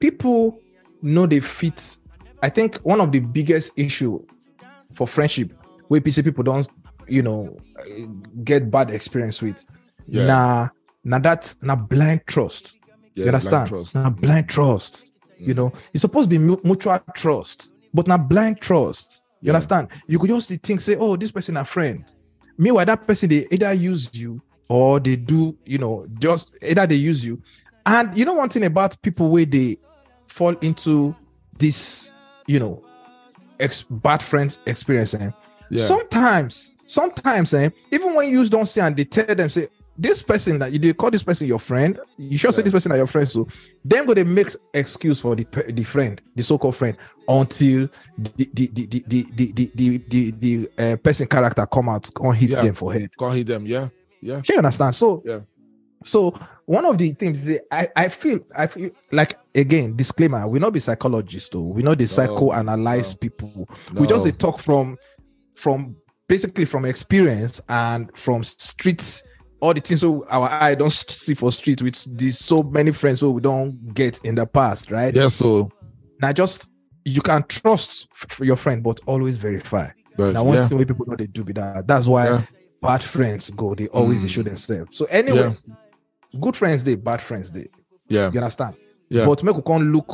people 0.00 0.58
know 1.02 1.26
they 1.26 1.40
fit. 1.40 1.96
I 2.42 2.48
think 2.48 2.76
one 2.78 3.00
of 3.00 3.12
the 3.12 3.20
biggest 3.20 3.78
issue 3.78 4.24
for 4.94 5.06
friendship 5.06 5.52
where 5.88 6.00
PC 6.00 6.24
people 6.24 6.44
don't, 6.44 6.68
you 7.06 7.22
know, 7.22 7.56
uh, 7.78 8.06
get 8.44 8.70
bad 8.70 8.90
experience 8.90 9.40
with. 9.42 9.64
Yeah. 10.06 10.26
Nah, 10.26 10.68
nah, 11.04 11.18
that's 11.18 11.62
nah 11.62 11.76
blind 11.76 12.22
trust. 12.26 12.78
Yeah, 13.14 13.24
you 13.24 13.28
understand? 13.28 13.50
blind 13.52 13.68
trust. 13.68 13.94
Nah, 13.94 14.10
blind 14.10 14.48
trust. 14.48 15.12
You 15.38 15.54
Mm. 15.54 15.56
know, 15.56 15.72
it's 15.92 16.00
supposed 16.00 16.28
to 16.30 16.38
be 16.38 16.56
mutual 16.64 16.98
trust, 17.14 17.70
but 17.92 18.06
now 18.06 18.16
blind 18.18 18.60
trust. 18.60 19.22
You 19.40 19.48
Yeah. 19.48 19.54
understand? 19.54 19.88
You 20.06 20.18
could 20.18 20.30
just 20.30 20.48
think, 20.50 20.80
say, 20.80 20.96
oh, 20.96 21.16
this 21.16 21.30
person 21.30 21.56
a 21.56 21.64
friend. 21.64 22.04
Meanwhile, 22.56 22.86
that 22.86 23.06
person 23.06 23.28
they 23.28 23.46
either 23.50 23.72
use 23.72 24.10
you 24.12 24.42
or 24.68 24.98
they 25.00 25.16
do, 25.16 25.56
you 25.64 25.78
know, 25.78 26.06
just 26.18 26.50
either 26.62 26.86
they 26.86 26.96
use 26.96 27.24
you. 27.24 27.40
And 27.86 28.16
you 28.18 28.24
know 28.24 28.34
one 28.34 28.48
thing 28.48 28.64
about 28.64 29.00
people 29.00 29.30
where 29.30 29.46
they 29.46 29.78
fall 30.26 30.54
into 30.60 31.14
this, 31.58 32.12
you 32.46 32.58
know, 32.58 32.84
ex- 33.60 33.82
bad 33.82 34.22
friends 34.22 34.58
experience. 34.66 35.14
Eh? 35.14 35.30
Yeah. 35.70 35.84
Sometimes, 35.84 36.72
sometimes, 36.86 37.54
eh, 37.54 37.70
even 37.90 38.14
when 38.14 38.28
you 38.30 38.46
don't 38.48 38.66
see 38.66 38.80
and 38.80 38.96
they 38.96 39.04
tell 39.04 39.34
them, 39.34 39.48
say, 39.48 39.68
this 39.98 40.22
person 40.22 40.58
that 40.60 40.72
you 40.72 40.78
did 40.78 40.96
call 40.96 41.10
this 41.10 41.22
person 41.24 41.48
your 41.48 41.58
friend, 41.58 41.98
you 42.16 42.38
should 42.38 42.54
say 42.54 42.62
this 42.62 42.72
person 42.72 42.92
are 42.92 42.96
your 42.98 43.06
friend. 43.08 43.28
So 43.28 43.48
then 43.84 44.06
go 44.06 44.14
they 44.14 44.24
make 44.24 44.48
excuse 44.72 45.18
for 45.20 45.34
the 45.34 45.44
the 45.72 45.82
friend, 45.84 46.20
the 46.36 46.42
so-called 46.42 46.76
friend, 46.76 46.96
until 47.26 47.88
the 48.16 48.48
the 48.54 48.66
the 48.68 48.86
the 48.86 49.04
the 49.08 49.26
the 49.34 49.70
the, 49.74 49.98
the, 50.08 50.30
the, 50.30 50.92
uh, 50.92 50.96
person 50.96 51.26
character 51.26 51.66
come 51.66 51.88
out 51.88 52.08
and 52.20 52.34
hit 52.36 52.50
Yeah. 52.50 52.62
them 52.62 52.74
for 52.74 52.92
head. 52.92 53.10
Can't 53.18 53.34
hit 53.34 53.46
them. 53.48 53.66
Yeah. 53.66 53.88
Yeah. 54.22 54.40
You 54.48 54.56
understand? 54.58 54.94
So 54.94 55.22
Yeah. 55.26 55.40
So 56.04 56.32
one 56.64 56.84
of 56.84 56.96
the 56.96 57.10
things 57.12 57.46
is 57.46 57.58
I, 57.72 57.88
I 57.96 58.08
feel 58.08 58.38
I 58.54 58.68
feel 58.68 58.90
like 59.10 59.36
again 59.52 59.96
disclaimer 59.96 60.46
we 60.46 60.60
not 60.60 60.72
be 60.72 60.78
psychologists 60.78 61.48
though 61.48 61.62
we 61.62 61.82
not 61.82 61.98
the 61.98 62.04
psychoanalyze 62.04 63.14
no. 63.14 63.18
people 63.18 63.68
we 63.94 64.06
just 64.06 64.24
No. 64.24 64.30
talk 64.30 64.60
from 64.60 64.96
from 65.56 65.96
basically 66.28 66.66
from 66.66 66.84
experience 66.84 67.60
and 67.68 68.16
from 68.16 68.44
streets 68.44 69.24
all 69.60 69.74
the 69.74 69.80
things 69.80 70.00
so 70.00 70.24
our 70.30 70.48
eye 70.48 70.74
don't 70.74 70.92
see 70.92 71.34
for 71.34 71.50
street 71.52 71.82
with 71.82 72.16
these 72.16 72.38
so 72.38 72.58
many 72.58 72.92
friends 72.92 73.20
who 73.20 73.30
we 73.30 73.40
don't 73.40 73.92
get 73.94 74.18
in 74.24 74.34
the 74.34 74.46
past 74.46 74.90
right 74.90 75.14
Yeah. 75.14 75.28
So, 75.28 75.70
now 76.22 76.32
just 76.32 76.70
you 77.04 77.20
can 77.22 77.42
trust 77.44 78.08
your 78.40 78.56
friend 78.56 78.82
but 78.82 79.00
always 79.06 79.36
verify 79.36 79.88
but 80.16 80.32
now 80.32 80.44
one 80.44 80.56
yeah. 80.56 80.66
thing 80.68 80.78
wey 80.78 80.84
people 80.84 81.06
know 81.06 81.16
they 81.16 81.26
do 81.26 81.42
be 81.44 81.52
that 81.54 81.86
that's 81.86 82.06
why 82.06 82.26
Yeah. 82.26 82.42
bad 82.82 83.02
friends 83.02 83.50
go 83.50 83.74
they 83.74 83.88
always 83.88 84.22
Mm. 84.22 84.28
show 84.28 84.42
themselves 84.42 84.96
so 84.96 85.04
anyway 85.06 85.56
good 86.40 86.54
friends 86.56 86.84
they 86.84 86.94
bad 86.96 87.20
friends 87.20 87.50
they 87.50 87.68
Yeah. 88.08 88.30
you 88.32 88.38
understand 88.40 88.74
Yeah. 89.08 89.26
but 89.26 89.42
make 89.42 89.56
we 89.56 89.62
come 89.62 89.92
look 89.92 90.06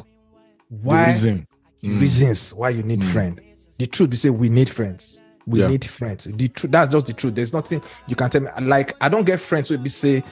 The 0.70 0.76
why 0.88 1.06
reason. 1.08 1.46
Mm. 1.82 2.00
reasons 2.00 2.54
why 2.54 2.70
you 2.70 2.82
need 2.82 3.00
Mm. 3.00 3.12
friend 3.12 3.40
the 3.78 3.86
truth 3.86 4.10
be 4.10 4.16
say 4.16 4.30
we 4.30 4.48
need 4.48 4.70
friends 4.70 5.20
we 5.46 5.60
Yeah. 5.60 5.68
need 5.68 5.84
friends. 5.84 6.24
The 6.24 6.48
truth 6.48 6.72
that's 6.72 6.90
just 6.92 7.06
the 7.06 7.12
truth. 7.12 7.34
There's 7.34 7.52
nothing 7.52 7.82
you 8.06 8.16
can 8.16 8.30
tell 8.30 8.40
me. 8.42 8.48
Like 8.62 8.94
i 9.00 9.08
don't 9.08 9.24
get 9.24 9.40
friends 9.40 9.68
who 9.68 9.78
be 9.78 9.88
say 9.90 10.22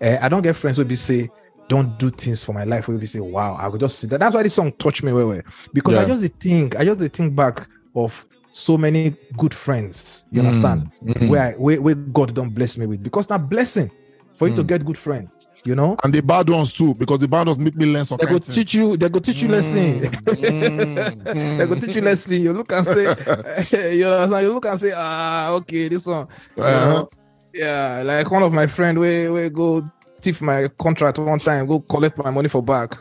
eh, 0.00 0.18
i 0.20 0.28
don't 0.28 0.42
get 0.42 0.56
friends 0.56 0.76
who 0.78 0.84
be 0.84 0.96
say 0.96 1.28
don't 1.68 1.98
do 1.98 2.10
things 2.10 2.44
for 2.44 2.52
my 2.52 2.64
life 2.64 2.84
who 2.86 2.98
be 2.98 3.06
say 3.06 3.20
wow 3.20 3.54
i 3.54 3.66
will 3.68 3.78
just 3.78 3.98
see 3.98 4.06
that 4.06 4.20
that's 4.20 4.34
why 4.34 4.42
this 4.42 4.54
song 4.54 4.70
touched 4.72 5.02
me 5.02 5.12
well 5.12 5.28
well. 5.28 5.42
Because 5.72 5.96
i 5.96 6.04
just 6.04 6.24
think 6.34 6.76
i 6.76 6.84
just 6.84 7.00
think 7.14 7.34
back 7.34 7.66
of 7.94 8.26
so 8.52 8.76
many 8.78 9.16
good 9.36 9.52
friends 9.54 10.24
you 10.30 10.40
Mm. 10.42 10.46
understand? 10.46 10.90
Mm. 11.04 11.28
where 11.28 11.42
I, 11.42 11.52
where, 11.52 11.80
where 11.82 11.94
god 11.94 12.34
don't 12.34 12.54
bless 12.54 12.76
me 12.78 12.86
with. 12.86 13.02
Because 13.02 13.28
now 13.30 13.38
blessing 13.38 13.90
for 14.36 14.48
you 14.48 14.54
to 14.56 14.62
Mm. 14.62 14.66
get 14.68 14.84
good 14.84 14.98
friends 14.98 15.28
you 15.64 15.74
know? 15.74 15.96
And 16.02 16.12
the 16.12 16.20
bad 16.20 16.48
ones 16.48 16.72
too, 16.72 16.94
because 16.94 17.18
the 17.18 17.28
bad 17.28 17.46
ones 17.46 17.58
make 17.58 17.76
me 17.76 17.86
learn 17.86 18.04
something. 18.04 18.26
they 18.26 18.32
go 18.32 18.38
teach 18.38 18.74
you 18.74 18.96
they 18.96 19.08
go 19.08 19.18
teach 19.18 19.42
you 19.42 19.48
lesson. 19.48 20.00
Mm, 20.00 21.24
they 21.58 21.66
go 21.66 21.74
teach 21.74 21.96
you 21.96 22.02
lesson. 22.02 22.42
You 22.42 22.52
look 22.52 22.72
and 22.72 22.86
say 22.86 23.02
you 23.96 24.06
understand? 24.06 24.46
You 24.46 24.54
look 24.54 24.66
and 24.66 24.80
say 24.80 24.92
ah 24.94 25.50
okay 25.52 25.88
this 25.88 26.06
one. 26.06 26.26
Uh-huh. 26.56 27.06
yeah 27.52 28.02
like 28.04 28.30
one 28.30 28.42
of 28.42 28.52
my 28.52 28.66
friend 28.66 28.98
we 28.98 29.28
we 29.28 29.48
go 29.48 29.82
thief 30.20 30.40
my 30.42 30.68
contract 30.78 31.18
one 31.18 31.38
time 31.38 31.66
go 31.66 31.80
collect 31.80 32.18
my 32.18 32.30
money 32.30 32.48
for 32.48 32.62
back. 32.62 32.96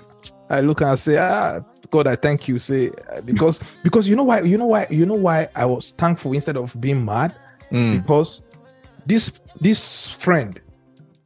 I 0.49 0.61
look 0.61 0.81
and 0.81 0.97
say 0.99 1.17
ah 1.17 1.59
god 1.89 2.07
i 2.07 2.15
thank 2.15 2.47
you. 2.47 2.59
Say 2.59 2.91
uh, 3.11 3.21
because 3.21 3.59
because 3.83 4.07
you 4.07 4.15
know 4.15 4.23
why 4.23 4.41
you 4.41 4.57
know 4.57 4.67
why 4.67 4.87
you 4.89 5.05
know 5.05 5.15
why 5.15 5.47
i 5.55 5.65
was 5.65 5.93
thankful 5.97 6.33
instead 6.33 6.57
of 6.57 6.79
being 6.79 7.03
mad? 7.03 7.35
Mm. 7.71 8.01
because 8.01 8.43
this 9.07 9.41
this 9.59 10.07
friend 10.07 10.61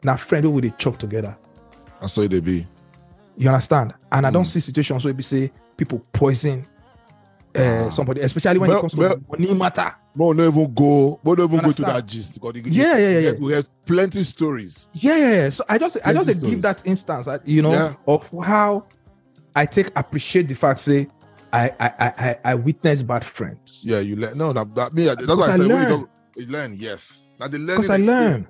now 0.03 0.15
friend 0.15 0.45
who 0.45 0.51
would 0.51 0.63
they 0.63 0.73
chop 0.77 0.97
together 0.97 1.35
That's 2.01 2.15
how 2.15 2.27
they 2.27 2.39
be. 2.39 2.65
you 3.37 3.49
understand? 3.49 3.93
And 4.11 4.25
I 4.27 4.31
don't 4.31 4.43
Mm. 4.43 4.47
see 4.47 4.59
situations 4.59 5.03
where 5.05 5.13
we 5.13 5.23
say 5.23 5.51
people 5.75 6.01
poison 6.13 6.65
uh, 7.55 7.89
somebody, 7.89 8.21
especially 8.21 8.59
when 8.59 8.69
Well- 8.69 8.77
it 8.77 8.81
comes 8.81 8.93
to 8.93 8.99
well- 8.99 9.15
money 9.31 9.53
matter. 9.53 9.91
But 10.15 10.35
no 10.35 10.47
even 10.47 10.73
go, 10.73 11.19
but 11.23 11.37
no 11.39 11.43
even 11.45 11.59
go 11.59 11.71
to 11.71 11.81
that 11.83 12.05
gist. 12.05 12.39
Because 12.39 12.55
you- 12.71 12.83
Yeah, 12.83 12.97
yeah, 12.97 13.09
yeah, 13.09 13.17
we 13.19 13.25
yeah. 13.25 13.31
We 13.47 13.53
have 13.53 13.67
plenty 13.85 14.21
stories. 14.23 14.89
Yeah, 14.93 15.15
yeah, 15.17 15.31
yeah. 15.43 15.49
So 15.49 15.63
I 15.69 15.77
just 15.79 15.97
I 16.05 16.13
just 16.13 16.29
stories. 16.37 16.53
give 16.53 16.61
that 16.63 16.85
instance, 16.85 17.27
uh, 17.27 17.39
you 17.45 17.61
know, 17.63 17.71
Yeah. 17.71 17.93
of 18.07 18.29
how 18.43 18.83
I 19.55 19.65
take 19.65 19.91
appreciate 19.95 20.47
the 20.49 20.55
fact 20.55 20.79
say 20.81 21.07
I 21.51 21.71
I 21.79 21.87
I 21.87 22.13
I, 22.29 22.37
I 22.51 22.55
witness 22.55 23.01
bad 23.01 23.23
friends. 23.25 23.81
Yeah, 23.83 23.99
you 23.99 24.15
learn. 24.17 24.37
No, 24.37 24.53
that, 24.53 24.75
that 24.75 24.93
me. 24.93 25.05
That's 25.05 25.21
Because 25.21 25.37
why 25.39 25.45
I 25.45 25.49
I 25.53 25.57
said 25.57 25.61
you, 25.67 25.67
learn. 25.73 25.87
talk, 25.89 26.09
you 26.35 26.45
learn. 26.47 26.73
Yes, 26.77 27.27
now 27.39 27.47
the 27.47 27.57
learning 27.57 27.81
Because 27.81 27.89
I 27.89 27.97
learn. 27.97 28.47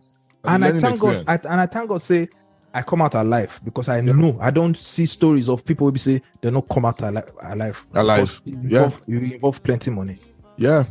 Experience. 0.48 0.60
Na 0.60 0.68
the 0.68 0.76
and 0.76 0.76
I 0.76 0.80
thank 0.82 1.00
God. 1.00 1.24
I, 1.28 1.52
and 1.54 1.62
I 1.62 1.66
thank 1.66 1.90
God 1.90 2.02
say 2.02 2.30
I 2.74 2.82
come 2.84 3.02
out 3.02 3.16
alive 3.16 3.60
because 3.64 3.90
I 3.90 4.02
know 4.02 4.38
I 4.42 4.52
don't 4.52 4.78
see 4.78 5.06
stories 5.06 5.50
of 5.50 5.66
people 5.66 5.88
who 5.88 5.92
be 5.92 6.00
say 6.00 6.22
they 6.42 6.50
don't 6.52 6.68
come 6.70 6.86
out 6.86 7.02
alive. 7.02 7.32
alive 7.42 7.86
Alive, 7.94 8.42
yeah. 8.46 8.54
involve, 8.86 9.02
you 9.08 9.20
involve 9.20 9.64
plenty 9.64 9.92
money. 9.92 10.20
yeah, 10.58 10.84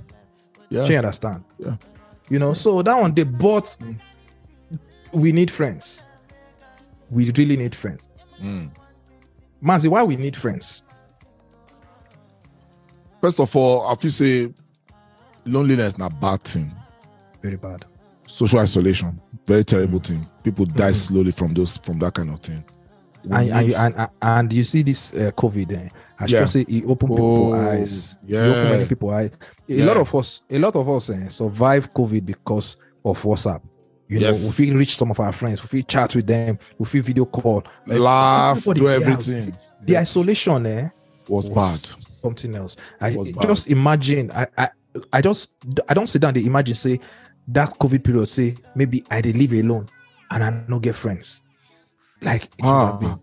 yeah. 0.69 0.85
Do 0.85 0.92
you 0.92 0.99
understand? 0.99 1.45
Yeah. 1.59 1.77
You 2.29 2.38
know, 2.40 2.55
so 2.55 2.83
that 2.83 2.99
one 2.99 3.14
they 3.14 3.25
bought. 3.25 3.77
Mm. 3.81 3.99
We 5.12 5.33
need 5.33 5.51
friends. 5.51 6.03
We 7.11 7.31
really 7.31 7.57
need 7.57 7.75
friends. 7.75 8.09
Mm. 8.42 8.71
Mazi, 9.62 9.88
why 9.88 10.03
we 10.03 10.16
need 10.16 10.37
friends? 10.37 10.83
First 13.21 13.40
of 13.40 13.55
all, 13.57 13.87
I 13.88 13.95
feel 13.95 14.11
say 14.11 14.53
loneliness 15.45 15.97
na 15.99 16.09
bad 16.09 16.42
thing. 16.42 16.73
Very 17.42 17.57
bad. 17.57 17.85
Social 18.27 18.59
isolation, 18.59 19.21
very 19.47 19.65
terrible 19.65 19.99
thing. 20.01 20.27
People 20.43 20.67
die 20.67 20.91
Mhm. 20.91 20.95
slowly 20.95 21.33
from 21.33 21.55
those 21.55 21.77
from 21.79 21.99
that 22.01 22.15
kind 22.15 22.31
of 22.31 22.41
thing. 22.41 22.65
And, 23.31 23.51
and, 23.51 23.73
and, 23.97 24.09
and- 24.23 24.53
you 24.53 24.63
see 24.65 24.83
this 24.83 25.13
uh, 25.13 25.33
COVID, 25.37 25.73
eh, 25.73 25.89
I 26.19 26.27
Yeah. 26.27 26.41
should 26.41 26.51
say 26.51 26.61
it 26.69 26.85
open 26.87 27.09
people 27.09 27.53
Oh, 27.55 27.55
eyes. 27.55 28.17
It 28.27 28.35
yeah. 28.35 28.41
open 28.47 28.65
many 28.71 28.85
people 28.87 29.11
eyes. 29.11 29.31
A 29.69 29.75
Yeah. 29.75 29.85
lot 29.87 29.97
of 29.97 30.15
us, 30.15 30.43
a 30.49 30.59
lot 30.59 30.77
of 30.77 30.89
us 30.89 31.11
eh, 31.11 31.29
survive 31.29 31.93
COVID 31.93 32.25
because 32.25 32.77
of 33.05 33.21
WhatsApp. 33.23 33.63
You 34.09 34.21
Yes. 34.21 34.39
know, 34.41 34.47
we 34.47 34.53
feel 34.53 34.77
reach 34.77 34.97
some 34.97 35.11
of 35.11 35.19
our 35.19 35.33
friends, 35.33 35.61
we 35.63 35.69
feel 35.69 35.83
chat 35.83 36.15
with 36.15 36.27
them, 36.29 36.59
we 36.79 36.87
feel 36.87 37.03
video 37.03 37.25
call, 37.25 37.65
Like, 37.87 37.99
laugh, 37.99 38.63
do 38.65 38.89
everything. 38.89 39.53
The 39.85 39.93
Yes, 39.93 40.11
isolation, 40.17 40.67
eh, 40.67 40.89
was, 41.29 41.49
was 41.49 41.83
bad. 41.93 42.03
something 42.23 42.55
else. 42.55 42.77
I 43.01 43.17
Was 43.17 43.31
bad. 43.33 43.43
just 43.49 43.69
imagine. 43.69 44.31
I, 44.33 44.47
I 44.57 44.69
I 45.13 45.21
just 45.21 45.53
I 45.89 45.93
don't 45.95 46.07
sit 46.09 46.23
down. 46.23 46.33
They 46.33 46.45
imagine 46.45 46.75
say 46.75 46.99
that 47.49 47.71
COVID 47.79 48.03
period. 48.05 48.29
Say 48.29 48.57
maybe 48.75 49.05
I 49.11 49.21
did 49.21 49.37
live 49.37 49.53
alone 49.53 49.89
and 50.31 50.43
I 50.45 50.65
no 50.69 50.79
get 50.79 50.95
friends. 50.97 51.43
Like 52.21 52.45
it 52.45 52.51
would 52.63 52.69
have 52.69 52.95
Ah, 52.95 52.99
been 52.99 53.21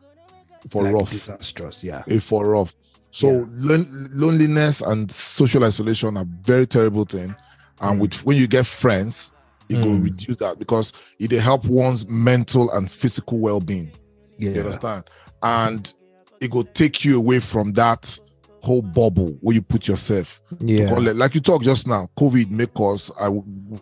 for 0.69 0.83
like 0.83 0.93
rough. 0.93 1.11
disastrous. 1.11 1.83
Yeah. 1.83 2.03
Eh, 2.07 2.19
for 2.19 2.47
rough. 2.47 2.73
So 3.11 3.27
Yeah. 3.31 3.45
lon- 3.51 4.09
loneliness 4.13 4.81
and 4.81 5.11
social 5.11 5.63
isolation 5.63 6.17
are 6.17 6.25
very 6.43 6.65
terrible 6.65 7.05
thing. 7.05 7.35
And 7.81 7.97
Mm. 7.97 8.01
with 8.01 8.25
when 8.25 8.37
you 8.37 8.47
get 8.47 8.65
friends, 8.65 9.31
it 9.69 9.77
will 9.77 9.97
Mm. 9.97 10.03
reduce 10.03 10.37
that 10.37 10.59
because 10.59 10.93
it 11.19 11.31
help 11.31 11.65
one's 11.65 12.07
mental 12.07 12.71
and 12.71 12.89
physical 12.89 13.39
well-being. 13.39 13.91
You 14.37 14.51
understand? 14.59 15.05
And 15.41 15.93
it 16.41 16.51
will 16.53 16.63
take 16.65 17.05
you 17.05 17.17
away 17.17 17.39
from 17.39 17.73
that 17.73 18.19
whole 18.63 18.81
bubble 18.81 19.35
where 19.41 19.53
you 19.55 19.61
put 19.61 19.87
yourself. 19.87 20.41
Yeah. 20.59 20.93
Like 20.93 21.35
you 21.35 21.41
talk 21.41 21.61
just 21.63 21.85
now, 21.87 22.09
COVID 22.17 22.49
make 22.49 22.69
us, 22.79 23.11
I 23.19 23.29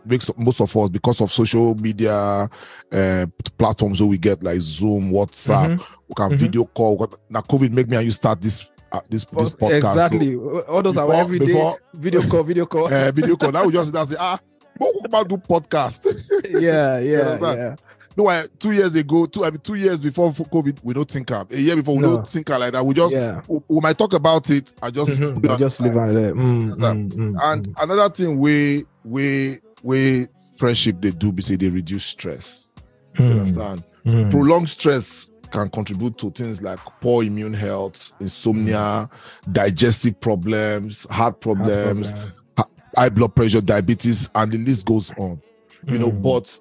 makes 0.06 0.30
most 0.38 0.60
of 0.60 0.76
us 0.76 0.90
because 0.90 1.22
of 1.22 1.32
social 1.32 1.76
media 1.76 2.50
uh, 2.92 3.26
platforms 3.58 4.02
where 4.02 4.10
we 4.10 4.18
get 4.18 4.42
like 4.42 4.60
Zoom, 4.60 5.12
WhatsApp, 5.12 5.78
Mhm. 5.78 5.86
we 6.10 6.16
can 6.16 6.32
Mhm. 6.32 6.36
video 6.38 6.66
call. 6.66 7.08
Now 7.30 7.42
COVID 7.42 7.72
make 7.72 7.88
me 7.90 7.98
and 7.98 8.06
you 8.06 8.12
start 8.12 8.42
this 8.42 8.66
uh, 8.92 9.00
this 9.10 9.24
this 9.26 9.56
podcast. 9.56 9.78
Exactly. 9.78 10.36
All 10.36 10.82
those 10.82 10.98
are 10.98 11.06
before- 11.08 11.14
every 11.16 11.40
day 11.40 11.46
before- 11.46 11.78
video 11.94 12.22
call, 12.28 12.44
video 12.44 12.66
call. 12.66 12.86
Uh, 12.94 13.12
video 13.16 13.36
call. 13.38 13.52
Now 13.52 13.66
we 13.66 13.72
just 13.74 13.94
and 13.96 14.10
say, 14.10 14.16
ah, 14.20 14.40
Go 14.80 14.90
about 15.06 15.28
do 15.30 15.38
podcast. 15.38 16.04
yeah, 16.60 16.98
yeah, 17.00 17.38
yeah. 17.40 17.76
No, 18.18 18.24
why 18.26 18.46
two 18.60 18.72
years 18.72 18.96
ago, 18.96 19.26
two 19.26 19.46
I 19.46 19.50
mean 19.52 19.60
two 19.60 19.76
years 19.76 20.02
before 20.02 20.32
COVID, 20.32 20.80
we 20.84 20.94
don't 20.94 21.10
think 21.10 21.32
am. 21.32 21.48
A 21.52 21.58
year 21.58 21.76
before, 21.76 21.96
we 21.96 22.02
No. 22.02 22.16
don't 22.18 22.28
think 22.30 22.50
am 22.50 22.60
like 22.60 22.74
that. 22.74 22.86
We 22.86 22.94
just 22.94 23.14
Yeah. 23.14 23.42
we, 23.48 23.60
we 23.70 23.80
might 23.82 23.98
talk 23.98 24.14
about 24.14 24.50
it. 24.50 24.74
I 24.82 24.92
just 24.92 25.12
Mhm. 25.20 25.50
I 25.50 25.58
just 25.58 25.80
it 25.80 25.94
there. 26.14 26.36
Mm, 26.36 26.74
mm, 26.76 27.12
mm, 27.14 27.36
And 27.44 27.68
mm. 27.68 27.74
another 27.84 28.10
thing 28.10 28.38
we 28.40 28.86
we 29.04 29.60
we 29.84 30.28
friendship 30.58 31.02
they 31.02 31.12
do 31.12 31.32
be 31.32 31.42
say 31.42 31.56
they 31.56 31.70
reduce 31.70 32.06
stress. 32.06 32.72
You 33.18 33.26
Mm, 33.26 33.32
understand? 33.32 33.84
Prolonged 34.32 34.70
stress 34.70 35.28
can 35.52 35.70
contribute 35.70 36.18
to 36.18 36.32
things 36.32 36.62
like 36.62 36.80
poor 37.02 37.24
immune 37.24 37.54
health, 37.54 38.14
insomnia, 38.22 39.10
digestive 39.52 40.20
problems, 40.22 41.04
heart 41.10 41.18
Heart 41.18 41.42
problems, 41.42 42.12
problem. 42.12 42.70
high 42.96 43.10
blood 43.10 43.36
pressure, 43.36 43.62
diabetes, 43.62 44.30
and 44.36 44.52
the 44.52 44.58
list 44.58 44.86
goes 44.86 45.12
on. 45.18 45.42
You 45.88 45.98
know, 45.98 46.12
but 46.12 46.58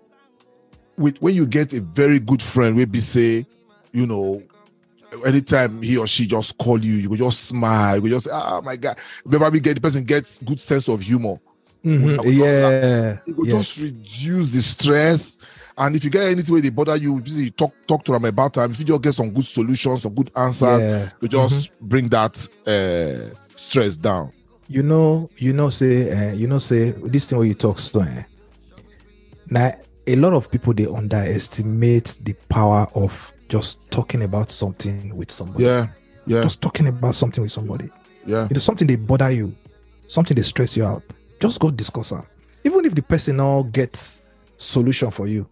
with 1.00 1.20
when 1.20 1.34
you 1.34 1.46
get 1.46 1.72
a 1.72 1.80
very 1.80 2.18
good 2.20 2.42
friend, 2.42 2.76
we 2.76 2.84
be 2.84 3.00
say, 3.00 3.46
you 3.92 4.06
know, 4.06 4.42
anytime 5.26 5.82
he 5.82 5.96
or 5.96 6.06
she 6.06 6.26
just 6.26 6.56
call 6.58 6.82
you, 6.84 6.94
you 6.94 7.08
go 7.08 7.16
just 7.16 7.44
smile, 7.46 7.96
you 7.96 8.02
go 8.02 8.08
just 8.08 8.26
say, 8.26 8.30
ah 8.32 8.60
my 8.60 8.76
god. 8.76 8.98
Remember, 9.24 9.50
we 9.50 9.60
get 9.60 9.74
the 9.74 9.80
person 9.80 10.04
gets 10.04 10.40
good 10.40 10.60
sense 10.60 10.88
of 10.88 11.00
humor. 11.00 11.36
Mhm. 11.84 12.18
Would 12.18 12.34
Yeah, 12.34 13.16
It 13.26 13.36
will 13.36 13.46
yeah. 13.46 13.58
just 13.58 13.78
reduce 13.78 14.50
the 14.50 14.60
stress. 14.62 15.38
And 15.78 15.96
if 15.96 16.04
you 16.04 16.10
get 16.10 16.24
anything 16.30 16.52
where 16.52 16.60
they 16.62 16.68
bother 16.68 16.94
you, 16.96 17.22
you 17.24 17.50
talk 17.50 17.72
talk 17.88 18.04
to 18.04 18.12
them 18.12 18.24
about 18.26 18.52
them. 18.52 18.70
If 18.70 18.80
you 18.80 18.84
just 18.84 19.02
get 19.02 19.14
some 19.14 19.30
good 19.30 19.46
solutions, 19.46 20.02
some 20.02 20.14
good 20.14 20.30
answers, 20.36 20.84
yeah. 20.84 21.08
you 21.22 21.28
just 21.28 21.72
bring 21.80 22.08
that 22.10 22.46
uh, 22.66 23.34
stress 23.56 23.96
down. 23.96 24.32
you 24.68 24.82
know, 24.84 25.28
you 25.38 25.52
know, 25.54 25.70
say, 25.70 26.10
uh, 26.12 26.32
you 26.34 26.46
know, 26.46 26.58
say 26.60 26.90
this 26.92 27.26
thing 27.26 27.38
where 27.38 27.48
you 27.48 27.54
talk 27.54 27.78
so. 27.80 28.00
Eh, 28.02 28.22
now, 29.48 29.72
a 30.10 30.16
lot 30.16 30.32
of 30.32 30.50
people 30.50 30.74
they 30.74 30.86
underestimate 30.86 32.16
the 32.22 32.32
power 32.48 32.86
of 32.94 33.32
just 33.48 33.78
talking 33.90 34.22
about 34.22 34.50
something 34.50 35.14
with 35.16 35.30
somebody. 35.30 35.64
Yeah, 35.64 35.86
yeah, 36.26 36.42
Just 36.42 36.60
talking 36.60 36.88
about 36.88 37.14
something 37.14 37.42
with 37.42 37.52
somebody. 37.52 37.90
yeah, 38.26 38.46
It 38.50 38.56
is 38.56 38.64
something 38.64 38.86
they 38.86 38.96
bother 38.96 39.30
you, 39.30 39.54
something 40.08 40.34
they 40.34 40.42
stress 40.42 40.76
you 40.76 40.84
out. 40.84 41.02
Just 41.40 41.58
go 41.60 41.70
discuss 41.70 42.12
it. 42.12 42.20
Even 42.64 42.84
if 42.84 42.94
the 42.94 43.02
person 43.02 43.36
now 43.38 43.62
gets 43.62 44.20
solution 44.56 45.10
for 45.10 45.26
you, 45.26 45.46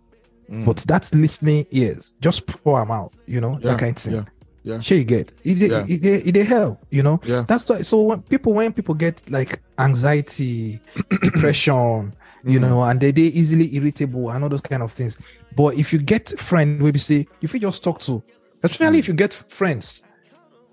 Mm. 0.50 0.64
but 0.64 0.78
that 0.88 1.14
listening 1.14 1.66
ears, 1.72 2.14
just 2.22 2.46
pour 2.46 2.80
them 2.80 2.90
out. 2.90 3.12
You 3.26 3.40
know 3.42 3.58
yeah, 3.60 3.72
that 3.72 3.78
kind 3.80 3.94
of 3.96 4.02
thing. 4.02 4.14
yeah, 4.14 4.24
yeah. 4.62 4.80
Sure, 4.80 4.96
you 4.96 5.04
get 5.04 5.20
it. 5.44 5.58
They, 5.58 5.66
Yeah. 5.68 5.84
it, 5.86 6.00
they, 6.02 6.14
it 6.22 6.32
they 6.32 6.44
help. 6.44 6.82
You 6.90 7.02
know. 7.02 7.20
Yeah. 7.22 7.44
That's 7.46 7.68
why. 7.68 7.82
So 7.82 8.00
when 8.00 8.22
people 8.22 8.54
when 8.54 8.72
people 8.72 8.94
get 8.94 9.22
like 9.30 9.60
anxiety, 9.78 10.80
depression, 11.22 12.14
you 12.48 12.58
Mm. 12.58 12.68
know, 12.68 12.82
and 12.84 13.00
they 13.00 13.12
they 13.12 13.22
easily 13.40 13.74
irritable 13.76 14.30
and 14.30 14.42
all 14.44 14.50
those 14.50 14.60
kind 14.62 14.82
of 14.82 14.92
things. 14.92 15.18
But 15.56 15.76
if 15.76 15.92
you 15.92 15.98
get 16.00 16.38
friend, 16.38 16.80
we 16.82 16.96
say 16.98 17.26
if 17.42 17.52
you 17.54 17.60
just 17.60 17.82
talk 17.84 18.00
to, 18.00 18.22
especially 18.62 18.98
if 18.98 19.08
you 19.08 19.14
get 19.14 19.32
friends, 19.34 20.02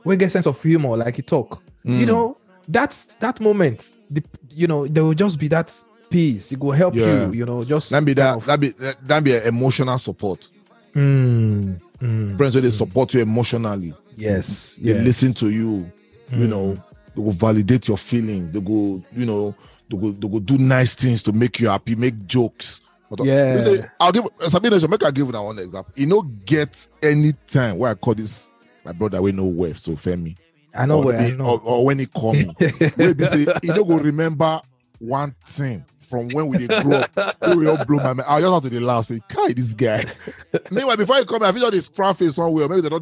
we 0.04 0.16
get 0.18 0.32
sense 0.32 0.46
of 0.48 0.62
humor, 0.62 0.96
like 0.98 1.18
you 1.18 1.24
talk, 1.24 1.62
you 1.84 2.06
Mm. 2.06 2.08
know, 2.08 2.38
that's 2.68 3.16
that 3.16 3.40
moment. 3.40 3.94
The 4.10 4.24
you 4.52 4.68
know 4.68 4.88
there 4.88 5.04
will 5.04 5.14
just 5.14 5.38
be 5.40 5.48
that 5.50 5.74
peace. 6.10 6.52
It 6.52 6.60
will 6.60 6.72
help 6.72 6.96
Yeah. 6.96 7.28
you. 7.28 7.34
You 7.34 7.46
know, 7.46 7.64
just 7.64 7.90
That 7.92 8.06
be 8.06 8.14
that 8.14 8.40
that 8.42 8.60
be 8.60 8.74
that 9.08 9.24
be 9.24 9.36
emotional 9.46 9.98
support. 9.98 10.50
Mm, 10.96 11.80
mm, 12.02 12.38
Friends 12.38 12.56
where 12.56 12.62
they 12.62 12.70
support 12.72 13.14
you 13.14 13.22
emotionally. 13.22 13.94
yes, 14.16 14.78
They 14.82 14.94
yes. 14.94 15.04
listen 15.04 15.34
to 15.36 15.50
you. 15.50 15.92
You 16.32 16.48
Mm. 16.48 16.50
know, 16.50 16.74
they 17.16 17.22
will 17.22 17.34
validate 17.34 17.88
your 17.88 17.98
feelings. 17.98 18.52
They 18.52 18.60
go, 18.62 19.04
you 19.16 19.26
know, 19.26 19.54
they 19.90 19.98
go, 19.98 20.12
they 20.12 20.28
go 20.28 20.40
do 20.40 20.58
nice 20.58 20.94
things 20.94 21.24
to 21.24 21.32
make 21.32 21.60
you 21.60 21.68
happy, 21.70 21.96
make 21.96 22.26
jokes. 22.26 22.82
Uh, 23.12 23.24
Yeah. 23.24 23.54
you 23.54 23.60
say, 23.60 23.90
I'll 24.00 24.12
give 24.12 24.28
Sabina, 24.48 24.88
make 24.88 25.04
I 25.04 25.12
give 25.12 25.28
you 25.28 25.34
one 25.34 25.60
example. 25.60 25.94
You 25.96 26.08
know, 26.08 26.22
get 26.24 26.88
any 27.04 27.34
time 27.48 27.78
where 27.78 27.92
I 27.92 27.94
call 27.94 28.16
this 28.16 28.50
my 28.84 28.92
brother 28.92 29.22
we 29.22 29.32
know 29.32 29.46
where 29.46 29.74
so 29.74 29.92
Femi. 29.94 30.36
I 30.74 30.86
know 30.86 31.00
or, 31.00 31.06
where 31.06 31.20
I 31.20 31.32
know. 31.32 31.46
or, 31.46 31.62
or 31.64 31.86
when 31.86 32.00
he 32.00 32.06
call 32.06 32.34
me. 32.34 32.52
where 32.96 33.14
be 33.16 33.26
say 33.26 33.46
he 33.62 33.68
no 33.70 33.84
go 33.84 33.98
remember 33.98 34.62
one 35.00 35.36
thing 35.46 35.86
from 36.00 36.30
when 36.30 36.48
we 36.48 36.58
did 36.60 36.70
grow 36.84 36.98
up. 36.98 37.38
we 37.56 37.68
all 37.68 37.84
blow 37.86 37.98
my 37.98 38.14
mind. 38.14 38.24
I 38.28 38.40
just 38.42 38.54
have 38.54 38.64
to 38.64 38.70
dey 38.70 38.80
laugh 38.80 39.06
say, 39.06 39.22
"Kai, 39.28 39.54
this 39.54 39.74
guy." 39.74 40.04
Meanwhile, 40.72 40.98
before 40.98 41.18
he 41.18 41.26
come, 41.26 41.44
I 41.44 41.52
feel 41.52 41.62
just 41.72 41.72
this 41.72 41.90
frown 41.90 42.14
face 42.14 42.36
somewhere. 42.36 42.68
Maybe 42.70 42.82
they 42.82 42.90
don't 42.90 43.02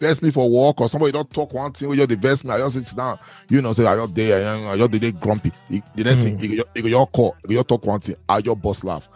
vex 0.00 0.22
me 0.22 0.30
for 0.30 0.48
work 0.50 0.80
or 0.80 0.88
somebody 0.88 1.12
don't 1.12 1.30
talk 1.30 1.52
one 1.52 1.72
thing. 1.72 1.90
you 1.92 2.06
dey 2.06 2.14
vex 2.16 2.44
me. 2.44 2.50
I 2.50 2.58
just 2.58 2.84
sit 2.86 2.96
down. 2.96 3.18
You 3.48 3.62
know, 3.62 3.72
say 3.72 3.86
I 3.86 3.96
just 3.96 4.14
there. 4.14 4.68
I 4.68 4.76
just 4.76 4.90
dey 4.90 5.12
grumpy. 5.12 5.52
He- 5.68 5.82
the 5.94 6.04
next 6.04 6.18
thing, 6.20 6.38
he 6.38 6.56
go 6.56 6.64
he 6.74 6.82
go 6.82 6.88
just 6.88 7.12
call. 7.12 7.36
you 7.48 7.62
talk 7.62 7.84
one 7.86 8.00
thing. 8.00 8.16
I 8.28 8.38
your 8.38 8.56
boss 8.56 8.84
laugh. 8.84 9.08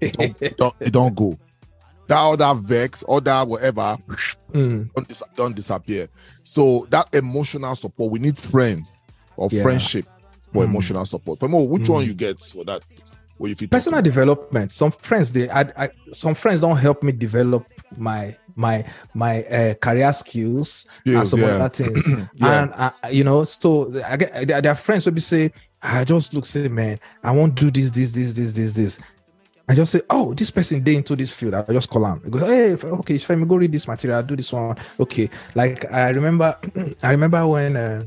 Don't, 0.00 0.36
it 0.40 0.56
don't, 0.56 0.78
don't 0.92 1.14
go. 1.14 1.38
That 2.08 2.18
other 2.20 2.54
vex, 2.60 3.02
or 3.04 3.20
that 3.22 3.46
whatever, 3.46 3.96
Mm, 4.52 4.92
don't, 4.94 5.08
dis- 5.08 5.22
don't 5.34 5.56
disappear. 5.56 6.08
So 6.44 6.86
that 6.90 7.14
emotional 7.14 7.74
support, 7.74 8.12
we 8.12 8.18
need 8.18 8.36
friends 8.38 9.04
or 9.36 9.48
Yeah. 9.50 9.62
friendship 9.62 10.06
for 10.52 10.62
Mm. 10.62 10.66
emotional 10.66 11.06
support. 11.06 11.38
But 11.38 11.48
more, 11.48 11.66
which 11.66 11.84
Mm. 11.84 11.88
one 11.94 12.04
you 12.06 12.12
get 12.12 12.38
for 12.38 12.62
that? 12.64 12.82
What 13.42 13.60
you 13.60 13.66
personal 13.66 14.00
development 14.00 14.70
some 14.70 14.92
friends 14.92 15.32
they 15.32 15.50
I, 15.50 15.62
I 15.76 15.90
some 16.12 16.36
friends 16.36 16.60
don't 16.60 16.76
help 16.76 17.02
me 17.02 17.10
develop 17.10 17.66
my 17.96 18.36
my 18.54 18.84
my 19.14 19.42
uh, 19.42 19.74
career 19.74 20.12
skills, 20.12 20.86
and 21.04 21.26
some 21.26 21.40
yeah. 21.40 21.46
other 21.46 21.68
things 21.68 22.06
Yeah. 22.34 22.62
and 22.62 22.72
uh, 22.72 22.92
you 23.10 23.24
know 23.24 23.42
so 23.42 24.00
i 24.06 24.16
get 24.16 24.46
there, 24.46 24.70
are 24.70 24.76
friends 24.76 25.06
will 25.06 25.12
be 25.14 25.20
say 25.20 25.50
i 25.82 26.04
just 26.04 26.32
look 26.34 26.46
say 26.46 26.68
man 26.68 27.00
i 27.24 27.32
won't 27.32 27.56
do 27.56 27.72
this 27.72 27.90
this 27.90 28.12
this 28.12 28.32
this 28.32 28.54
this 28.54 28.74
this 28.74 29.00
I 29.68 29.76
just 29.76 29.92
say, 29.92 30.02
oh, 30.10 30.34
this 30.34 30.50
person 30.50 30.82
day 30.82 30.96
into 30.96 31.14
this 31.14 31.30
field. 31.30 31.54
I 31.54 31.62
just 31.72 31.88
call 31.88 32.04
him. 32.04 32.20
He 32.24 32.30
goes, 32.30 32.42
hey, 32.42 32.72
okay, 32.72 33.14
Femi, 33.14 33.48
go 33.48 33.54
read 33.54 33.70
this 33.70 33.86
material. 33.86 34.18
I 34.18 34.22
do 34.22 34.34
this 34.34 34.52
one. 34.52 34.76
Okay. 34.98 35.30
Like 35.54 35.90
I 35.90 36.08
remember, 36.08 36.58
I 37.02 37.12
remember 37.12 37.46
when 37.46 37.76
uh, 37.76 38.04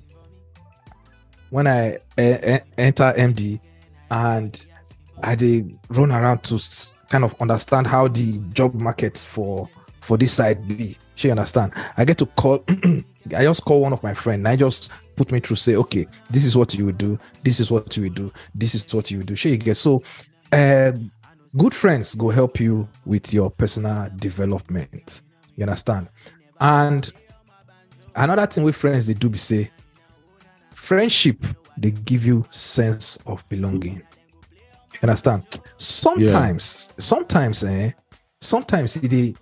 when 1.49 1.65
I 1.65 1.95
uh, 2.17 2.59
enter 2.77 3.13
MD 3.17 3.61
and 4.11 4.65
I 5.23 5.35
did 5.35 5.77
run 5.89 6.11
around 6.11 6.43
to 6.45 6.59
kind 7.09 7.23
of 7.23 7.35
understand 7.41 7.87
how 7.87 8.07
the 8.07 8.37
job 8.53 8.73
market 8.75 9.17
for 9.17 9.69
for 10.01 10.17
this 10.17 10.33
side 10.33 10.67
be. 10.67 10.97
She 11.15 11.31
understand. 11.31 11.73
I 11.97 12.05
get 12.05 12.17
to 12.19 12.25
call. 12.25 12.63
I 13.35 13.43
just 13.43 13.63
call 13.63 13.81
one 13.81 13.93
of 13.93 14.03
my 14.03 14.13
friend. 14.13 14.41
And 14.41 14.47
I 14.47 14.55
just 14.55 14.91
put 15.15 15.31
me 15.31 15.39
through. 15.39 15.55
Say, 15.55 15.75
okay, 15.75 16.05
this 16.29 16.45
is 16.45 16.57
what 16.57 16.73
you 16.73 16.91
do. 16.91 17.17
This 17.43 17.59
is 17.59 17.71
what 17.71 17.95
you 17.95 18.09
do. 18.09 18.31
This 18.53 18.75
is 18.75 18.93
what 18.93 19.09
you 19.09 19.23
do. 19.23 19.35
She 19.35 19.57
get 19.57 19.77
so. 19.77 20.03
Um, 20.51 21.11
good 21.57 21.73
friends 21.73 22.15
go 22.15 22.29
help 22.29 22.59
you 22.59 22.87
with 23.05 23.33
your 23.33 23.49
personal 23.49 24.09
development. 24.17 25.21
You 25.55 25.63
understand? 25.63 26.09
And 26.59 27.11
another 28.15 28.45
thing 28.45 28.63
with 28.63 28.75
friends 28.75 29.07
they 29.07 29.13
do 29.13 29.29
be 29.29 29.37
say, 29.37 29.71
friendship 30.73 31.45
they 31.77 31.91
give 31.91 32.25
you 32.25 32.45
sense 32.51 33.17
of 33.25 33.47
belonging. 33.49 34.01
You 35.01 35.09
understand? 35.09 35.43
Sometimes, 35.77 36.89
sometimes, 36.97 37.63
eh, 37.63 37.91
sometimes 38.39 38.95
it 38.97 39.35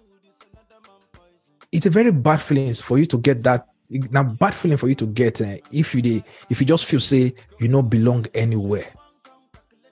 it's 1.71 1.87
a 1.87 1.89
very 1.89 2.11
bad 2.11 2.39
feeling 2.39 2.73
for 2.75 2.97
you 2.99 3.05
to 3.07 3.17
get 3.17 3.43
that. 3.43 3.67
Now, 4.11 4.23
bad 4.23 4.55
feeling 4.55 4.77
for 4.77 4.87
you 4.87 4.95
to 4.95 5.07
get 5.07 5.41
eh, 5.41 5.57
if 5.71 5.93
you 5.95 6.23
if 6.49 6.59
you 6.59 6.67
just 6.67 6.85
feel 6.85 6.99
say 6.99 7.33
you 7.59 7.67
don't 7.67 7.89
belong 7.89 8.25
anywhere. 8.33 8.87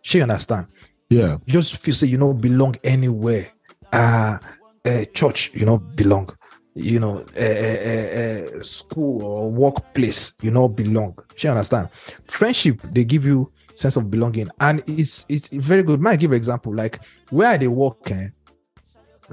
She 0.02 0.22
understand? 0.22 0.68
Yeah. 1.10 1.38
you 1.46 1.54
just 1.54 1.78
feel 1.78 1.94
say 1.94 2.08
you 2.08 2.18
don't 2.18 2.40
belong 2.40 2.76
anywhere. 2.84 3.48
Uh, 3.92 4.38
uh 4.86 5.06
church, 5.14 5.52
you 5.54 5.66
know, 5.66 5.78
belong. 5.78 6.30
You 6.74 7.00
know, 7.02 7.26
uh, 7.36 7.42
uh, 7.42 8.60
uh, 8.60 8.64
school 8.64 9.24
or 9.24 9.52
workplace, 9.52 10.34
you 10.42 10.52
know, 10.52 10.70
belong. 10.70 11.18
She 11.36 11.50
understand. 11.50 11.90
Friendship, 12.26 12.82
they 12.92 13.04
give 13.04 13.26
you 13.26 13.52
sense 13.76 13.96
of 13.96 14.10
belonging, 14.12 14.50
and 14.60 14.84
it's 14.88 15.26
it's 15.30 15.48
very 15.50 15.84
good. 15.84 16.00
Might 16.00 16.20
give 16.20 16.32
an 16.32 16.38
example 16.38 16.74
like 16.76 17.00
where 17.30 17.58
they 17.58 17.68
work, 17.68 18.10
eh, 18.12 18.30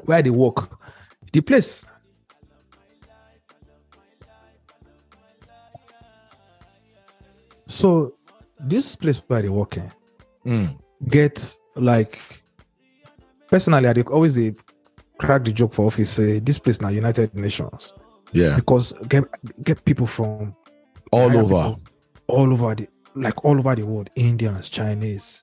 where 0.04 0.22
they 0.22 0.30
work, 0.30 0.78
the 1.32 1.40
place. 1.40 1.84
So 7.66 8.14
this 8.60 8.96
place 8.96 9.18
where 9.26 9.42
they 9.42 9.48
work, 9.48 9.76
eh, 9.78 9.88
Mm. 10.46 10.78
get 11.08 11.54
like 11.76 12.18
personally, 13.48 13.88
I 13.88 13.92
always 14.10 14.34
dey 14.34 14.54
crack 15.18 15.44
the 15.44 15.52
joke 15.52 15.74
for 15.74 15.86
office 15.86 16.10
say 16.10 16.38
this 16.38 16.58
place 16.58 16.80
now 16.80 16.88
United 16.88 17.34
Nations 17.34 17.92
Yeah. 18.32 18.56
because 18.56 18.92
get 19.08 19.24
get 19.62 19.84
people 19.84 20.06
from 20.06 20.54
All 21.12 21.36
over. 21.36 21.74
people 21.74 21.80
all 22.28 22.52
over 22.52 22.74
the 22.74 22.88
like 23.14 23.44
all 23.44 23.58
over 23.58 23.74
the 23.74 23.84
world, 23.86 24.10
Indians, 24.14 24.68
Chinese, 24.68 25.42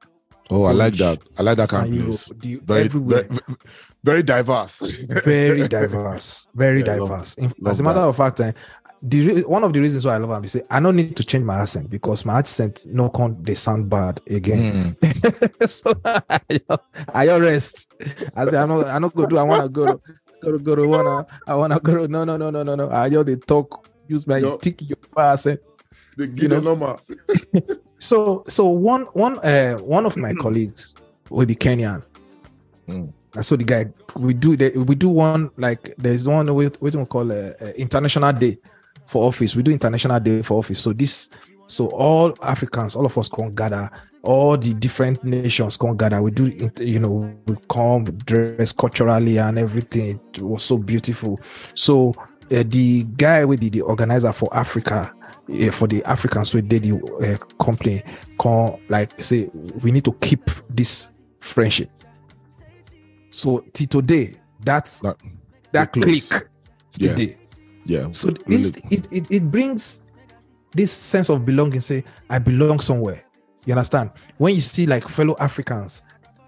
Oh, 0.52 0.66
I 0.66 0.74
like 0.74 0.94
that. 0.98 1.20
I 1.40 1.42
like 1.42 1.58
that 1.58 1.70
kind 1.70 1.92
of 1.98 2.06
place. 2.06 2.30
the, 2.38 2.56
Very, 2.64 2.82
everywhere. 2.86 3.24
very, 3.24 3.40
very 4.04 4.24
diverse. 4.24 4.80
very 5.26 5.68
diverse, 5.68 6.48
very 6.54 6.82
Yeah, 6.84 6.94
I 6.94 6.98
love- 6.98 7.10
diverse. 7.10 7.36
Love 7.40 7.54
As 7.66 7.80
a 7.80 7.84
matter 7.84 8.00
that. 8.02 8.06
of 8.06 8.16
fact, 8.16 8.40
eh, 8.42 8.52
the 9.02 9.42
one 9.44 9.64
of 9.64 9.74
the 9.74 9.80
reasons 9.80 10.06
why 10.06 10.14
I 10.14 10.18
love 10.18 10.30
am 10.32 10.42
be 10.44 10.50
I 10.70 10.80
don't 10.80 10.96
need 10.96 11.16
to 11.18 11.24
change 11.24 11.44
my 11.46 11.60
accent 11.62 11.90
because 11.90 12.26
my 12.26 12.38
accent 12.40 12.86
no 12.88 13.10
con 13.10 13.38
they 13.42 13.56
sound 13.56 13.90
bad 13.90 14.22
again. 14.30 14.96
Mm. 15.02 15.68
so 15.70 15.94
I, 16.06 16.40
I 17.14 17.38
rest. 17.38 17.94
I 18.36 18.46
say 18.46 18.58
I 18.58 18.66
know 18.68 18.86
I'm 18.86 19.02
not 19.02 19.16
go 19.16 19.26
do 19.26 19.38
I 19.38 19.44
wanna 19.44 19.68
go 19.70 20.00
go 20.44 20.52
to 20.52 20.60
go 20.60 20.76
to 20.76 20.88
wanna 20.88 21.26
I 21.48 21.56
wanna 21.56 21.80
go 21.80 21.96
to, 21.98 22.08
no 22.08 22.24
no 22.24 22.38
no 22.38 22.50
no 22.52 22.64
no 22.64 22.76
no 22.76 22.90
I 22.92 23.10
just 23.10 23.26
they 23.26 23.36
talk 23.36 23.88
use 24.08 24.26
my 24.28 24.38
Yo. 24.38 24.58
tick 24.58 24.80
your 24.82 24.98
accent. 25.18 25.60
They 26.18 26.26
You 26.26 26.48
know? 26.48 26.60
number. 26.60 26.98
So 27.98 28.44
so 28.48 28.68
one 28.68 29.04
one 29.14 29.40
uh 29.40 29.78
one 29.78 30.06
of 30.06 30.18
my 30.18 30.34
colleagues 30.34 30.96
will 31.30 31.46
be 31.46 31.56
Kenyan. 31.56 32.04
Mm. 32.88 33.12
That's 33.32 33.50
what 33.50 33.60
the 33.60 33.64
guy 33.66 33.88
we 34.16 34.34
do. 34.34 34.56
The, 34.56 34.78
we 34.78 34.96
do 34.96 35.10
one 35.10 35.50
like 35.58 35.94
there's 35.98 36.28
one 36.28 36.54
we 36.54 36.68
what 36.68 36.96
we 36.96 37.06
call 37.06 37.32
a, 37.32 37.54
international 37.80 38.34
day 38.34 38.58
for 39.08 39.28
office. 39.28 39.56
We 39.56 39.64
do 39.64 39.72
international 39.72 40.20
day 40.20 40.42
for 40.42 40.60
office. 40.60 40.80
So 40.80 40.94
this 40.94 41.30
so 41.68 41.88
all 41.88 42.36
Africans, 42.44 42.96
all 42.96 43.06
of 43.06 43.18
us 43.18 43.30
come 43.30 43.56
gather. 43.56 43.90
All 44.22 44.58
the 44.58 44.74
different 44.74 45.24
nations 45.24 45.78
come 45.78 45.96
gather. 45.96 46.22
We 46.22 46.32
do 46.32 46.70
you 46.80 47.00
know 47.00 47.36
we 47.48 47.56
come 47.70 48.06
dress 48.06 48.72
culturally 48.72 49.38
and 49.38 49.58
everything. 49.58 50.20
It 50.34 50.42
was 50.42 50.64
so 50.64 50.78
beautiful. 50.78 51.40
So 51.76 52.14
uh, 52.52 52.64
the 52.68 53.04
guy 53.04 53.46
with 53.46 53.62
the, 53.62 53.70
the 53.70 53.82
organizer 53.82 54.34
for 54.34 54.54
Africa 54.56 55.14
uh, 55.50 55.72
for 55.72 55.88
the 55.88 56.04
Africans 56.06 56.54
we 56.54 56.62
did 56.62 56.84
the 56.84 56.94
uh, 56.96 57.64
company 57.64 58.04
come 58.40 58.78
like 58.90 59.24
say 59.24 59.50
we 59.84 59.92
need 59.92 60.06
to 60.06 60.14
keep 60.14 60.50
this 60.70 61.10
friendship. 61.40 61.90
So 63.32 63.64
till 63.74 63.88
today, 63.88 64.36
that's 64.64 65.00
That- 65.00 65.18
that 65.72 65.92
click 65.94 66.24
still 66.90 67.20
Yeah. 67.84 68.08
So 68.12 68.34
really. 68.48 68.64
it, 68.90 69.08
it 69.12 69.28
it 69.30 69.52
brings 69.52 70.04
this 70.74 70.92
sense 70.92 71.30
of 71.30 71.46
belonging. 71.46 71.82
Say 71.82 72.04
I 72.30 72.40
belong 72.40 72.80
somewhere. 72.80 73.24
You 73.66 73.74
understand? 73.74 74.12
When 74.38 74.56
you 74.56 74.62
see 74.62 74.86
like 74.86 75.08
fellow 75.08 75.36
Africans, 75.40 76.04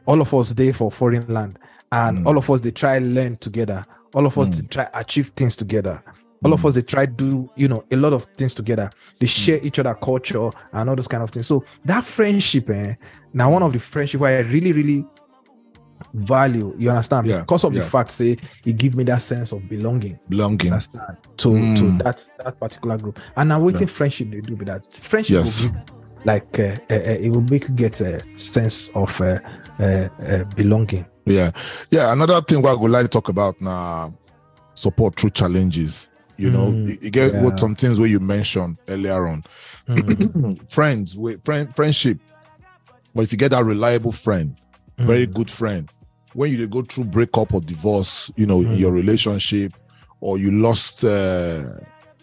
all 0.06 0.22
of 0.22 0.34
us 0.34 0.54
there 0.54 0.74
for 0.74 0.90
foreign 0.92 1.28
land, 1.28 1.60
and 1.92 2.20
Mm. 2.20 2.28
all 2.28 2.38
of 2.38 2.50
us 2.50 2.62
they 2.62 2.72
try 2.72 3.00
learn 3.00 3.36
together. 3.36 3.86
All 4.14 4.26
of 4.26 4.38
us 4.38 4.50
they 4.50 4.66
try 4.68 4.88
achieve 4.94 5.28
things 5.36 5.56
together. 5.56 6.02
All 6.46 6.54
of 6.54 6.64
us 6.66 6.76
they 6.76 6.82
try 6.84 7.06
do 7.06 7.50
you 7.56 7.68
know 7.68 7.84
a 7.92 7.96
lot 7.96 8.14
of 8.14 8.26
things 8.38 8.54
together. 8.54 8.90
They 9.20 9.26
share 9.28 9.60
each 9.66 9.80
other 9.80 9.96
culture 9.96 10.50
and 10.72 10.90
all 10.90 10.96
those 10.96 11.08
kind 11.08 11.24
of 11.24 11.32
things. 11.32 11.48
So 11.48 11.64
that 11.86 12.04
friendship, 12.04 12.70
eh, 12.70 12.94
now 13.34 13.52
one 13.52 13.64
of 13.64 13.74
the 13.74 13.80
friendship 13.80 14.22
where 14.22 14.38
I 14.38 14.42
really 14.42 14.72
really 14.72 15.06
value. 16.14 16.76
You 16.78 16.90
understand? 16.92 17.28
Yeah, 17.28 17.40
Because 17.42 17.64
of 17.64 17.74
yeah. 17.74 17.82
the 17.82 17.90
fact, 17.90 18.12
say 18.12 18.38
it 18.66 18.78
give 18.78 18.96
me 18.96 19.04
that 19.06 19.22
sense 19.22 19.52
of 19.52 19.68
belonging 19.68 20.20
belonging. 20.30 20.72
understand 20.72 21.18
to 21.38 21.50
Mm. 21.50 21.78
to 21.78 22.04
that 22.04 22.30
that 22.44 22.60
particular 22.60 22.98
group 22.98 23.20
and 23.36 23.50
now 23.50 23.60
waiting 23.60 23.88
friendship 23.88 24.30
they 24.30 24.42
do 24.42 24.56
with 24.56 24.68
that 24.68 24.86
friendship 24.86 25.38
Yes. 25.44 25.64
will 25.64 25.72
give, 25.72 25.82
like 26.26 26.60
uh, 26.60 26.78
uh, 26.92 26.96
it 27.26 27.30
will 27.32 27.42
make 27.42 27.68
you 27.68 27.74
get 27.76 28.00
a 28.02 28.22
sense 28.38 28.90
of 28.94 29.20
uh, 29.22 29.40
uh, 29.80 29.84
uh, 30.22 30.44
belonging 30.56 31.06
Yeah, 31.26 31.52
yeah. 31.92 32.12
Another 32.14 32.42
thing 32.42 32.62
what 32.62 32.72
I 32.72 32.76
would 32.76 32.92
like 32.92 33.04
to 33.04 33.10
talk 33.10 33.30
about 33.30 33.60
now, 33.60 34.14
support 34.76 35.16
through 35.20 35.32
challenges. 35.32 36.10
You 36.38 36.52
know, 36.52 36.72
Mm, 36.72 36.88
you, 36.88 36.98
you 37.02 37.10
get 37.10 37.34
yeah. 37.34 37.44
what 37.44 37.60
some 37.60 37.76
things 37.76 38.00
where 38.00 38.08
you 38.10 38.20
mentioned 38.20 38.78
earlier 38.88 39.28
on. 39.28 39.44
Mm, 39.88 40.60
Friends, 40.70 41.16
with 41.18 41.44
friend, 41.44 41.76
friendship. 41.76 42.20
But 43.16 43.24
if 43.24 43.32
you 43.32 43.38
get 43.38 43.52
that 43.52 43.66
reliable 43.66 44.12
friend, 44.12 44.56
very 45.00 45.26
mm, 45.26 45.34
good 45.34 45.50
friend, 45.50 45.90
when 46.34 46.52
you 46.52 46.68
go 46.68 46.84
through 46.84 47.06
breakup 47.06 47.54
or 47.54 47.62
divorce, 47.62 48.30
you 48.36 48.46
know, 48.46 48.62
Mm. 48.62 48.78
your 48.80 48.92
relationship, 48.92 49.74
or 50.22 50.38
you 50.38 50.52
lost, 50.52 51.04
uh, 51.04 51.64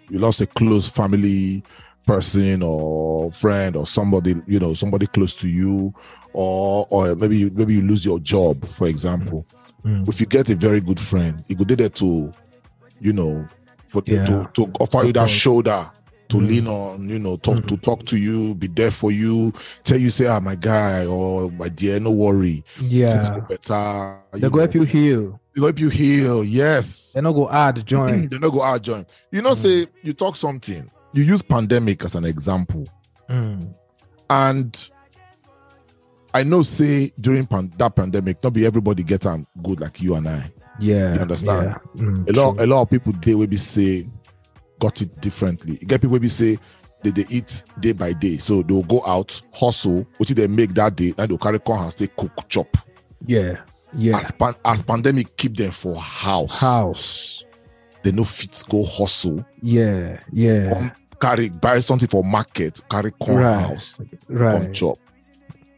you 0.09 0.19
lost 0.19 0.41
a 0.41 0.47
close 0.47 0.89
family 0.89 1.63
person 2.07 2.63
or 2.63 3.33
friend 3.33 3.77
or 3.77 3.87
somebody, 3.87 4.35
you 4.47 4.61
know, 4.61 4.75
somebody 4.75 5.07
close 5.07 5.35
to 5.37 5.49
you, 5.49 5.93
or 6.33 6.87
or 6.91 7.15
maybe 7.17 7.39
you 7.39 7.51
maybe 7.55 7.75
you 7.75 7.83
lose 7.83 8.05
your 8.05 8.21
job, 8.21 8.65
for 8.67 8.87
example. 8.87 9.47
mm. 9.85 10.09
if 10.09 10.21
you 10.21 10.27
get 10.27 10.49
a 10.51 10.55
very 10.55 10.81
good 10.81 11.01
friend, 11.01 11.43
you 11.49 11.57
could 11.57 11.69
do 11.69 11.77
that 11.77 11.95
to, 11.97 12.33
you 13.01 13.13
know, 13.13 13.47
for, 13.95 14.03
Yeah. 14.07 14.25
to, 14.27 14.51
to 14.55 14.73
offer 14.81 15.05
you 15.07 15.13
that 15.15 15.31
shoulder 15.31 15.91
to 16.29 16.37
Mm. 16.39 16.49
lean 16.49 16.67
on, 16.67 17.09
you 17.09 17.19
know, 17.19 17.37
talk 17.37 17.57
Mm. 17.59 17.67
to 17.69 17.77
talk 17.77 18.05
to 18.07 18.17
you, 18.17 18.55
be 18.55 18.67
there 18.67 18.91
for 18.91 19.13
you, 19.13 19.53
tell 19.85 19.99
you, 19.99 20.11
say, 20.11 20.27
ah, 20.27 20.41
my 20.41 20.55
guy, 20.57 21.05
or 21.07 21.51
my 21.53 21.69
dear, 21.69 22.01
no 22.01 22.11
worry. 22.11 22.65
Yeah. 22.81 23.11
Things 23.11 23.29
yeah 23.29 23.39
go 23.41 23.47
better. 23.47 24.17
they 24.33 24.49
go 24.51 24.59
help 24.59 24.75
you 24.75 24.83
heal 24.85 25.39
They 25.55 25.61
go 25.61 25.67
help 25.67 25.79
you 25.79 25.91
heal. 25.91 26.43
Yes. 26.43 27.13
they 27.13 27.21
not 27.21 27.33
go 27.33 27.49
add 27.51 27.87
join 27.87 28.29
they 28.29 28.39
not 28.39 28.53
go 28.53 28.63
out 28.63 28.83
join. 28.83 29.07
You 29.31 29.43
know, 29.43 29.53
Mm. 29.53 29.57
say 29.57 29.87
you 30.03 30.13
talk 30.15 30.35
something, 30.37 30.91
you 31.13 31.23
use 31.23 31.43
pandemic 31.43 32.05
as 32.05 32.15
an 32.15 32.25
example. 32.25 32.85
Mm, 33.31 33.69
And 34.31 34.89
I 36.33 36.43
know, 36.43 36.63
say 36.63 37.13
during 37.21 37.47
pan- 37.47 37.73
that 37.79 37.95
pandemic, 37.95 38.43
not 38.43 38.53
be 38.55 38.67
everybody 38.67 39.03
get 39.05 39.25
on 39.27 39.47
good 39.63 39.79
like 39.81 40.01
you 40.03 40.15
and 40.17 40.27
I. 40.29 40.51
yeah 40.81 41.15
You 41.15 41.21
understand? 41.21 41.77
yeah, 41.95 42.03
mm, 42.03 42.29
a 42.29 42.33
lot 42.33 42.55
true. 42.57 42.65
a 42.65 42.67
lot 42.67 42.83
of 42.83 42.91
people 42.91 43.13
they 43.25 43.35
will 43.35 43.47
be 43.47 43.57
say 43.57 44.07
got 44.81 45.01
it 45.01 45.21
differently. 45.21 45.79
You 45.81 45.87
get 45.87 46.01
people 46.01 46.13
will 46.13 46.21
be 46.21 46.29
say 46.29 46.59
they, 47.03 47.11
they 47.11 47.27
eat 47.29 47.63
day 47.81 47.93
by 47.93 48.13
day. 48.13 48.39
So 48.39 48.63
they'll 48.63 48.83
go 48.83 49.03
out, 49.07 49.41
hustle, 49.53 50.07
which 50.19 50.31
they 50.31 50.47
make 50.47 50.75
that 50.75 50.97
day, 50.97 51.13
and 51.19 51.29
they'll 51.31 51.39
carry 51.39 51.59
con 51.61 51.83
and 51.83 51.93
stay 51.93 52.09
cook, 52.17 52.33
chop. 52.49 52.77
yeah 53.27 53.61
yeah 53.97 54.17
As 54.17 54.31
pan, 54.33 54.55
as 54.65 54.83
pandemic 54.83 55.37
keep 55.37 55.57
them 55.57 55.71
for 55.71 55.95
house. 55.97 56.59
house 56.61 57.45
They 58.03 58.11
no 58.13 58.25
fit 58.25 58.63
go 58.69 58.85
hustle. 58.85 59.45
yeah 59.63 60.19
yeah 60.33 60.73
Come 60.73 60.93
carry 61.21 61.49
buy 61.51 61.79
something 61.81 62.09
for 62.09 62.25
market, 62.25 62.81
carry 62.91 63.13
con 63.23 63.37
Right. 63.37 63.61
house, 63.69 63.99
right 64.29 64.73
chop. 64.73 64.99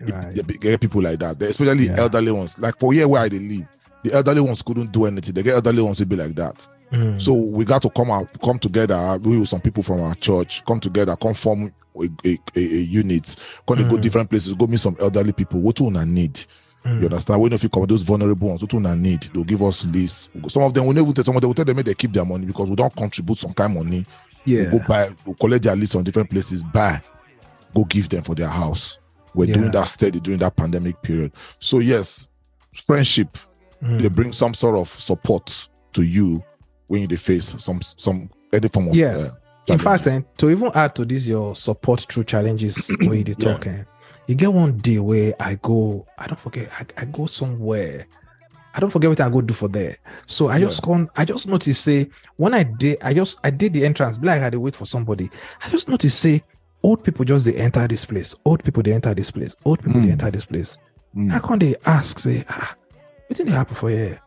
right 0.01 0.34
They 0.34 0.42
get 0.55 0.80
people 0.80 1.03
like 1.03 1.18
that. 1.20 1.38
They- 1.38 1.47
especially 1.49 1.86
Yeah. 1.86 1.97
elderly 2.01 2.32
ones. 2.32 2.59
Like 2.59 2.78
for 2.78 2.92
here 2.92 3.07
where 3.09 3.22
I 3.22 3.28
live, 3.28 3.66
the 4.07 4.14
elderly 4.16 4.40
ones 4.40 4.62
couldn't 4.62 4.92
do 4.92 5.04
anything. 5.07 5.34
They 5.34 5.42
get 5.42 5.54
elderly 5.54 5.82
ones 5.82 5.98
to 5.98 6.07
be 6.07 6.16
like 6.16 6.34
that. 6.36 6.66
Mm, 6.92 7.20
So 7.20 7.32
we 7.34 7.64
got 7.64 7.82
to 7.82 7.90
come 7.90 8.11
out, 8.11 8.28
come 8.40 8.59
together. 8.59 9.18
We 9.22 9.38
with 9.38 9.48
some 9.48 9.61
people 9.61 9.82
from 9.82 10.00
our 10.00 10.14
church 10.14 10.64
come 10.64 10.78
together, 10.80 11.16
come 11.16 11.34
form 11.34 11.72
a, 12.00 12.04
a, 12.24 12.38
a, 12.54 12.61
a 12.61 12.82
unit. 12.82 13.34
Come 13.66 13.78
they 13.78 13.84
go 13.84 13.96
Mm. 13.96 14.02
different 14.02 14.30
places, 14.30 14.54
go 14.54 14.66
meet 14.66 14.80
some 14.80 14.96
elderly 15.00 15.32
people. 15.32 15.61
What 15.61 15.76
do 15.76 15.84
we 15.84 15.90
need? 16.04 16.34
mm, 16.84 17.00
You 17.00 17.07
understand? 17.07 17.40
When 17.40 17.52
if 17.52 17.62
you 17.64 17.68
come 17.68 17.86
those 17.86 18.02
vulnerable 18.02 18.48
ones, 18.48 18.62
what 18.62 18.70
do 18.70 18.76
we 18.78 18.94
need? 18.94 19.22
They'll 19.34 19.42
give 19.44 19.62
us 19.62 19.84
list. 19.86 20.30
Some 20.48 20.62
of 20.62 20.72
them 20.72 20.86
will 20.86 20.94
never 20.94 21.12
tell 21.12 21.24
some 21.24 21.34
of 21.36 21.40
them 21.40 21.48
will 21.48 21.54
tell 21.54 21.64
them 21.64 21.76
they 21.82 21.94
keep 21.94 22.12
their 22.12 22.24
money 22.24 22.46
because 22.46 22.68
we 22.68 22.76
don't 22.76 22.94
contribute 22.94 23.38
some 23.38 23.52
kind 23.52 23.76
of 23.76 23.84
money. 23.84 24.07
yeah 24.44 24.70
We 24.70 24.78
go 24.78 24.84
buy, 24.86 25.11
we 25.24 25.34
collect 25.34 25.64
their 25.64 25.74
list 25.74 25.96
on 25.96 26.04
different 26.04 26.30
places, 26.30 26.62
buy, 26.62 27.00
go 27.74 27.84
give 27.84 28.09
them 28.09 28.22
for 28.22 28.36
their 28.36 28.48
house. 28.48 28.98
We're 29.34 29.46
Yeah. 29.48 29.54
doing 29.54 29.72
that 29.72 29.88
steady 29.88 30.20
during 30.20 30.38
that 30.40 30.54
pandemic 30.54 31.02
period. 31.02 31.32
So 31.59 31.80
yes, 31.80 32.28
friendship 32.86 33.36
mm. 33.83 34.01
they 34.03 34.09
bring 34.09 34.33
some 34.33 34.55
sort 34.55 34.77
of 34.77 34.89
support 34.89 35.68
to 35.93 36.03
you 36.03 36.43
when 36.89 37.09
you 37.09 37.16
face 37.16 37.55
some 37.59 37.81
some 37.83 38.29
any 38.53 38.68
form 38.68 38.89
of 38.89 38.95
Yeah. 38.97 39.16
uh, 39.16 39.31
in 39.66 39.79
fact 39.79 40.07
eh, 40.07 40.20
to 40.39 40.51
even 40.51 40.70
add 40.74 40.95
to 40.97 41.05
this 41.05 41.27
your 41.27 41.55
support 41.57 42.01
through 42.09 42.24
challenges 42.24 42.89
where 43.01 43.14
you 43.16 43.24
dey 43.24 43.35
Yeah. 43.39 43.59
eh, 43.66 43.83
you 44.29 44.35
get 44.35 44.53
one 44.53 44.77
day 44.79 44.99
where 44.99 45.35
i 45.41 45.55
go 45.57 46.07
i 46.18 46.27
don't 46.27 46.39
forget 46.41 46.70
i, 46.81 47.03
I 47.03 47.05
go 47.07 47.27
somewhere 47.27 48.07
i 48.74 48.81
don't 48.81 48.91
forget 48.91 49.09
what 49.11 49.20
i 49.20 49.29
go 49.29 49.41
do 49.41 49.55
for 49.55 49.68
there 49.68 49.97
so 50.27 50.49
i 50.49 50.59
just 50.61 50.83
come 50.83 51.09
i 51.16 51.24
just 51.24 51.47
notice 51.49 51.79
say 51.79 52.09
when 52.37 52.53
i 52.55 52.62
did 52.62 52.99
i 53.03 53.14
just 53.14 53.39
i 53.45 53.51
did 53.51 53.72
the 53.72 53.85
entrance 53.85 54.18
like 54.22 54.43
i 54.43 54.51
dey 54.51 54.57
wait 54.57 54.77
for 54.77 54.85
somebody 54.87 55.31
i 55.64 55.68
just 55.70 55.89
notice 55.89 56.14
say 56.14 56.43
old 56.83 57.03
people 57.03 57.24
just 57.24 57.45
they 57.45 57.55
enter 57.55 57.87
this 57.89 58.05
place 58.05 58.35
old 58.45 58.62
people 58.62 58.83
they 58.83 58.93
enter 58.93 59.14
this 59.14 59.31
place 59.31 59.57
old 59.64 59.79
people 59.83 60.01
they 60.01 60.09
Mm. 60.09 60.12
enter 60.12 60.31
this 60.31 60.45
place 60.45 60.79
Mm. 61.16 61.31
how 61.31 61.39
come 61.41 61.59
they 61.59 61.74
ask 61.87 62.18
say 62.18 62.45
ah 62.49 62.74
what 63.29 63.37
did 63.37 63.49
happen 63.49 63.74
for 63.77 63.91
here 63.91 64.20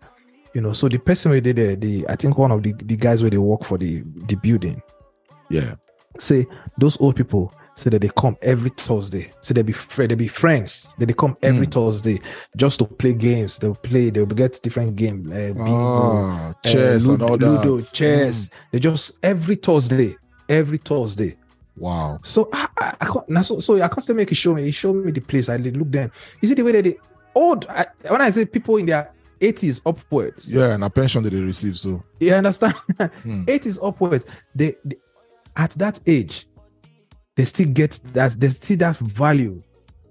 you 0.54 0.62
know 0.62 0.74
so 0.74 0.88
the 0.90 0.98
person 0.98 1.32
where 1.32 1.42
they 1.42 1.52
there 1.52 1.76
the 1.76 2.06
i 2.10 2.16
think 2.16 2.38
one 2.38 2.52
of 2.52 2.64
the, 2.64 2.74
the 2.74 2.96
guys 2.96 3.22
where 3.22 3.32
they 3.32 3.38
work 3.38 3.64
for 3.64 3.78
the 3.78 4.04
the 4.28 4.36
building 4.36 4.82
yeah 5.50 5.76
say 6.18 6.46
those 6.78 7.00
old 7.00 7.16
people 7.16 7.54
say 7.80 7.90
that 7.90 8.02
they 8.02 8.10
come 8.10 8.36
every 8.42 8.70
Thursday. 8.70 9.32
Say 9.42 9.54
they 9.54 9.62
be 9.62 9.74
they 9.74 10.16
be 10.16 10.28
friends. 10.28 10.94
That 11.00 11.06
they 11.08 11.14
come 11.14 11.38
every 11.42 11.66
Mm. 11.68 11.72
Thursday 11.72 12.20
just 12.56 12.80
to 12.80 12.86
play 12.86 13.14
games. 13.14 13.58
They'll 13.58 13.76
play. 13.76 14.10
They'll 14.10 14.26
get 14.26 14.62
different 14.62 14.96
game. 14.96 15.28
Uh, 15.32 15.54
bingo, 15.54 15.66
ah, 15.66 16.50
uh, 16.50 16.54
chess 16.70 17.08
and 17.08 17.22
all 17.22 17.38
that 17.38 17.46
Ludo, 17.46 17.80
chess. 17.82 18.46
Mm. 18.46 18.52
They 18.72 18.80
just 18.80 19.20
every 19.24 19.56
Thursday, 19.56 20.16
every 20.48 20.78
Thursday. 20.78 21.38
wow 21.78 22.20
So 22.22 22.50
I, 22.52 22.68
I, 22.78 22.96
I 23.02 23.06
can't, 23.06 23.46
so, 23.46 23.60
so 23.60 23.82
I 23.82 23.88
can't 23.88 24.04
still 24.04 24.16
make 24.16 24.32
it 24.32 24.36
show 24.36 24.54
me. 24.54 24.64
He 24.64 24.72
showed 24.72 24.96
me 25.06 25.12
the 25.12 25.22
place. 25.22 25.48
I 25.48 25.58
did 25.58 25.78
look 25.78 25.92
then. 25.92 26.12
You 26.42 26.50
see 26.50 26.56
the 26.56 26.64
way 26.64 26.74
that 26.74 26.84
they 26.84 26.98
old. 27.36 27.66
I, 27.68 27.86
when 28.08 28.22
I 28.22 28.32
say 28.32 28.46
people 28.46 28.78
in 28.78 28.86
their 28.86 29.12
80s 29.40 29.82
upwards, 29.86 30.52
yeah 30.52 30.74
and 30.74 30.84
a 30.84 30.90
pension 30.90 31.24
that 31.24 31.30
they 31.32 31.40
receive 31.42 31.78
so 31.78 32.04
you 32.20 32.34
understand? 32.34 32.74
Mm. 33.26 33.46
80s 33.46 33.80
upwards, 33.82 34.26
they, 34.56 34.76
they 34.84 34.98
at 35.56 35.72
that 35.72 36.00
age, 36.06 36.48
they 37.36 37.46
still 37.46 37.68
get 37.68 38.00
that 38.14 38.40
they 38.40 38.50
still 38.50 38.78
that 38.78 38.98
value 38.98 39.62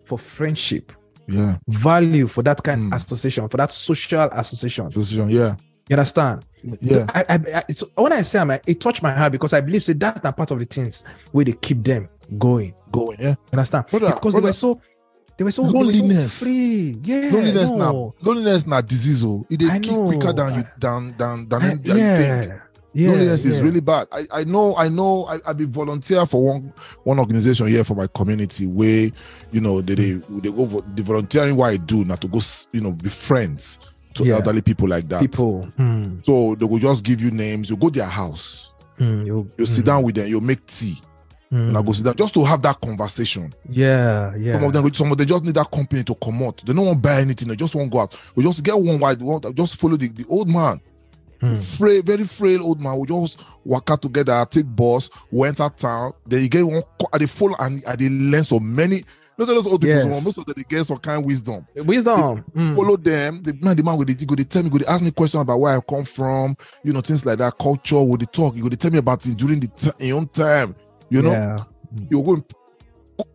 for 0.05 0.19
friendship, 0.19 0.93
yeah 1.27 1.59
value 1.69 2.27
for 2.27 2.43
that 2.43 2.63
kind 2.63 2.83
Mm. 2.91 2.95
of 2.95 3.03
association, 3.03 3.49
for 3.49 3.57
that 3.59 3.73
social 3.73 4.29
association. 4.33 4.91
position 4.91 5.29
yeah 5.31 5.57
You 5.91 5.95
understand? 5.97 6.45
Yeah. 6.81 7.07
I, 7.15 7.21
I, 7.29 7.35
I 7.59 7.65
it's, 7.69 7.83
when 7.95 8.13
I 8.13 8.23
say 8.23 8.39
I'm, 8.41 8.51
it 8.51 8.81
touched 8.81 9.03
my 9.03 9.13
heart 9.15 9.33
because 9.33 9.53
I 9.55 9.61
believe 9.63 9.83
say 9.85 9.93
that 9.95 10.25
are 10.25 10.33
part 10.33 10.51
of 10.51 10.59
the 10.59 10.65
things 10.67 11.05
where 11.33 11.45
they 11.45 11.53
keep 11.53 11.83
them 11.85 12.09
going. 12.37 12.75
Going, 12.91 13.17
yeah. 13.21 13.31
You 13.31 13.37
understand? 13.59 13.87
Brother, 13.87 14.13
because 14.15 14.35
they 14.35 14.41
were 14.41 14.53
so 14.53 14.81
they 15.39 15.45
were 15.45 15.51
so 15.51 15.63
were 15.63 15.71
so 15.71 15.79
Loneliness. 15.79 16.41
free. 16.43 16.99
Yeah, 17.03 17.31
loneliness 17.33 17.71
no. 17.71 17.77
now. 17.79 18.15
Loneliness 18.21 18.67
now 18.67 18.81
disease. 18.83 19.25
Oh, 19.25 19.47
it 19.49 19.63
I 19.65 19.79
dey 19.79 19.91
know. 19.91 20.05
quicker 20.07 20.33
than 20.35 20.55
you 20.57 20.65
than 20.79 21.17
than 21.17 21.49
than 21.49 21.63
I- 21.63 21.71
you 21.73 21.79
think. 21.79 21.89
yeah, 21.97 22.59
yeah, 22.95 23.09
loneliness 23.11 23.45
is 23.45 23.63
really 23.63 23.81
bad. 23.81 24.09
I, 24.11 24.27
I 24.33 24.45
know, 24.45 24.75
I 24.77 24.89
know, 24.89 25.27
I, 25.27 25.39
I 25.47 25.53
be 25.53 25.65
volunteer 25.65 26.27
for 26.27 26.43
one 26.45 26.73
one 27.05 27.19
organization 27.21 27.67
here 27.69 27.85
for 27.85 27.95
my 27.95 28.09
community 28.09 28.67
where, 28.67 29.11
you 29.53 29.61
know, 29.61 29.81
they 29.81 29.95
they, 29.95 30.13
they 30.13 30.51
go 30.51 30.67
for 30.67 30.83
the 30.83 31.03
volunteering 31.03 31.55
what 31.57 31.69
I 31.71 31.77
do 31.77 32.05
now 32.05 32.17
to 32.17 32.27
go, 32.29 32.41
you 32.73 32.81
know, 32.81 32.91
be 32.93 33.09
friends 33.09 33.79
to 34.15 34.25
Yeah. 34.25 34.37
elderly 34.37 34.63
people 34.63 34.89
like 34.89 35.09
that. 35.11 35.21
people. 35.21 35.63
Hmm, 35.77 36.19
So 36.23 36.57
they 36.57 36.65
will 36.65 36.79
just 36.81 37.05
give 37.05 37.21
you 37.21 37.31
names, 37.31 37.71
you 37.71 37.77
go 37.77 37.91
their 37.91 38.07
house, 38.07 38.73
hmm, 38.97 39.25
you, 39.25 39.49
you 39.57 39.67
sit 39.67 39.85
down 39.85 40.03
with 40.03 40.17
them, 40.17 40.27
you 40.27 40.41
make 40.41 40.67
tea, 40.67 40.99
hmm, 41.51 41.69
and 41.69 41.79
I 41.79 41.83
go 41.83 41.93
sit 41.93 42.05
down 42.05 42.17
just 42.17 42.35
to 42.35 42.45
have 42.45 42.63
that 42.63 42.81
conversation. 42.81 43.53
Yeah, 43.69 44.35
yeah. 44.37 44.55
Some 44.55 44.65
of 44.65 44.73
them, 44.73 44.95
some 44.95 45.13
of 45.13 45.19
them 45.19 45.27
just 45.27 45.45
need 45.45 45.55
that 45.55 45.71
company 45.71 46.05
to 46.05 46.15
come 46.15 46.43
out. 46.43 46.63
They 46.67 46.73
don't 46.73 46.87
want 46.87 46.97
to 47.03 47.09
buy 47.09 47.21
anything. 47.21 47.49
They 47.49 47.57
just 47.57 47.75
want 47.75 47.91
to 47.91 47.93
go 47.93 48.01
out. 48.01 48.17
We 48.35 48.45
just 48.45 48.63
get 48.63 48.79
one 48.79 48.99
wide. 48.99 49.21
Want 49.23 49.55
just 49.57 49.77
follow 49.77 49.97
the, 49.97 50.09
the 50.09 50.25
old 50.29 50.49
man. 50.49 50.81
Hmm. 51.41 51.55
Frail, 51.61 52.03
very 52.03 52.25
frail 52.25 52.65
old 52.65 52.81
man. 52.81 52.99
We 52.99 53.07
just 53.07 53.39
work 53.65 53.89
out 53.91 54.03
together. 54.03 54.45
Take 54.51 54.67
bus. 54.75 55.09
We 55.31 55.47
enter 55.47 55.69
town. 55.69 56.13
Then 56.27 56.43
you 56.43 56.49
get 56.49 56.67
one. 56.67 56.83
co- 57.01 57.09
At 57.13 57.21
the 57.21 57.27
follow 57.29 57.55
and 57.61 57.85
at 57.85 57.99
the 58.01 58.09
lens 58.09 58.51
of 58.53 58.61
many. 58.61 59.05
Not 59.39 59.47
those 59.47 59.69
old 59.69 59.81
people. 59.81 60.11
Yes. 60.11 60.25
Most 60.25 60.39
of 60.39 60.47
them 60.47 60.55
they 60.57 60.65
get 60.65 60.85
some 60.85 60.97
kind 60.97 61.21
of 61.21 61.25
wisdom. 61.25 61.65
Wisdom. 61.77 62.39
Hmm. 62.39 62.75
Follow 62.75 62.97
them. 62.97 63.41
The 63.41 63.53
man, 63.53 63.77
the 63.77 63.85
man, 63.85 63.97
with 63.97 64.19
the, 64.19 64.27
go 64.27 64.35
they 64.35 64.43
tell 64.43 64.65
me, 64.65 64.69
go 64.71 64.79
they 64.79 64.87
ask 64.87 65.01
me 65.01 65.13
questions 65.13 65.41
about 65.41 65.61
where 65.61 65.77
I 65.77 65.81
come 65.81 66.05
from. 66.05 66.57
You 66.83 66.93
know 66.93 67.01
things 67.03 67.25
like 67.25 67.39
that. 67.39 67.57
Culture. 67.57 68.03
Would 68.03 68.21
they 68.23 68.27
talk? 68.27 68.57
You 68.57 68.65
go 68.65 68.69
they 68.69 68.75
tell 68.75 68.91
me 68.91 68.99
about 68.99 69.25
it 69.25 69.37
during 69.37 69.61
the 69.61 69.69
t- 69.69 69.91
in 70.01 70.09
your 70.09 70.17
own 70.17 70.27
time. 70.27 70.75
You 71.11 71.23
know 71.23 71.33
Yeah. 71.33 71.65
you 72.11 72.23
go 72.23 72.45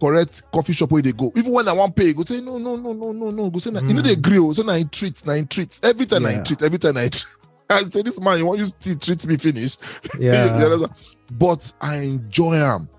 correct 0.02 0.44
coffee 0.52 0.74
shop 0.74 0.92
where 0.92 1.02
they 1.02 1.12
go. 1.12 1.32
Even 1.36 1.52
when 1.52 1.68
I 1.68 1.74
want 1.74 1.96
pay, 1.96 2.14
go 2.14 2.24
say 2.24 2.40
no, 2.40 2.58
no, 2.58 2.76
no, 2.76 2.94
no, 2.94 3.12
no, 3.12 3.30
no. 3.30 3.50
Go 3.50 3.60
say, 3.60 3.72
nah, 3.72 3.82
you 3.82 3.94
know 3.94 4.02
they 4.02 4.14
agree. 4.14 4.38
oh, 4.40 4.54
Say 4.54 4.62
in 4.80 4.90
treat, 4.90 5.22
in 5.26 5.48
treat. 5.48 5.80
Every 5.84 6.06
time 6.06 6.26
I 6.26 6.40
treat, 6.40 6.62
every 6.62 6.80
time 6.80 6.98
I 6.98 7.10
treat. 7.10 7.26
I 7.70 7.82
say 7.84 8.02
this 8.02 8.20
man, 8.22 8.38
you 8.38 8.46
want 8.46 8.60
you 8.60 8.66
still 8.68 8.96
treat 8.96 9.26
me 9.26 9.38
finish. 9.38 9.78
Yeah. 10.20 10.86
but 11.32 11.74
I 11.82 11.96
enjoy 11.98 12.54
him. 12.54 12.90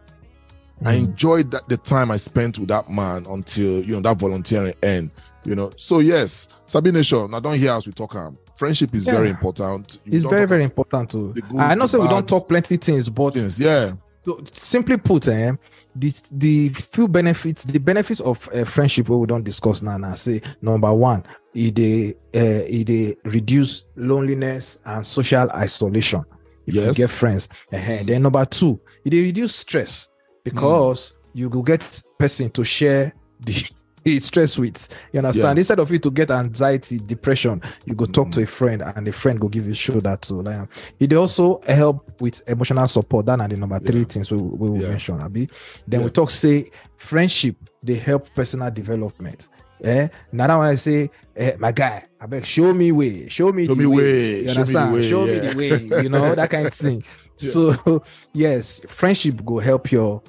I 0.85 0.97
Mm. 0.97 1.05
enjoyed 1.05 1.51
that 1.53 1.69
the 1.69 1.77
time 1.77 2.11
I 2.11 2.17
spent 2.17 2.59
with 2.59 2.69
that 2.69 2.91
man 2.91 3.25
until 3.27 3.83
you 3.85 3.95
know 3.95 4.01
that 4.01 4.19
volunteering 4.19 4.75
end. 4.83 5.11
You 5.45 5.55
know, 5.55 5.71
so 5.77 6.01
yes, 6.01 6.49
Sabi 6.67 6.91
Nation. 6.91 7.33
I 7.33 7.41
don't 7.41 7.57
hear 7.59 7.73
us 7.73 7.87
we 7.87 7.93
talk. 7.93 8.15
Um, 8.17 8.37
friendship 8.57 8.95
is 8.95 9.05
very 9.05 9.31
important. 9.31 9.99
You 10.05 10.17
It's 10.17 10.25
very, 10.25 10.47
very 10.47 10.65
important 10.65 11.11
too. 11.11 11.35
I 11.59 11.75
know 11.75 11.87
say 11.87 11.99
we 11.99 12.09
don't 12.09 12.29
talk 12.29 12.49
plenty 12.49 12.77
things, 12.77 13.09
but 13.09 13.35
things. 13.35 13.59
Yeah, 13.59 13.93
So, 14.25 14.43
simply 14.53 14.97
put, 14.97 15.29
eh, 15.29 15.53
this 15.95 16.23
the 16.23 16.71
few 16.71 17.09
benefits, 17.09 17.65
the 17.65 17.79
benefits 17.79 18.21
of 18.21 18.49
uh, 18.55 18.65
friendship 18.65 19.09
we 19.09 19.27
don't 19.27 19.45
discuss 19.45 19.83
now. 19.83 19.97
Now, 19.97 20.15
say 20.15 20.41
number 20.63 20.93
one, 20.93 21.25
it 21.55 21.75
they 21.75 22.15
uh, 22.35 22.65
it 22.67 22.87
they 22.87 23.17
reduce 23.25 23.85
loneliness 23.97 24.79
and 24.85 25.07
social 25.07 25.51
isolation. 25.53 26.25
If 26.67 26.75
you 26.75 26.95
get 26.95 27.11
friends, 27.11 27.49
Eh-heh. 27.71 28.05
then 28.05 28.23
number 28.23 28.45
two, 28.47 28.81
it 29.05 29.11
they 29.11 29.21
reduce 29.21 29.55
stress 29.55 30.09
because 30.43 31.19
you 31.35 31.51
go 31.51 31.63
get 31.63 32.03
person 32.19 32.51
to 32.51 32.65
share 32.65 33.13
the. 33.41 33.65
stress 34.21 34.59
with. 34.59 34.89
You 35.13 35.19
understand? 35.21 35.57
Yeah. 35.57 35.61
instead 35.61 35.79
of 35.79 35.91
you 35.91 35.99
to 35.99 36.11
get 36.11 36.31
anxiety 36.31 36.99
depression 36.99 37.63
you 37.85 37.95
go 37.95 38.05
talk 38.07 38.31
to 38.33 38.43
a 38.43 38.47
friend 38.47 38.83
and 38.83 39.07
the 39.07 39.13
friend 39.13 39.41
go 39.41 39.49
give 39.49 39.67
you 39.67 39.75
shoulder 39.75 40.17
to 40.23 40.35
like 40.43 40.69
it 41.01 41.13
also 41.13 41.61
help 41.67 42.21
with 42.21 42.43
emotional 42.49 42.87
support. 42.89 43.27
That 43.27 43.37
na 43.37 43.47
the 43.47 43.57
number 43.57 43.79
three 43.81 44.01
Yeah. 44.01 44.05
things 44.07 44.31
we, 44.31 44.39
we 44.39 44.71
will 44.71 44.81
Yeah. 44.83 44.89
mention 44.91 45.21
abi. 45.21 45.49
Then 45.89 46.05
we 46.05 46.11
talk 46.11 46.31
say 46.31 46.71
friendship 46.97 47.57
they 47.83 47.95
help 47.97 48.33
personal 48.35 48.71
development. 48.71 49.49
Eh? 49.83 50.09
That 50.33 50.57
one 50.57 50.67
i 50.69 50.77
say 50.77 51.11
eh, 51.37 51.57
my 51.59 51.73
guy 51.73 52.05
abeg 52.21 52.45
show 52.45 52.73
me 52.73 52.91
way 52.93 53.29
show 53.29 53.53
me 53.53 53.67
Show 53.67 53.75
the 53.75 53.81
me 53.81 53.87
way, 53.87 53.97
way, 53.97 54.43
you 54.45 54.55
show 54.55 54.65
me 54.65 54.73
the 54.73 54.91
way, 54.93 55.11
show 55.11 55.27
me 55.27 55.39
the 55.41 55.55
way 55.59 56.03
you 56.03 56.09
know 56.09 56.35
that 56.35 56.49
kind 56.51 56.67
of 56.67 56.75
thing. 56.75 57.03
So 57.37 58.03
yes 58.33 58.81
friendship 58.87 59.45
go 59.45 59.59
help 59.59 59.91
your 59.91 60.23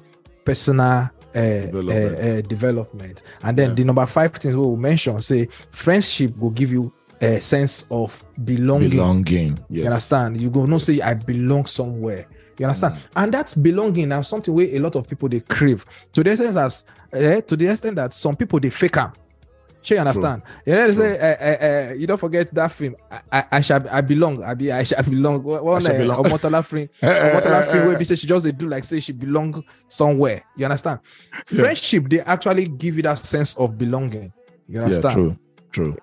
personal 0.44 1.10
Development. 1.40 2.18
uh, 2.18 2.22
uh, 2.22 2.40
development 2.42 3.22
and 3.42 3.56
then 3.58 3.68
Yeah. 3.70 3.74
the 3.74 3.84
number 3.84 4.06
five 4.06 4.32
things 4.32 4.54
we 4.54 4.60
will 4.62 4.76
mention 4.76 5.20
say 5.20 5.48
friendship 5.70 6.36
will 6.38 6.50
give 6.50 6.72
you 6.72 6.92
a 7.20 7.40
sense 7.40 7.86
of 7.90 8.24
belonging 8.44 8.90
belonging. 8.90 9.58
Yes. 9.70 9.84
you 9.84 9.86
understand? 9.86 10.40
You 10.40 10.50
go 10.50 10.66
no 10.66 10.78
say 10.78 11.00
I 11.00 11.14
belong 11.14 11.66
somewhere. 11.66 12.26
You 12.58 12.66
understand? 12.66 12.94
Mm. 12.94 13.00
And 13.16 13.32
that's 13.34 13.54
belonging 13.54 14.08
now 14.08 14.22
something 14.22 14.52
where 14.54 14.66
a 14.66 14.78
lot 14.78 14.96
of 14.96 15.06
people 15.08 15.28
they 15.28 15.40
crave 15.40 15.84
to 16.12 16.22
the 16.24 16.30
extent 16.30 16.54
that 16.54 16.82
eh, 17.12 17.40
to 17.42 17.56
the 17.56 17.66
extent 17.68 17.96
that 17.96 18.14
some 18.14 18.34
people 18.36 18.60
they 18.60 18.70
fake 18.70 18.92
them. 18.94 19.12
Sure, 19.86 19.94
you 19.94 20.00
understand? 20.00 20.42
You 20.66 20.74
know, 20.74 20.90
say, 20.90 21.16
eh, 21.16 21.36
eh, 21.38 21.56
eh, 21.60 21.92
you 21.94 22.08
don't 22.08 22.18
forget 22.18 22.52
that 22.52 22.72
film. 22.72 22.96
I, 23.08 23.20
I, 23.30 23.44
I 23.52 23.60
shall, 23.60 23.88
I 23.88 24.00
belong. 24.00 24.42
I 24.42 24.52
be, 24.54 24.72
I 24.72 24.82
shall 24.82 25.00
belong. 25.04 25.44
One 25.44 25.80
belong. 25.80 26.24
Omotola 26.24 26.58
eh, 27.02 27.30
Omotola 27.30 27.72
eh, 27.72 27.86
where 27.86 28.04
she 28.04 28.26
just 28.26 28.44
they 28.44 28.50
do 28.50 28.66
like 28.68 28.82
say 28.82 28.98
she 28.98 29.12
belong 29.12 29.62
somewhere. 29.86 30.42
You 30.56 30.64
understand? 30.64 30.98
Yeah. 31.52 31.60
Friendship 31.60 32.08
they 32.10 32.18
actually 32.18 32.66
give 32.66 32.96
you 32.96 33.02
that 33.02 33.24
sense 33.24 33.54
of 33.56 33.78
belonging. 33.78 34.32
You 34.66 34.80
understand? 34.80 35.18
Yeah, 35.20 35.34
true, 35.70 35.92
true. 35.92 35.96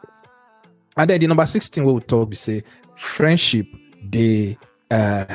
And 0.96 1.10
then 1.10 1.20
the 1.20 1.28
number 1.28 1.46
16 1.46 1.84
we 1.84 1.92
will 1.92 2.00
talk 2.00 2.30
we 2.30 2.36
say 2.36 2.64
friendship 2.96 3.68
they 4.02 4.58
uh 4.94 5.26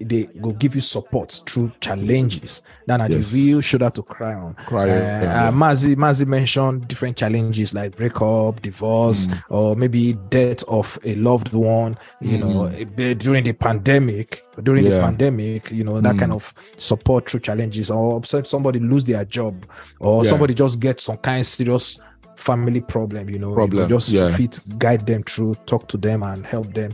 they 0.00 0.24
go 0.42 0.52
give 0.52 0.74
you 0.74 0.80
support 0.80 1.40
through 1.48 1.70
challenges. 1.80 2.62
That 2.86 3.00
are 3.00 3.10
Yes. 3.10 3.30
the 3.30 3.38
real 3.38 3.60
shoulder 3.60 3.90
to 3.90 4.02
cry 4.02 4.34
on. 4.34 4.54
Cry 4.54 4.82
Uh, 4.82 4.86
yeah, 4.86 5.22
yeah. 5.22 5.48
uh, 5.48 5.52
Mazi 5.52 5.94
Mazi 5.96 6.26
mentioned 6.26 6.88
different 6.88 7.16
challenges 7.16 7.72
like 7.74 7.96
breakup, 7.96 8.62
divorce, 8.62 9.26
Mm. 9.28 9.42
or 9.50 9.76
maybe 9.76 10.14
death 10.30 10.62
of 10.68 10.98
a 11.04 11.14
loved 11.16 11.52
one. 11.52 11.96
You 12.20 12.38
know, 12.38 12.64
eh, 12.66 13.14
during 13.14 13.44
the 13.44 13.52
pandemic, 13.52 14.42
during 14.62 14.84
the 14.84 14.90
Mm. 14.90 15.02
Pandemic, 15.02 15.70
you 15.70 15.84
know 15.84 16.00
that 16.00 16.14
Mm. 16.14 16.18
kind 16.18 16.32
of 16.32 16.52
support 16.76 17.30
through 17.30 17.40
challenges, 17.40 17.90
or 17.90 18.24
some- 18.24 18.44
somebody 18.44 18.78
lose 18.80 19.04
their 19.04 19.24
job, 19.24 19.54
or 20.00 20.24
Yeah. 20.24 20.30
somebody 20.30 20.54
just 20.54 20.80
get 20.80 21.00
some 21.00 21.18
kind 21.18 21.40
of 21.42 21.46
serious 21.46 21.98
family 22.36 22.80
problem. 22.80 23.30
You 23.30 23.38
know, 23.38 23.50
you 23.50 23.54
Problem, 23.54 23.88
just 23.88 24.08
yeah. 24.08 24.30
fit 24.36 24.60
guide 24.78 25.06
them 25.06 25.22
through, 25.22 25.54
talk 25.66 25.86
to 25.88 25.96
them, 25.98 26.22
and 26.22 26.44
help 26.46 26.72
them 26.74 26.92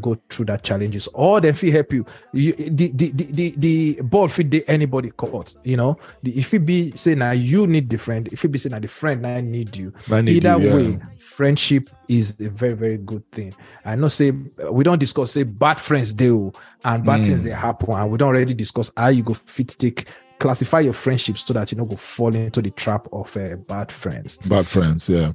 go 0.00 0.16
through 0.30 0.46
that 0.46 0.62
challenges. 0.62 1.06
Or 1.14 1.40
they 1.40 1.52
fit 1.52 1.72
help 1.74 1.92
you. 1.92 2.06
you 2.32 2.52
the, 2.54 2.88
the 2.92 3.10
the 3.10 3.24
the 3.32 3.54
the 3.56 4.02
ball 4.02 4.28
fit 4.28 4.50
dey 4.50 4.62
anybody 4.66 5.10
caught 5.10 5.56
You 5.64 5.76
know, 5.76 5.98
the, 6.22 6.38
if 6.38 6.52
it 6.54 6.60
be 6.60 6.92
say 6.96 7.14
now 7.14 7.32
you 7.32 7.66
need 7.66 7.90
the 7.90 7.98
friend, 7.98 8.28
if 8.32 8.44
it 8.44 8.48
be 8.48 8.58
say 8.58 8.68
now 8.70 8.78
the 8.78 8.88
friend 8.88 9.22
now 9.22 9.40
need 9.40 9.76
you. 9.76 9.92
I 10.10 10.20
need 10.22 10.44
Either 10.44 10.58
you, 10.62 10.68
yeah. 10.68 10.74
way, 10.76 11.00
friendship 11.18 11.90
is 12.08 12.36
a 12.40 12.48
very 12.48 12.74
very 12.74 12.96
good 12.98 13.28
thing. 13.32 13.54
I 13.84 13.96
know 13.96 14.08
say 14.08 14.30
we 14.70 14.84
don't 14.84 14.98
discuss 15.00 15.32
say 15.32 15.42
bad 15.42 15.78
friends 15.80 16.12
do 16.12 16.52
and 16.84 17.04
bad 17.04 17.20
Mm. 17.20 17.26
things 17.26 17.42
they 17.42 17.50
happen, 17.50 17.90
and 17.94 18.10
we 18.10 18.18
don't 18.18 18.28
already 18.28 18.54
discuss 18.54 18.90
how 18.96 19.08
you 19.08 19.22
go 19.22 19.34
fit 19.34 19.68
take 19.78 20.06
classify 20.38 20.80
your 20.80 20.92
friendships 20.92 21.44
so 21.46 21.52
that 21.54 21.70
you 21.70 21.78
don't 21.78 21.88
go 21.88 21.96
fall 21.96 22.34
into 22.34 22.60
the 22.60 22.70
trap 22.70 23.06
of 23.12 23.34
uh, 23.36 23.54
bad 23.56 23.90
friends. 23.92 24.38
Bad 24.46 24.66
friends, 24.66 25.08
yeah. 25.08 25.32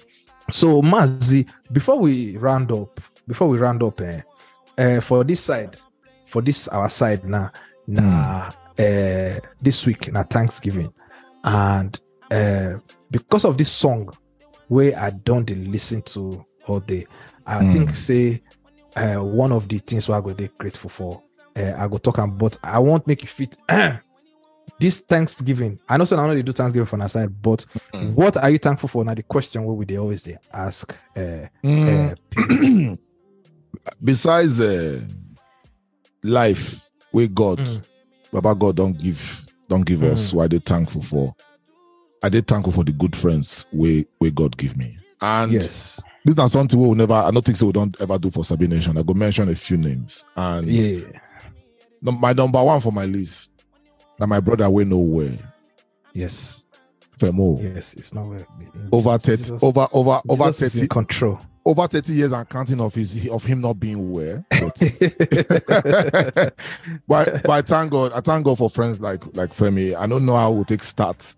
So 0.52 0.82
Mazi, 0.82 1.48
before 1.72 1.98
we 2.00 2.36
round 2.38 2.72
up, 2.72 3.00
before 3.28 3.48
we 3.48 3.58
round 3.58 3.82
up, 3.82 4.02
eh, 4.02 4.22
uh, 4.80 5.02
for 5.02 5.24
this 5.24 5.42
side, 5.42 5.78
for 6.26 6.42
this 6.42 6.68
our 6.70 6.90
side 6.90 7.24
now, 7.26 7.52
nah, 7.88 8.50
uh, 8.80 9.40
this 9.62 9.86
week 9.86 10.12
na 10.14 10.24
Thanksgiving, 10.24 10.92
and 11.44 12.00
uh, 12.32 12.80
because 13.12 13.46
of 13.46 13.58
this 13.58 13.72
song, 13.72 14.10
where 14.68 14.98
I 14.98 15.10
don't 15.12 15.50
listen 15.72 16.02
to 16.04 16.46
all 16.68 16.80
day, 16.80 17.06
I 17.46 17.64
Mm. 17.64 17.72
think 17.74 17.96
say 17.96 18.42
uh, 18.96 19.16
one 19.24 19.52
of 19.52 19.68
the 19.68 19.80
things 19.80 20.08
where 20.08 20.18
I 20.18 20.22
go 20.22 20.34
dey 20.34 20.50
grateful 20.58 20.90
for, 20.90 21.22
uh, 21.56 21.74
I 21.78 21.88
go 21.88 21.98
talk 21.98 22.20
am, 22.20 22.38
but 22.38 22.58
I 22.64 22.80
won't 22.80 23.06
make 23.08 23.24
it 23.24 23.30
fit. 23.30 23.58
this 24.80 25.00
Thanksgiving, 25.00 25.80
I 25.90 25.98
know 25.98 26.06
say 26.06 26.16
I 26.16 26.26
know 26.28 26.34
they 26.36 26.42
do 26.44 26.52
Thanksgiving 26.54 26.86
for 26.86 27.02
our 27.02 27.10
side, 27.10 27.42
but 27.42 27.66
Mm. 27.94 28.14
what 28.14 28.38
are 28.38 28.50
you 28.50 28.58
thankful 28.60 28.88
for? 28.88 29.04
Now 29.04 29.14
the 29.14 29.24
question 29.24 29.66
where 29.66 29.74
we 29.76 29.84
they 29.86 29.98
always 29.98 30.24
they 30.24 30.38
ask. 30.54 30.96
Uh, 31.18 31.48
Mm. 31.64 32.14
uh. 32.14 32.96
Besides 34.04 34.60
uh, 34.60 35.02
life, 36.24 36.90
where 37.12 37.28
God, 37.28 37.60
Mm. 37.60 37.82
Baba 38.32 38.54
God 38.56 38.76
don't 38.76 38.98
give, 38.98 39.48
don't 39.68 39.86
give 39.86 40.04
us. 40.04 40.34
Why 40.34 40.48
they 40.48 40.60
thankful 40.60 41.02
for? 41.02 41.36
I 42.22 42.30
did 42.30 42.48
thankful 42.48 42.74
for 42.74 42.84
the 42.84 42.92
good 42.92 43.16
friends 43.16 43.66
we 43.72 44.06
where 44.20 44.32
God 44.32 44.56
give 44.58 44.78
me. 44.78 44.98
And 45.22 45.52
yes, 45.54 46.02
this 46.26 46.36
is 46.38 46.52
something 46.52 46.80
we 46.80 46.88
will 46.88 46.96
never. 46.96 47.14
I 47.14 47.32
don't 47.32 47.44
think 47.44 47.58
so. 47.58 47.66
We 47.68 47.72
don't 47.72 48.00
ever 48.02 48.18
do 48.20 48.30
for 48.30 48.44
Sabi 48.46 48.68
Nation. 48.68 48.98
I 48.98 49.04
go 49.04 49.14
mention 49.14 49.50
a 49.50 49.56
few 49.56 49.78
names. 49.78 50.24
And 50.36 50.68
yeah, 50.68 51.00
my 52.02 52.34
number 52.34 52.62
one 52.64 52.80
for 52.82 52.92
my 52.92 53.06
list. 53.06 53.52
Now 54.20 54.26
my 54.28 54.40
brother 54.42 54.70
we 54.70 54.84
nowhere. 54.86 55.38
yes, 56.14 56.66
Femo. 57.18 57.62
yes. 57.76 57.94
It's 57.96 58.14
nowhere. 58.14 58.46
Over 58.92 59.18
30, 59.18 59.38
Jesus- 59.38 59.64
over 59.64 59.88
over 59.94 60.22
over 60.28 60.46
Jesus 60.52 60.76
in 60.76 60.82
30 60.82 60.88
control. 60.90 61.40
Over 61.66 61.88
30 61.88 62.14
years 62.14 62.32
and 62.32 62.48
counting 62.50 62.80
of 62.82 62.96
his 62.96 63.28
of 63.30 63.44
him 63.44 63.62
not 63.62 63.80
being 63.80 64.12
where. 64.12 64.44
But, 64.50 64.80
but, 67.08 67.44
but 67.44 67.50
I 67.50 67.62
thank 67.62 67.92
God, 67.92 68.14
I 68.14 68.22
thank 68.22 68.46
God 68.46 68.58
for 68.58 68.70
friends 68.70 69.00
like 69.02 69.24
like 69.36 69.54
Femi. 69.54 69.96
I 69.96 70.08
don't 70.08 70.26
know 70.26 70.36
how 70.36 70.52
we 70.52 70.64
take 70.64 70.84
start 70.84 71.36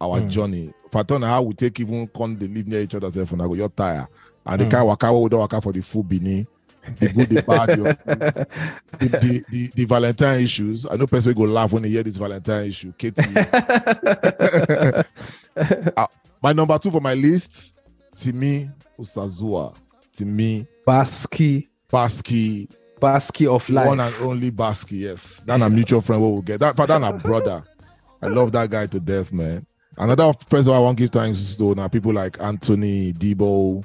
our 0.00 0.20
Mm. 0.20 0.28
journey. 0.28 0.72
If 0.86 0.96
I 0.96 1.02
don't 1.04 1.20
know 1.20 1.28
how 1.28 1.42
we 1.42 1.54
take 1.54 1.78
even 1.80 2.08
come 2.08 2.36
they 2.36 2.48
live 2.48 2.66
near 2.66 2.80
each 2.80 2.94
other, 2.94 3.10
self, 3.10 3.32
and 3.32 3.42
I 3.42 3.46
go, 3.46 3.54
you're 3.54 3.68
tired. 3.68 4.08
And 4.44 4.60
the 4.60 4.66
Mm. 4.66 4.70
kind 4.70 4.86
waka 4.88 5.12
we 5.12 5.28
don't 5.28 5.40
waka 5.40 5.60
for 5.60 5.72
the 5.72 5.80
full 5.80 6.02
bini, 6.02 6.44
the 6.98 7.08
good, 7.08 7.28
the 7.30 7.42
bad, 7.42 7.68
the, 7.70 8.46
the, 8.98 9.44
the, 9.48 9.70
the, 9.74 9.84
Valentine 9.84 10.40
issues. 10.42 10.84
I 10.90 10.96
know 10.96 11.06
person 11.06 11.32
will 11.34 11.46
go 11.46 11.52
laugh 11.52 11.72
when 11.72 11.84
they 11.84 11.90
hear 11.90 12.02
this 12.02 12.16
Valentine 12.16 12.66
issue. 12.66 12.92
Katie. 12.98 13.22
Uh, 15.54 16.06
my 16.42 16.52
number 16.54 16.76
two 16.78 16.90
for 16.90 17.00
my 17.00 17.12
list, 17.14 17.74
Timi 18.16 18.72
Usazua. 19.02 19.74
Timi 20.16 20.66
Basky, 20.86 21.68
Baski, 21.92 22.68
Basky 23.00 23.46
of 23.46 23.68
life. 23.70 23.86
one 23.86 24.00
and 24.00 24.14
only 24.20 24.50
Baski. 24.50 25.00
Yes, 25.00 25.40
that's 25.44 25.62
a 25.62 25.70
mutual 25.70 26.00
friend. 26.00 26.22
What 26.22 26.28
we 26.32 26.42
get 26.42 26.60
that, 26.60 26.76
but 26.76 26.86
that's 26.86 27.04
a 27.04 27.12
brother. 27.12 27.62
I 28.20 28.26
love 28.26 28.52
that 28.52 28.70
guy 28.70 28.86
to 28.86 29.00
death, 29.00 29.32
man. 29.32 29.66
Another 29.98 30.32
person 30.48 30.72
I 30.72 30.78
want 30.78 30.96
to 30.98 31.04
give 31.04 31.10
thanks 31.10 31.56
to 31.56 31.74
now 31.74 31.88
people 31.88 32.12
like 32.12 32.40
Anthony 32.40 33.12
Debo, 33.12 33.84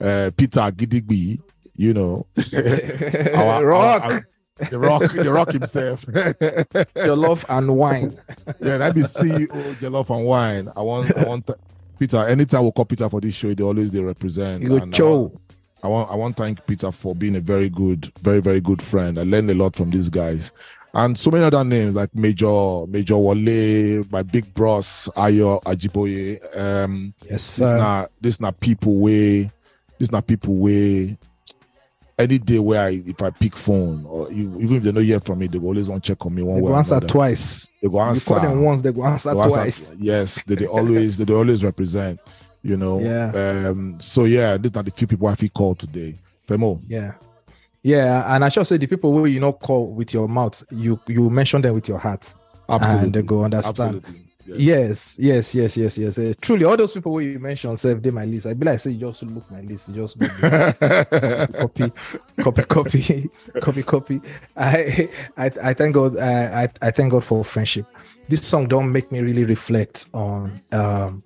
uh, 0.00 0.30
Peter 0.36 0.60
Gidigby. 0.60 1.40
You 1.76 1.92
know, 1.92 2.26
our- 3.34 3.66
Rock, 3.66 4.02
our- 4.04 4.12
our- 4.12 4.28
the 4.70 4.78
rock, 4.78 5.02
the 5.12 5.32
rock 5.32 5.50
himself. 5.50 6.02
Jollof 6.06 7.44
and 7.48 7.76
Wine. 7.76 8.16
yeah, 8.60 8.78
that 8.78 8.94
be 8.94 9.00
CEO 9.02 9.48
Jollof 9.80 10.14
and 10.16 10.24
Wine. 10.24 10.70
I 10.76 10.82
want, 10.82 11.16
I 11.18 11.24
want 11.24 11.50
Peter. 11.98 12.18
Anytime 12.28 12.64
we 12.64 12.70
call 12.72 12.84
Peter 12.84 13.08
for 13.08 13.20
this 13.20 13.34
show, 13.34 13.52
they 13.54 13.62
always 13.64 13.90
they 13.90 14.00
represent. 14.00 14.62
You 14.62 14.76
and 14.76 14.94
I 14.94 14.96
Joe. 14.96 15.16
want- 15.22 15.40
I 15.82 15.88
want 15.88 16.10
I 16.10 16.14
want 16.16 16.34
to 16.36 16.42
thank 16.42 16.66
Peter 16.66 16.90
for 16.90 17.14
being 17.14 17.36
a 17.36 17.40
very 17.40 17.68
good, 17.68 18.10
very 18.22 18.40
very 18.40 18.60
good 18.60 18.80
friend. 18.80 19.18
I 19.18 19.22
learned 19.24 19.50
a 19.50 19.54
lot 19.54 19.76
from 19.76 19.90
these 19.90 20.08
guys, 20.08 20.50
and 20.94 21.18
so 21.18 21.30
many 21.30 21.44
other 21.44 21.62
names 21.62 21.94
like 21.94 22.14
Major 22.14 22.86
Major 22.86 23.18
Wale, 23.18 24.02
my 24.10 24.22
big 24.22 24.54
bros 24.54 25.10
Ayo 25.14 25.62
Ajiboye. 25.64 26.40
Um, 26.58 27.12
Yes, 27.24 27.56
this 27.58 27.68
sir. 27.68 27.76
not 27.76 28.10
this 28.22 28.40
not 28.40 28.58
people 28.60 28.96
way, 28.96 29.50
this 29.98 30.10
not 30.10 30.26
people 30.26 30.54
way. 30.56 31.18
Any 32.16 32.38
day 32.38 32.60
where 32.60 32.80
I 32.86 33.02
if 33.04 33.20
I 33.22 33.30
pick 33.30 33.56
phone 33.56 34.04
or 34.06 34.30
you, 34.30 34.60
even 34.60 34.76
if 34.76 34.82
they 34.84 34.92
don't 34.92 35.02
hear 35.04 35.18
from 35.18 35.40
me, 35.40 35.48
they 35.48 35.58
go 35.58 35.66
always 35.66 35.88
want 35.88 36.04
to 36.04 36.12
check 36.12 36.24
on 36.24 36.32
me 36.34 36.42
one 36.42 36.56
They 36.56 36.62
way 36.62 36.68
go 36.70 36.76
answer 36.76 36.92
another. 36.94 37.08
twice. 37.08 37.68
They 37.82 37.88
go 37.88 37.96
You 37.96 38.00
answer. 38.02 38.24
call 38.34 38.40
them 38.40 38.62
once, 38.62 38.82
they 38.82 38.92
go 38.92 39.04
answer 39.04 39.34
They 39.34 39.40
answer- 39.40 39.56
twice. 39.56 39.94
Yes, 39.98 40.42
they, 40.44 40.54
they 40.54 40.66
always 40.66 41.16
they, 41.16 41.24
they 41.24 41.34
always 41.34 41.64
represent. 41.64 42.20
You 42.62 42.76
know. 42.76 43.00
Yeah. 43.00 43.66
Um. 43.68 43.96
So 44.00 44.24
yeah, 44.24 44.56
these 44.56 44.74
are 44.76 44.82
the 44.84 44.90
few 44.92 45.06
people 45.08 45.26
I 45.26 45.34
feel 45.34 45.48
called 45.50 45.80
today. 45.80 46.18
Femo. 46.48 46.80
Yeah. 46.86 47.14
Yeah, 47.82 48.34
and 48.34 48.42
I 48.44 48.48
should 48.48 48.66
say 48.66 48.78
the 48.78 48.86
people 48.86 49.12
who 49.12 49.26
you 49.26 49.40
not 49.40 49.60
call 49.60 49.92
with 49.92 50.14
your 50.14 50.26
mouth, 50.28 50.62
you 50.70 50.98
you 51.06 51.28
mention 51.28 51.60
them 51.60 51.74
with 51.74 51.86
your 51.88 51.98
heart, 51.98 52.32
Absolutely. 52.68 53.04
and 53.06 53.12
they 53.14 53.22
go 53.22 53.44
understand. 53.44 53.96
Absolutely. 53.96 54.23
Yes. 54.46 55.16
Yes, 55.18 55.54
yes, 55.54 55.76
yes, 55.76 55.98
yes. 55.98 56.18
Uh, 56.18 56.34
truly, 56.40 56.64
all 56.64 56.76
those 56.76 56.92
people 56.92 57.12
who 57.12 57.20
you 57.20 57.38
mentioned, 57.38 57.78
say 57.80 57.94
they 57.94 58.10
my 58.10 58.24
list. 58.24 58.46
I 58.46 58.54
be 58.54 58.66
like, 58.66 58.80
say, 58.80 58.90
you 58.90 59.00
just 59.00 59.22
look 59.22 59.50
my 59.50 59.60
list. 59.60 59.92
Just 59.94 60.18
copy, 61.58 61.92
copy, 62.40 62.62
copy, 62.64 63.30
copy, 63.60 63.82
copy. 63.82 64.20
I, 64.56 65.08
I, 65.36 65.50
I 65.62 65.74
thank 65.74 65.94
God. 65.94 66.16
I, 66.18 66.64
I, 66.64 66.68
I 66.82 66.90
thank 66.90 67.10
God 67.12 67.24
for 67.24 67.44
friendship. 67.44 67.86
This 68.28 68.46
song 68.46 68.68
don't 68.68 68.90
make 68.90 69.10
me 69.12 69.20
really 69.20 69.44
reflect 69.44 70.06
on, 70.14 70.60
um, 70.72 71.22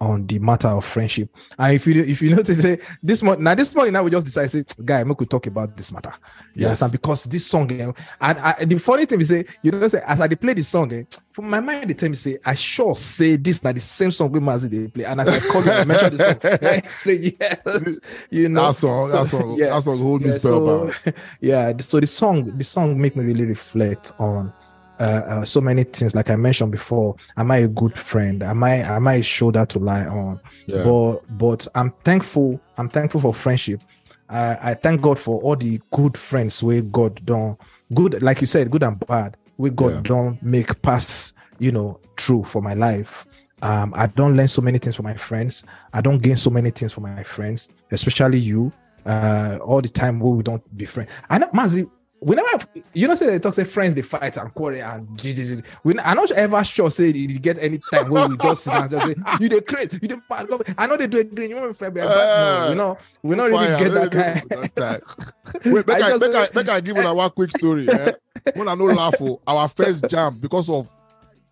on 0.00 0.26
the 0.26 0.38
matter 0.38 0.68
of 0.68 0.84
friendship. 0.84 1.28
And 1.58 1.74
if 1.74 1.86
you 1.86 2.02
if 2.02 2.20
you 2.22 2.30
notice, 2.36 2.78
this 3.02 3.22
morning 3.22 3.44
now 3.44 3.54
this 3.54 3.74
morning 3.74 3.92
now 3.92 4.02
we 4.02 4.10
just 4.10 4.26
decide 4.26 4.50
say, 4.50 4.64
guy, 4.84 5.04
make 5.04 5.18
we 5.20 5.26
talk 5.26 5.46
about 5.46 5.76
this 5.76 5.92
matter. 5.92 6.12
You 6.54 6.62
Yes. 6.62 6.68
understand? 6.82 6.92
Because 6.92 7.24
this 7.24 7.46
song, 7.46 7.70
eh, 7.72 7.92
and 8.20 8.38
I, 8.38 8.64
the 8.64 8.78
funny 8.78 9.06
thing 9.06 9.20
is 9.20 9.28
say, 9.28 9.44
you 9.62 9.70
know, 9.72 9.86
say 9.88 10.02
as 10.06 10.20
I 10.20 10.28
play 10.28 10.54
the 10.54 10.62
song, 10.64 10.92
eh, 10.92 11.04
from 11.32 11.50
my 11.50 11.60
mind 11.60 11.90
they 11.90 11.94
tell 11.94 12.08
me 12.08 12.14
say, 12.16 12.38
I 12.44 12.54
sure 12.54 12.94
say 12.94 13.36
this 13.36 13.62
now 13.62 13.72
the 13.72 13.80
same 13.80 14.10
song 14.10 14.32
we 14.32 14.40
Mazi 14.40 14.68
they 14.70 14.88
play, 14.88 15.04
and 15.04 15.20
as 15.20 15.28
I 15.28 15.38
call 15.40 15.64
you, 15.64 15.70
I 15.70 15.84
mention 15.84 16.16
the 16.16 16.18
song, 16.18 16.40
I 16.62 16.82
say 16.96 17.36
yes, 17.40 18.00
you 18.30 18.48
know, 18.48 18.66
that 18.68 18.74
song, 18.76 19.10
that 19.10 19.26
song, 19.26 19.56
yeah. 19.58 19.66
that 19.70 19.82
song 19.82 19.98
hold 20.00 20.22
me 20.22 20.28
Yeah, 20.28 20.32
so, 20.38 20.38
spellbound. 20.38 20.94
yeah 21.40 21.72
so 21.78 22.00
the 22.00 22.06
song 22.06 22.56
the 22.56 22.64
song 22.64 22.98
make 23.00 23.16
me 23.16 23.24
really 23.24 23.44
reflect 23.44 24.12
on 24.18 24.52
uh, 24.98 25.02
uh, 25.02 25.44
so 25.44 25.60
many 25.60 25.84
things. 25.84 26.14
Like 26.14 26.30
i 26.30 26.36
mentioned 26.36 26.72
before 26.72 27.16
am 27.36 27.50
i 27.50 27.58
a 27.58 27.68
good 27.68 27.98
friend? 27.98 28.42
Am 28.42 28.62
i 28.64 28.76
am 28.76 29.06
i 29.08 29.14
a 29.14 29.22
shoulder 29.22 29.66
to 29.66 29.78
lie 29.78 30.06
on? 30.06 30.40
Yeah. 30.66 30.82
but 30.84 31.18
but 31.38 31.66
i'm 31.74 31.90
thankful 32.04 32.60
i'm 32.78 32.88
thankful 32.88 33.20
for 33.20 33.34
friendship. 33.34 33.80
I, 34.28 34.70
I 34.70 34.74
thank 34.74 35.02
god 35.02 35.18
for 35.18 35.40
all 35.42 35.54
the 35.56 35.80
good 35.92 36.16
friends 36.18 36.62
where 36.62 36.82
god 36.82 37.20
don't 37.24 37.58
good 37.94 38.20
like 38.22 38.40
you 38.40 38.46
said 38.46 38.70
good 38.70 38.82
and 38.82 38.98
bad 39.06 39.36
where 39.56 39.70
god 39.70 39.92
Yeah. 39.94 40.00
don't 40.02 40.42
make 40.42 40.82
pass 40.82 41.32
you 41.58 41.72
know 41.72 42.00
true 42.16 42.42
for 42.42 42.60
my 42.62 42.74
life. 42.74 43.26
Um 43.62 43.92
i 43.96 44.06
don't 44.06 44.34
learn 44.36 44.48
so 44.48 44.60
many 44.62 44.78
things 44.78 44.96
from 44.96 45.04
my 45.04 45.14
friends. 45.14 45.64
I 45.92 46.00
don't 46.00 46.18
gain 46.22 46.36
so 46.36 46.50
many 46.50 46.70
things 46.70 46.92
from 46.92 47.04
my 47.04 47.22
friends 47.22 47.70
especially 47.92 48.38
you. 48.38 48.72
Uh 49.04 49.58
all 49.62 49.80
the 49.80 49.88
time 49.88 50.18
we 50.18 50.42
don't 50.42 50.64
be 50.76 50.84
friends. 50.84 51.10
I 51.30 51.38
know 51.38 51.48
mazi 51.54 51.88
we 52.20 52.34
never 52.34 52.64
you 52.94 53.06
know 53.06 53.14
say 53.14 53.26
they 53.26 53.38
talk 53.38 53.54
say 53.54 53.64
friends 53.64 53.94
they 53.94 54.02
fight 54.02 54.36
and 54.36 54.54
quarrel 54.54 54.80
and 54.82 55.06
GGG. 55.18 55.64
we 55.84 55.98
i'm 55.98 56.16
not 56.16 56.30
ever 56.30 56.64
sure 56.64 56.90
say 56.90 57.08
you 57.08 57.38
get 57.38 57.58
any 57.58 57.78
time 57.90 58.10
where 58.10 58.28
we 58.28 58.36
just 58.38 58.64
sit 58.64 58.72
down 58.72 58.90
just 58.90 59.06
say 59.06 59.14
you 59.40 59.48
they 59.48 59.60
crazy 59.60 59.98
you 60.00 60.08
they 60.08 60.16
bad 60.28 60.48
i 60.78 60.86
know 60.86 60.96
they 60.96 61.06
do 61.06 61.18
it 61.18 61.34
green 61.34 61.50
you 61.50 61.56
want 61.56 61.80
me 61.80 61.88
no, 61.90 62.08
Uh, 62.08 62.66
you 62.70 62.74
know 62.74 62.98
we 63.22 63.36
not 63.36 63.50
really 63.50 63.66
get 63.78 63.92
that 63.92 64.12
kind 64.12 64.70
that. 64.76 65.02
Wait, 65.64 65.86
make 65.86 66.02
I 66.02 66.12
I, 66.12 66.18
make 66.18 66.34
I, 66.34 66.48
make 66.54 66.68
I 66.68 66.80
give 66.80 66.96
you 66.96 67.02
one 67.02 67.30
quick 67.30 67.50
story. 67.50 67.88
Eh? 67.88 68.12
When 68.54 68.68
I 68.68 68.74
no 68.74 68.84
laugh, 68.84 69.14
oh, 69.20 69.40
our 69.46 69.68
first 69.68 70.08
jam 70.08 70.38
because 70.38 70.68
of 70.68 70.88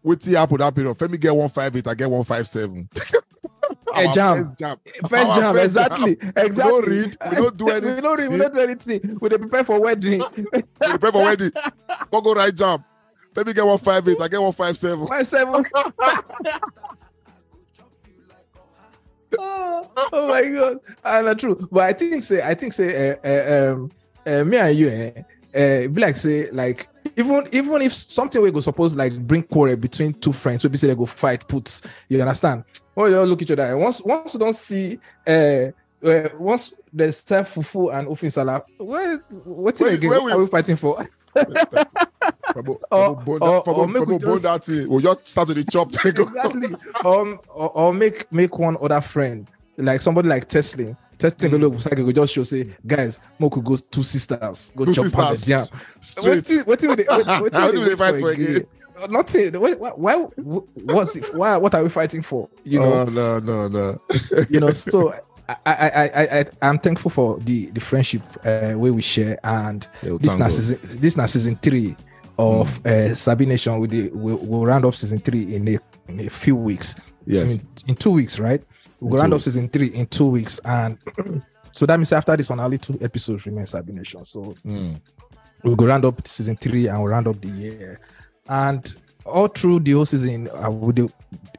what 0.02 0.24
happened 0.24 0.60
that 0.60 0.74
period. 0.74 0.96
Femi 0.96 1.18
get 1.18 1.34
one 1.34 1.48
five 1.48 1.74
eight, 1.74 1.86
I 1.86 1.94
get 1.94 2.10
one 2.10 2.24
five 2.24 2.46
seven. 2.46 2.88
A 3.96 4.12
jam. 4.12 4.36
First 4.38 4.58
jam. 4.58 4.76
First 5.08 5.30
Our 5.30 5.36
jam, 5.36 5.54
first 5.54 5.64
exactly, 5.64 6.16
jam. 6.16 6.32
exactly. 6.36 6.64
We 6.64 6.70
don't 6.70 6.86
read. 6.88 7.16
We 7.30 7.36
don't 7.36 7.56
do 7.56 7.68
anything. 7.68 7.94
we 7.96 8.00
don't 8.00 8.18
read, 8.18 8.30
we 8.30 8.36
don't 8.38 8.54
do 8.54 8.60
anything. 8.60 9.18
We 9.20 9.28
dey 9.28 9.38
prepare 9.38 9.64
for 9.64 9.80
wedding. 9.80 10.22
We 10.36 10.62
prepare 10.80 11.12
for 11.12 11.22
wedding. 11.22 11.52
Go 12.10 12.20
go 12.20 12.34
right 12.34 12.54
jam. 12.54 12.84
Femi 13.34 13.54
get 13.54 13.66
one 13.66 13.78
five 13.78 14.06
eight, 14.08 14.20
I 14.20 14.28
get 14.28 14.40
one 14.40 14.52
five 14.52 14.76
seven. 14.78 15.06
Five 15.06 15.26
seven. 15.26 15.64
oh, 19.38 19.90
oh 20.12 20.28
my 20.28 20.42
god, 20.48 20.78
and 21.04 21.28
uh, 21.28 21.34
true. 21.34 21.68
But 21.70 21.82
I 21.82 21.92
think 21.92 22.22
say 22.22 22.40
I 22.42 22.54
think 22.54 22.72
say 22.72 23.10
uh, 23.10 23.16
uh, 23.24 23.72
um 23.72 23.90
uh, 24.26 24.44
me 24.44 24.56
and 24.56 24.78
you 24.78 24.88
eh, 24.88 25.22
uh, 25.54 25.88
be 25.88 26.00
like 26.00 26.16
say 26.16 26.50
like 26.50 26.88
even 27.16 27.48
even 27.52 27.82
if 27.82 27.94
something 27.94 28.40
we 28.42 28.50
go 28.50 28.60
suppose 28.60 28.96
like 28.96 29.16
bring 29.26 29.42
quarrel 29.42 29.76
between 29.76 30.12
two 30.14 30.32
friends, 30.32 30.62
we 30.64 30.70
be 30.70 30.78
say 30.78 30.88
they 30.88 30.94
go 30.94 31.06
fight, 31.06 31.46
put 31.48 31.80
you 32.08 32.20
understand? 32.20 32.64
Oh, 32.96 33.06
you 33.06 33.18
all 33.18 33.26
look 33.26 33.42
each 33.42 33.50
other. 33.50 33.62
and 33.64 33.80
Once 33.80 34.00
once 34.02 34.34
you 34.34 34.40
don't 34.40 34.54
see 34.56 34.98
uh. 35.26 35.66
Uh, 36.04 36.28
once 36.38 36.74
they 36.92 37.10
serve 37.12 37.48
fufu 37.48 37.90
and 37.98 38.06
ofe 38.08 38.26
nsala, 38.28 38.60
what 38.76 39.22
what 39.46 39.80
Where- 39.80 39.94
again? 39.94 40.10
where 40.10 40.18
What 40.20 40.26
we- 40.26 40.32
are 40.32 40.38
we 40.38 40.46
fighting 40.48 40.76
for? 40.76 41.08
Femo- 41.34 42.78
Or- 42.90 43.16
Femo 43.16 43.24
bone 43.24 43.38
or- 43.42 43.48
that- 43.48 43.64
Femo- 43.64 43.76
or 43.78 43.88
make 43.88 44.06
we 44.06 44.18
just- 44.18 44.64
thing. 44.66 44.86
We'll 44.88 45.00
just 45.00 45.26
start 45.28 45.48
to 45.48 45.54
the 45.54 45.64
chop. 45.64 45.92
Exactly. 46.04 46.76
um, 47.06 47.40
or, 47.48 47.70
or 47.70 47.94
make 47.94 48.30
make 48.30 48.58
one 48.58 48.76
other 48.82 49.00
friend, 49.00 49.48
like 49.78 50.02
somebody 50.02 50.28
like 50.28 50.46
Tesla. 50.48 50.94
Go 51.18 51.48
look 51.48 51.82
go 51.94 52.12
just 52.12 52.34
show 52.34 52.42
say, 52.42 52.74
guys, 52.86 53.20
Moku 53.40 53.62
goes 53.62 53.82
two 53.82 54.02
sisters, 54.02 54.72
go 54.76 54.84
Two 54.84 54.94
chop 54.94 55.04
sisters. 55.36 55.68
Straight. 56.00 56.66
What 56.66 56.82
what 56.82 56.98
we 56.98 57.04
what 57.04 57.72
do 57.72 57.84
they 57.84 57.96
fight 57.96 58.20
for 58.20 58.30
again? 58.30 58.66
Nothing. 59.08 59.52
Why? 59.54 60.14
What's 60.14 61.16
it? 61.16 61.34
Why? 61.34 61.56
What 61.56 61.74
are 61.74 61.82
we 61.82 61.88
fighting 61.88 62.22
for? 62.22 62.48
You 62.64 62.80
know. 62.80 62.92
Oh, 62.92 63.04
no, 63.04 63.38
no, 63.38 63.68
no. 63.68 64.00
you 64.48 64.60
know 64.60 64.70
so 64.70 65.12
I, 65.48 65.56
I 65.66 65.74
I 65.74 66.04
I 66.04 66.38
I 66.40 66.44
I'm 66.62 66.78
thankful 66.78 67.10
for 67.10 67.38
the 67.40 67.70
the 67.70 67.80
friendship 67.80 68.22
uh, 68.44 68.72
where 68.74 68.92
we 68.92 69.02
share 69.02 69.38
and 69.44 69.86
Yeah, 70.02 70.16
this 70.20 70.38
now 70.38 70.48
season 70.48 70.78
this 71.00 71.16
now 71.16 71.26
season 71.26 71.56
three 71.56 71.96
of 72.38 72.84
uh, 72.86 73.14
Sabi 73.14 73.46
Nation 73.46 73.78
with 73.78 73.90
the 73.90 74.10
we'll, 74.10 74.36
we'll 74.38 74.64
round 74.64 74.84
up 74.84 74.94
season 74.94 75.18
three 75.18 75.54
in 75.54 75.68
a 75.68 75.78
in 76.08 76.20
a 76.20 76.30
few 76.30 76.56
weeks 76.56 76.94
Yes. 77.26 77.52
in, 77.52 77.68
in 77.88 77.94
two 77.94 78.10
weeks 78.10 78.38
right 78.38 78.62
two 79.00 79.18
round 79.18 79.34
up 79.34 79.40
season 79.42 79.68
three 79.68 79.88
in 79.88 80.06
two 80.06 80.26
weeks 80.28 80.58
and 80.64 80.98
so 81.72 81.86
that 81.86 81.96
means 81.98 82.12
after 82.12 82.36
this 82.36 82.48
one 82.48 82.60
only 82.60 82.78
two 82.78 82.98
episodes 83.00 83.46
remain 83.46 83.66
Sabi 83.66 83.92
Nation 83.92 84.24
so 84.24 84.54
Mm. 84.64 85.00
we'll 85.62 85.76
go 85.76 85.86
round 85.86 86.04
up 86.04 86.26
season 86.28 86.56
three 86.56 86.86
and 86.88 86.98
we'll 86.98 87.10
round 87.10 87.26
up 87.26 87.40
the 87.40 87.48
year. 87.48 88.00
And 88.48 88.94
all 89.24 89.48
through 89.48 89.80
the 89.80 89.92
whole 89.92 90.04
season, 90.04 90.48
uh, 90.50 90.70
with 90.70 90.96
the, 90.96 91.10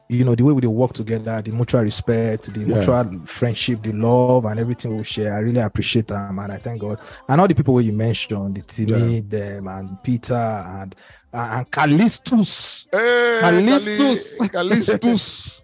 you 0.08 0.24
know, 0.24 0.34
the 0.34 0.44
way 0.44 0.52
we 0.52 0.60
dey 0.60 0.66
work 0.68 0.92
together, 0.92 1.42
the 1.42 1.50
mutual 1.50 1.82
respect, 1.82 2.52
the 2.54 2.60
Yeah. 2.60 2.66
mutual 2.76 3.20
friendship, 3.26 3.82
the 3.82 3.92
love, 3.92 4.44
and 4.44 4.60
everything 4.60 4.96
we 4.96 5.02
share, 5.04 5.34
I 5.34 5.40
really 5.40 5.60
appreciate 5.60 6.06
them, 6.08 6.38
and 6.38 6.52
I 6.52 6.58
thank 6.58 6.80
God. 6.80 6.98
And 7.28 7.40
all 7.40 7.48
the 7.48 7.54
people 7.54 7.74
where 7.74 7.82
you 7.82 7.92
mentioned, 7.92 8.54
the 8.56 8.62
Timmy, 8.62 9.20
them, 9.20 9.66
and 9.68 10.02
Peter, 10.02 10.34
and 10.34 10.94
and 11.32 11.70
Callistus. 11.70 12.86
Hey, 12.90 13.40
Callistus. 13.42 14.36
Cali- 14.50 14.76
Callistus. 14.76 15.62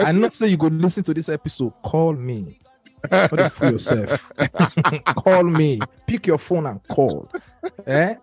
I 0.04 0.12
not 0.12 0.34
say 0.34 0.48
you 0.48 0.56
go 0.58 0.66
listen 0.66 1.02
to 1.04 1.14
this 1.14 1.28
episode. 1.30 1.72
Call 1.82 2.12
me. 2.12 2.58
Not 3.10 3.52
fool 3.52 3.70
yourself. 3.72 4.32
call 5.16 5.44
me. 5.44 5.78
Pick 6.06 6.26
your 6.26 6.36
phone 6.38 6.66
and 6.66 6.86
call. 6.88 7.30
Eh? 7.86 8.16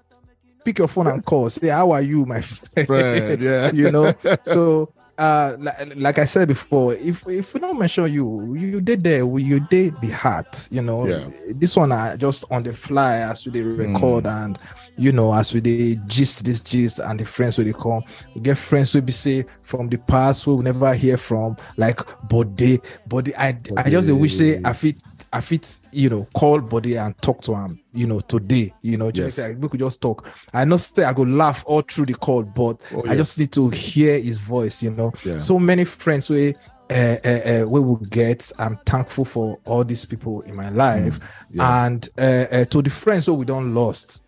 Pick 0.64 0.78
your 0.78 0.88
phone 0.90 1.08
and 1.08 1.26
call. 1.26 1.50
Say, 1.50 1.70
how 1.70 1.92
are 1.92 2.02
you, 2.02 2.26
my 2.26 2.42
friend? 2.42 2.88
Friend, 2.88 3.42
yeah. 3.42 3.72
you 3.74 3.92
know. 3.92 4.14
So 4.44 4.94
uh 5.18 5.56
like, 5.60 5.94
like 5.96 6.20
I 6.20 6.26
said 6.26 6.48
before, 6.48 6.96
if 6.96 7.28
if 7.28 7.54
we 7.54 7.60
don't 7.60 7.78
mention 7.78 8.12
you, 8.12 8.56
you 8.56 8.82
did 8.82 9.04
there, 9.04 9.24
you 9.26 9.60
did 9.60 10.00
the 10.02 10.10
heart, 10.10 10.68
you 10.72 10.82
know. 10.82 11.06
Yeah. 11.06 11.30
This 11.50 11.76
one 11.76 11.92
I 11.92 12.16
just 12.16 12.46
on 12.50 12.64
the 12.64 12.74
fly 12.74 13.18
as 13.18 13.46
we 13.46 13.52
they 13.52 13.62
record 13.62 14.26
and 14.26 14.58
you 14.98 15.12
know, 15.12 15.34
as 15.34 15.54
we 15.54 15.60
they 15.60 16.00
gist 16.08 16.46
this 16.46 16.62
gist 16.62 17.00
and 17.00 17.20
the 17.20 17.26
friends 17.26 17.58
where 17.58 17.66
they 17.66 17.74
come, 17.74 18.04
we 18.36 18.42
get 18.42 18.58
friends 18.58 18.94
will 18.94 19.02
be 19.02 19.12
say 19.12 19.46
from 19.62 19.90
the 19.90 19.98
past 19.98 20.46
we 20.48 20.54
will 20.54 20.62
never 20.62 20.94
hear 20.94 21.18
from, 21.18 21.58
like 21.78 22.00
body, 22.28 22.80
body. 23.08 23.36
I 23.36 23.58
I 23.78 23.90
just 23.90 24.12
wish 24.12 24.36
say 24.38 24.62
I 24.64 24.74
fit 24.74 24.98
I 25.34 25.42
fit, 25.42 25.80
you 25.92 26.10
know, 26.12 26.28
call 26.36 26.62
body 26.62 26.96
and 26.96 27.18
talk 27.22 27.42
to 27.44 27.56
him, 27.56 27.80
you 27.94 28.06
know, 28.06 28.20
today, 28.20 28.72
you 28.84 28.98
know, 28.98 29.10
just 29.12 29.38
Yes. 29.38 29.50
like 29.50 29.58
we 29.62 29.68
could 29.68 29.80
just 29.80 30.00
talk. 30.00 30.28
I 30.54 30.64
know 30.64 30.78
say 30.78 31.04
I 31.04 31.12
go 31.14 31.24
laugh 31.24 31.64
all 31.66 31.82
through 31.82 32.06
the 32.06 32.14
call, 32.14 32.44
but 32.44 32.80
Oh, 32.94 33.04
I 33.08 33.16
just 33.16 33.40
need 33.40 33.52
to 33.54 33.70
hear 33.70 34.20
his 34.20 34.40
voice, 34.40 34.84
you 34.84 34.92
know. 34.92 35.12
Yeah. 35.26 35.40
So 35.40 35.58
many 35.58 35.86
friends 35.86 36.30
we 36.30 36.56
uh, 36.90 36.94
uh, 37.26 37.28
uh, 37.28 37.66
we 37.68 37.80
will 37.80 37.96
get. 37.96 38.52
I'm 38.60 38.76
thankful 38.86 39.26
for 39.26 39.58
all 39.66 39.84
these 39.84 40.06
people 40.06 40.42
in 40.42 40.56
my 40.56 40.70
life, 40.70 41.20
Mm, 41.20 41.24
yeah. 41.52 41.86
and 41.86 42.10
uh, 42.18 42.22
uh, 42.22 42.66
to 42.66 42.82
the 42.84 42.90
friends 42.92 43.26
who 43.26 43.34
we 43.34 43.46
don't 43.46 43.74
lost, 43.74 44.22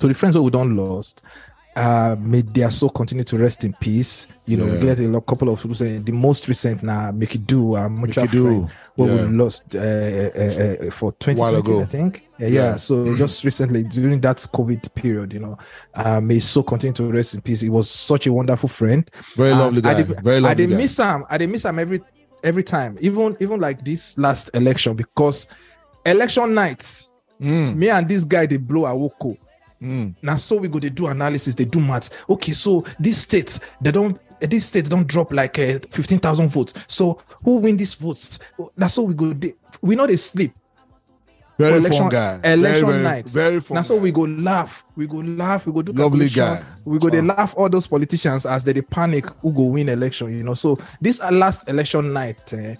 to 0.00 0.08
the 0.08 0.14
friends 0.14 0.36
who 0.36 0.42
we 0.44 0.50
don't 0.50 0.74
lost. 0.76 1.20
Uh, 1.74 2.16
may 2.18 2.40
their 2.40 2.70
soul 2.70 2.88
continue 2.88 3.24
to 3.24 3.36
rest 3.36 3.62
in 3.64 3.74
peace. 3.74 4.28
You 4.46 4.56
know, 4.56 4.64
we 4.64 4.78
Yeah. 4.78 4.94
get 4.94 5.00
a 5.00 5.08
lot, 5.08 5.26
couple 5.26 5.50
of 5.50 5.60
people 5.60 5.74
saying 5.74 6.04
the 6.04 6.12
most 6.12 6.48
recent 6.48 6.82
now, 6.82 7.10
make 7.12 7.34
it 7.34 7.46
do, 7.46 7.76
uh, 7.76 7.86
mutual 7.90 8.24
Make 8.24 8.32
It 8.32 8.36
Do, 8.36 8.44
friend, 8.46 8.70
where 8.96 9.14
yeah. 9.14 9.26
we 9.26 9.36
lost 9.36 9.74
uh, 9.74 9.78
uh, 9.78 9.82
uh, 9.82 10.90
for 10.90 11.12
2020, 11.12 11.34
While 11.40 11.56
ago. 11.56 11.82
I 11.82 11.84
think. 11.84 12.28
Yeah, 12.38 12.48
Yeah. 12.48 12.76
So 12.76 13.16
just 13.16 13.44
recently, 13.44 13.84
during 13.84 14.20
that 14.22 14.38
COVID 14.38 14.94
period, 14.94 15.32
you 15.32 15.40
know, 15.40 15.58
uh, 15.94 16.20
may 16.20 16.40
so 16.40 16.62
continue 16.62 16.94
to 16.94 17.10
rest 17.12 17.34
in 17.34 17.40
peace. 17.42 17.60
He 17.60 17.68
was 17.68 17.88
such 17.90 18.26
a 18.26 18.32
wonderful 18.32 18.68
friend. 18.68 19.08
Very 19.36 19.52
Um, 19.52 19.58
lovely 19.58 19.78
I 19.84 19.94
guy. 19.94 20.02
dey- 20.02 20.20
Very 20.22 20.36
I 20.36 20.40
lovely 20.40 20.66
dey 20.66 20.72
guy. 20.72 20.76
miss 20.78 20.96
him. 20.96 21.24
I 21.30 21.38
dey 21.38 21.46
miss 21.46 21.64
him 21.64 21.78
every 21.78 22.00
every 22.42 22.62
time. 22.62 22.96
Even 23.00 23.36
even 23.40 23.60
like 23.60 23.84
this 23.84 24.16
last 24.18 24.50
election 24.54 24.96
because 24.96 25.48
election 26.04 26.54
night, 26.54 27.02
Mm, 27.40 27.76
me 27.76 27.90
and 27.90 28.08
this 28.08 28.24
guy 28.24 28.46
they 28.46 28.56
blow 28.56 28.82
awoko. 28.84 29.36
mm. 29.82 30.14
Now 30.22 30.36
so 30.36 30.56
we 30.56 30.68
go 30.68 30.78
they 30.78 30.88
do 30.88 31.06
analysis, 31.08 31.54
they 31.54 31.66
do 31.66 31.80
maths. 31.80 32.08
Okay, 32.30 32.52
so 32.52 32.82
this 32.98 33.18
state 33.20 33.58
they 33.82 33.92
don't 33.92 34.18
this 34.40 34.66
state 34.66 34.88
don't 34.88 35.06
drop 35.06 35.32
like 35.32 35.58
uh, 35.58 35.78
fifteen 35.90 36.18
thousand 36.18 36.48
votes. 36.48 36.74
So 36.86 37.20
who 37.44 37.58
win 37.58 37.76
these 37.76 37.94
votes? 37.94 38.38
That's 38.76 38.96
all 38.98 39.06
we 39.06 39.14
go. 39.14 39.32
They, 39.32 39.54
we 39.82 39.94
know 39.96 40.06
they 40.06 40.16
sleep. 40.16 40.52
Very 41.58 41.78
election 41.78 42.02
fun 42.02 42.08
guy. 42.10 42.34
election 42.44 42.62
very, 42.62 42.82
very, 42.82 43.02
night. 43.02 43.30
Very 43.30 43.60
fun. 43.60 43.76
Now 43.76 43.82
so 43.82 43.96
we 43.96 44.12
go 44.12 44.22
laugh, 44.22 44.84
we 44.94 45.06
go 45.06 45.16
laugh, 45.18 45.66
we 45.66 45.72
go 45.72 45.80
do 45.80 45.92
Lovely 45.92 46.28
guy. 46.28 46.62
We 46.84 46.98
go 46.98 47.08
they 47.08 47.22
laugh 47.22 47.54
all 47.56 47.70
those 47.70 47.86
politicians 47.86 48.44
as 48.44 48.62
they, 48.62 48.74
they 48.74 48.82
panic 48.82 49.24
who 49.40 49.52
go 49.52 49.62
win 49.62 49.88
election. 49.88 50.36
You 50.36 50.42
know, 50.42 50.52
so 50.54 50.78
this 51.00 51.18
uh, 51.18 51.30
last 51.32 51.66
election 51.70 52.12
night, 52.12 52.52
eh, 52.52 52.74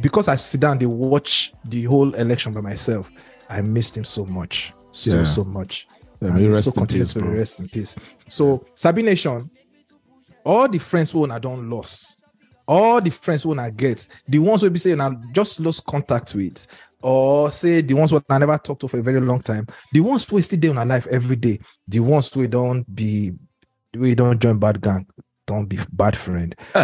because 0.00 0.28
I 0.28 0.36
sit 0.36 0.60
down, 0.60 0.78
they 0.78 0.86
watch 0.86 1.52
the 1.64 1.82
whole 1.82 2.14
election 2.14 2.52
by 2.52 2.60
myself. 2.60 3.10
I 3.48 3.60
missed 3.60 3.96
him 3.96 4.04
so 4.04 4.24
much, 4.24 4.72
so 4.92 5.16
Yeah. 5.18 5.24
so 5.24 5.42
much. 5.42 5.88
Yeah, 6.20 6.28
And 6.28 6.34
may 6.36 6.42
he 6.42 6.46
he 6.46 6.52
rest 6.52 6.72
so 6.72 6.80
in 6.80 6.86
peace, 6.86 7.14
bro. 7.14 7.28
rest 7.28 7.58
in 7.58 7.68
peace. 7.68 7.96
So 8.28 8.64
Sabi 8.76 9.02
Nation, 9.02 9.50
all 10.44 10.68
the 10.68 10.78
friends 10.78 11.10
who 11.10 11.30
I 11.30 11.38
don't 11.38 11.68
lost, 11.70 12.22
all 12.66 13.00
the 13.00 13.10
friends 13.10 13.42
who 13.42 13.58
I 13.58 13.70
get, 13.70 14.06
the 14.26 14.38
ones 14.38 14.62
will 14.62 14.70
be 14.70 14.78
saying 14.78 15.00
I 15.00 15.10
just 15.32 15.60
lost 15.60 15.84
contact 15.86 16.34
with, 16.34 16.66
or 17.00 17.50
say 17.50 17.80
the 17.80 17.94
ones 17.94 18.10
who 18.10 18.22
I 18.28 18.38
never 18.38 18.58
talked 18.58 18.80
to 18.82 18.88
for 18.88 18.98
a 18.98 19.02
very 19.02 19.20
long 19.20 19.42
time, 19.42 19.66
the 19.92 20.00
ones 20.00 20.24
who 20.24 20.40
still 20.42 20.58
there 20.58 20.70
in 20.70 20.78
our 20.78 20.86
life 20.86 21.06
every 21.08 21.36
day, 21.36 21.58
the 21.86 22.00
ones 22.00 22.32
who 22.32 22.46
don't 22.46 22.82
be, 22.94 23.32
we 23.94 24.14
don't 24.14 24.40
join 24.40 24.58
bad 24.58 24.80
gang, 24.80 25.06
don't 25.46 25.66
be 25.66 25.78
bad 25.92 26.16
friend. 26.16 26.54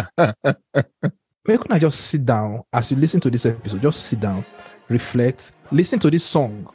Make 1.47 1.71
I 1.71 1.79
just 1.79 2.01
sit 2.01 2.25
down 2.25 2.61
as 2.71 2.91
you 2.91 2.97
listen 2.97 3.19
to 3.21 3.29
this 3.29 3.45
episode, 3.45 3.81
just 3.81 4.05
sit 4.05 4.19
down, 4.19 4.45
reflect, 4.89 5.53
listen 5.71 5.97
to 5.99 6.11
this 6.11 6.23
song 6.23 6.69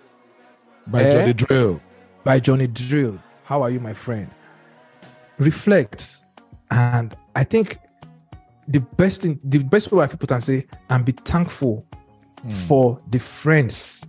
By 0.87 1.03
Eh? 1.05 1.13
Johnny 1.21 1.35
Drille. 1.35 1.81
by 2.25 2.41
Johnny 2.41 2.67
Drille. 2.67 3.19
How 3.45 3.63
are 3.63 3.71
you, 3.71 3.79
my 3.79 3.93
friend? 3.93 4.31
Reflect, 5.39 6.24
and 6.71 7.17
I 7.35 7.45
think 7.45 7.79
the 8.69 8.81
best 8.81 9.23
thing, 9.23 9.39
the 9.45 9.59
best 9.59 9.91
way 9.93 10.05
I 10.05 10.07
put 10.07 10.31
and 10.31 10.43
say, 10.43 10.67
and 10.91 11.05
be 11.05 11.13
thankful 11.13 11.85
Hmm. 12.43 12.51
for 12.51 13.01
the 13.11 13.19
friends 13.19 14.05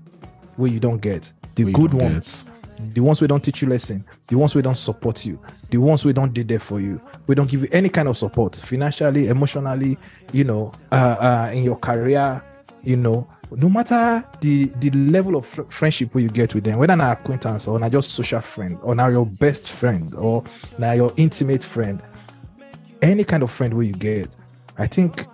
where 0.58 0.70
you 0.70 0.80
don't 0.82 1.02
get. 1.02 1.32
The 1.56 1.72
good 1.72 1.94
ones, 1.94 2.46
the 2.80 3.00
ones 3.00 3.20
who 3.20 3.28
don't 3.28 3.42
teach 3.42 3.62
you 3.62 3.70
lesson, 3.70 4.04
the 4.28 4.38
ones 4.38 4.52
who 4.52 4.62
don't 4.62 4.76
support 4.76 5.26
you, 5.26 5.40
the 5.70 5.78
ones 5.78 6.02
who 6.02 6.12
don't 6.12 6.34
do 6.34 6.44
there 6.44 6.60
for 6.60 6.82
you, 6.82 7.00
we 7.28 7.36
don't 7.36 7.50
give 7.50 7.62
you 7.62 7.70
any 7.72 7.88
kind 7.88 8.10
of 8.10 8.18
support. 8.18 8.58
Financially, 8.58 9.30
emotionally, 9.30 9.98
you 10.34 10.44
know, 10.44 10.74
uh, 10.92 10.96
uh, 10.96 11.52
in 11.54 11.64
your 11.64 11.78
career, 11.78 12.44
you 12.84 12.98
know, 12.98 13.26
no 13.52 13.70
matter 13.70 14.22
the 14.42 14.66
the 14.82 14.90
level 14.92 15.38
of 15.38 15.46
fr- 15.46 15.62
friendship 15.70 16.14
where 16.14 16.22
you 16.24 16.30
get 16.30 16.54
with 16.54 16.66
them, 16.66 16.78
whether 16.78 16.92
an 16.92 17.00
acquaintance 17.00 17.70
or 17.70 17.80
not 17.80 17.92
just 17.94 18.10
social 18.10 18.42
friend 18.42 18.78
or 18.82 18.96
now 18.96 19.08
your 19.08 19.26
best 19.26 19.72
friend 19.72 20.14
or 20.16 20.44
now 20.78 20.92
your 20.92 21.14
intimate 21.16 21.64
friend, 21.64 22.02
any 23.02 23.24
kind 23.24 23.44
of 23.44 23.52
friend 23.52 23.74
where 23.74 23.86
you 23.86 23.94
get, 23.94 24.30
I 24.78 24.88
think 24.88 25.26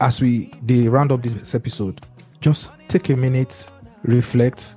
as 0.00 0.20
we 0.20 0.52
they 0.64 0.88
round 0.88 1.12
up 1.12 1.22
this 1.22 1.54
episode, 1.54 2.00
just 2.40 2.70
take 2.88 3.08
a 3.10 3.16
minute, 3.16 3.68
reflect, 4.02 4.76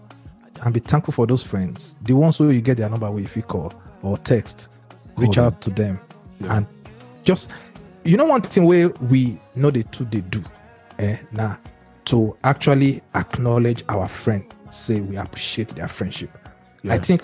and 0.62 0.74
be 0.74 0.80
thankful 0.80 1.14
for 1.14 1.28
those 1.28 1.44
friends. 1.44 1.96
The 2.04 2.14
ones 2.14 2.40
where 2.40 2.52
you 2.52 2.62
get 2.62 2.78
their 2.78 2.90
number 2.90 3.10
where 3.12 3.24
if 3.24 3.36
you 3.36 3.44
call 3.44 3.74
or 4.04 4.18
text, 4.20 4.70
reach 5.18 5.38
out 5.38 5.62
to 5.62 5.70
them 5.72 6.00
Yeah. 6.40 6.58
and 6.58 6.68
just 7.24 7.50
you 8.04 8.16
know 8.18 8.26
one 8.26 8.42
thing 8.42 8.66
where 8.66 8.90
we 8.90 9.40
know 9.56 9.72
the 9.72 9.84
two 9.84 10.06
they 10.06 10.22
do 10.22 10.42
eh 11.00 11.18
now 11.32 11.58
to 12.06 12.38
actually 12.44 13.02
acknowledge 13.16 13.84
our 13.90 14.08
friend 14.08 14.46
say 14.72 15.02
we 15.02 15.18
appreciate 15.18 15.70
their 15.70 15.88
friendship 15.88 16.30
i 16.90 16.98
think 16.98 17.24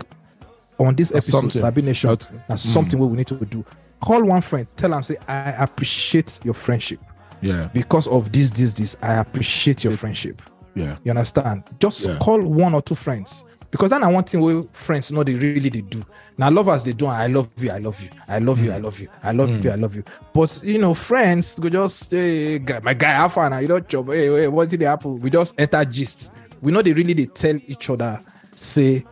on 0.79 0.95
this 0.95 1.09
That's 1.09 1.27
episode 1.27 1.39
something. 1.41 1.61
sabi 1.61 1.81
nation 1.83 2.09
That's- 2.09 2.27
that's 2.49 2.65
mm. 2.65 2.73
something 2.73 2.99
where 2.99 3.07
we 3.07 3.15
need 3.17 3.27
to 3.27 3.35
do 3.45 3.63
call 4.03 4.23
one 4.23 4.41
friend 4.41 4.67
tell 4.75 4.89
them 4.91 5.03
say 5.03 5.17
i 5.27 5.51
appreciate 5.63 6.39
your 6.43 6.53
friendship 6.53 6.99
Yeah. 7.41 7.69
because 7.73 8.07
of 8.07 8.31
this 8.31 8.49
this 8.51 8.71
this 8.73 8.95
i 9.01 9.13
appreciate 9.13 9.83
your 9.83 9.93
It- 9.93 9.99
friendship 9.99 10.41
Yeah. 10.75 10.97
you 11.03 11.11
understand? 11.11 11.63
Just 11.79 12.05
Yeah. 12.05 12.17
call 12.19 12.41
one 12.41 12.73
or 12.73 12.81
two 12.81 12.95
friends. 12.95 13.45
Because 13.71 13.89
then 13.89 14.03
I 14.03 14.07
want 14.07 14.27
to 14.27 14.37
where 14.39 14.63
friends 14.71 15.11
know 15.11 15.23
they 15.23 15.33
really 15.33 15.69
they 15.69 15.81
do. 15.81 16.03
Now 16.37 16.49
lovers 16.51 16.83
they 16.83 16.93
do 16.93 17.07
I 17.07 17.27
love 17.27 17.49
you, 17.57 17.71
I 17.71 17.79
love 17.79 18.01
you, 18.01 18.09
I 18.27 18.39
love 18.39 18.59
you, 18.63 18.71
I 18.71 18.79
mm. 18.79 18.83
love 18.83 18.99
you, 18.99 19.09
I 19.23 19.31
love 19.31 19.49
you, 19.49 19.69
mm. 19.69 19.71
I 19.71 19.75
love 19.75 19.95
you. 19.95 20.03
But 20.33 20.61
you 20.63 20.77
know, 20.79 20.93
friends 20.93 21.59
go 21.59 21.69
just 21.69 22.11
hey, 22.11 22.59
guy, 22.59 22.79
my 22.83 22.93
guy, 22.93 23.13
how 23.13 23.29
far 23.29 23.49
now? 23.49 23.59
You 23.59 23.67
don't 23.67 23.87
job. 23.87 24.07
Hey, 24.09 24.27
hey, 24.27 24.47
what 24.47 24.69
did 24.69 24.79
they 24.79 24.85
happen? 24.85 25.19
We 25.19 25.29
just 25.29 25.59
enter 25.59 25.83
gist. 25.85 26.31
We 26.61 26.71
know 26.71 26.81
they 26.81 26.93
really 26.93 27.13
they 27.13 27.25
tell 27.25 27.59
each 27.67 27.89
other, 27.89 28.19
say, 28.55 29.05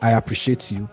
I 0.00 0.12
appreciate 0.12 0.72
you, 0.72 0.88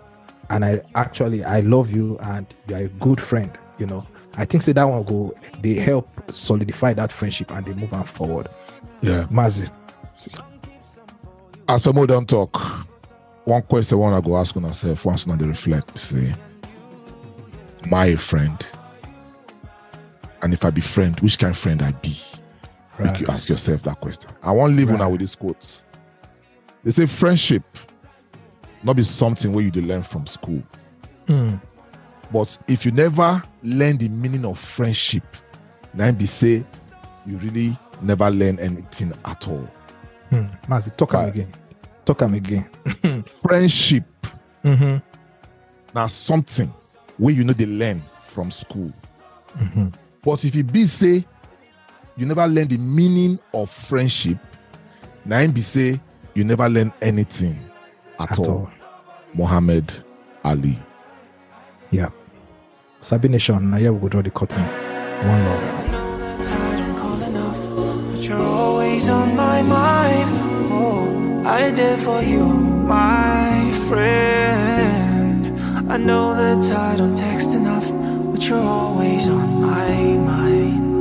and 0.49 0.63
I 0.65 0.81
actually 0.95 1.43
I 1.43 1.59
love 1.61 1.91
you, 1.91 2.17
and 2.19 2.45
you 2.67 2.75
are 2.75 2.81
a 2.83 2.87
good 2.87 3.19
friend. 3.21 3.51
You 3.77 3.85
know, 3.87 4.05
I 4.35 4.45
think 4.45 4.63
say 4.63 4.71
that 4.73 4.83
one 4.83 5.03
go 5.03 5.33
they 5.61 5.75
help 5.75 6.07
solidify 6.31 6.93
that 6.93 7.11
friendship 7.11 7.51
and 7.51 7.65
they 7.65 7.73
move 7.73 7.93
on 7.93 8.03
forward. 8.05 8.47
Yeah. 9.01 9.25
Mazi. 9.29 9.69
As 11.67 11.83
for 11.83 11.93
more 11.93 12.07
don't 12.07 12.29
talk, 12.29 12.55
one 13.45 13.61
question 13.63 13.97
one 13.97 14.13
I 14.13 14.21
go 14.21 14.37
ask 14.37 14.55
on 14.55 14.63
herself 14.63 15.03
once 15.05 15.25
now 15.27 15.35
they 15.35 15.47
reflect, 15.47 15.99
say, 15.99 16.33
my 17.89 18.15
friend. 18.15 18.65
And 20.41 20.53
if 20.53 20.63
I 20.63 20.69
be 20.69 20.81
friend, 20.81 21.19
which 21.21 21.39
kind 21.39 21.51
of 21.51 21.57
friend 21.57 21.81
I 21.81 21.91
be? 21.91 22.15
Make 22.99 23.19
you 23.19 23.27
ask 23.27 23.49
yourself 23.49 23.83
that 23.83 23.99
question. 23.99 24.29
I 24.43 24.51
want 24.51 24.75
leave 24.75 24.89
Right. 24.89 24.99
now 24.99 25.09
with 25.09 25.21
this 25.21 25.35
quote. 25.35 25.81
They 26.83 26.91
say 26.91 27.07
friendship 27.07 27.63
not 28.85 28.95
be 28.95 29.03
something 29.03 29.51
where 29.51 29.65
you 29.65 29.71
learn 29.81 30.03
from 30.03 30.25
school. 30.27 30.61
Mm. 31.27 31.59
But 32.31 32.57
if 32.67 32.85
you 32.85 32.91
never 32.91 33.43
learn 33.63 33.97
the 33.97 34.07
meaning 34.09 34.45
of 34.45 34.57
friendship, 34.59 35.23
then 35.93 36.15
be 36.15 36.25
say 36.25 36.63
you 37.25 37.37
really 37.37 37.77
never 38.01 38.29
learn 38.29 38.59
anything 38.59 39.11
at 39.25 39.47
all. 39.47 39.67
Hmm. 40.29 40.45
Mazi, 40.67 40.95
talk 40.95 41.13
am 41.13 41.19
Right. 41.21 41.29
again. 41.29 41.53
Talk 42.05 42.21
am 42.21 42.33
again. 42.33 42.69
Friendship 43.41 44.03
Mm-hmm. 44.63 44.97
now 45.93 46.07
something 46.07 46.73
where 47.17 47.33
you 47.33 47.43
know 47.43 47.53
they 47.53 47.67
learn 47.67 48.01
from 48.29 48.49
school. 48.49 48.91
Mm-hmm. 49.55 49.87
But 50.23 50.43
if 50.43 50.55
you 50.55 50.63
be 50.63 50.85
say 50.85 51.23
you 52.17 52.25
never 52.25 52.47
learn 52.47 52.67
the 52.67 52.77
meaning 52.79 53.37
of 53.53 53.69
friendship, 53.69 54.39
now 55.23 55.37
him 55.39 55.51
be 55.51 55.61
say 55.61 55.99
you 56.33 56.43
never 56.43 56.67
learn 56.67 56.91
anything 57.01 57.59
at, 58.19 58.31
At 58.31 58.39
all. 58.39 58.49
all. 58.49 58.71
Muhammad 59.35 60.03
Ali. 60.43 60.77
Yeah. 61.91 62.09
Sabi 63.01 63.27
Nation, 63.27 63.69
now 63.69 63.77
here 63.77 63.93
we 63.93 63.99
go 63.99 64.09
draw 64.09 64.21
the 64.21 64.31
curtain. 64.31 64.63
One 64.63 65.45
love. 65.45 65.63
I 65.63 65.91
know 65.91 66.17
that 66.17 66.49
I 66.49 66.75
don't 66.77 66.95
call 66.97 67.21
enough, 67.21 67.59
but 68.11 68.27
you're 68.27 68.37
always 68.39 68.75
always 68.95 69.09
on 69.09 69.35
my 69.35 69.61
mind. 69.61 70.29
Oh, 70.71 71.43
I 71.45 71.71
did 71.71 71.99
for 71.99 72.21
you, 72.21 72.45
my 72.45 73.71
friend. 73.87 75.59
I 75.91 75.97
know 75.97 76.33
that 76.33 76.63
I 76.71 76.95
don't 76.95 77.15
text 77.15 77.53
enough, 77.53 77.87
but 78.31 78.47
you're 78.47 78.59
always 78.59 79.27
on 79.27 79.61
my 79.61 79.91
mind. 80.31 80.94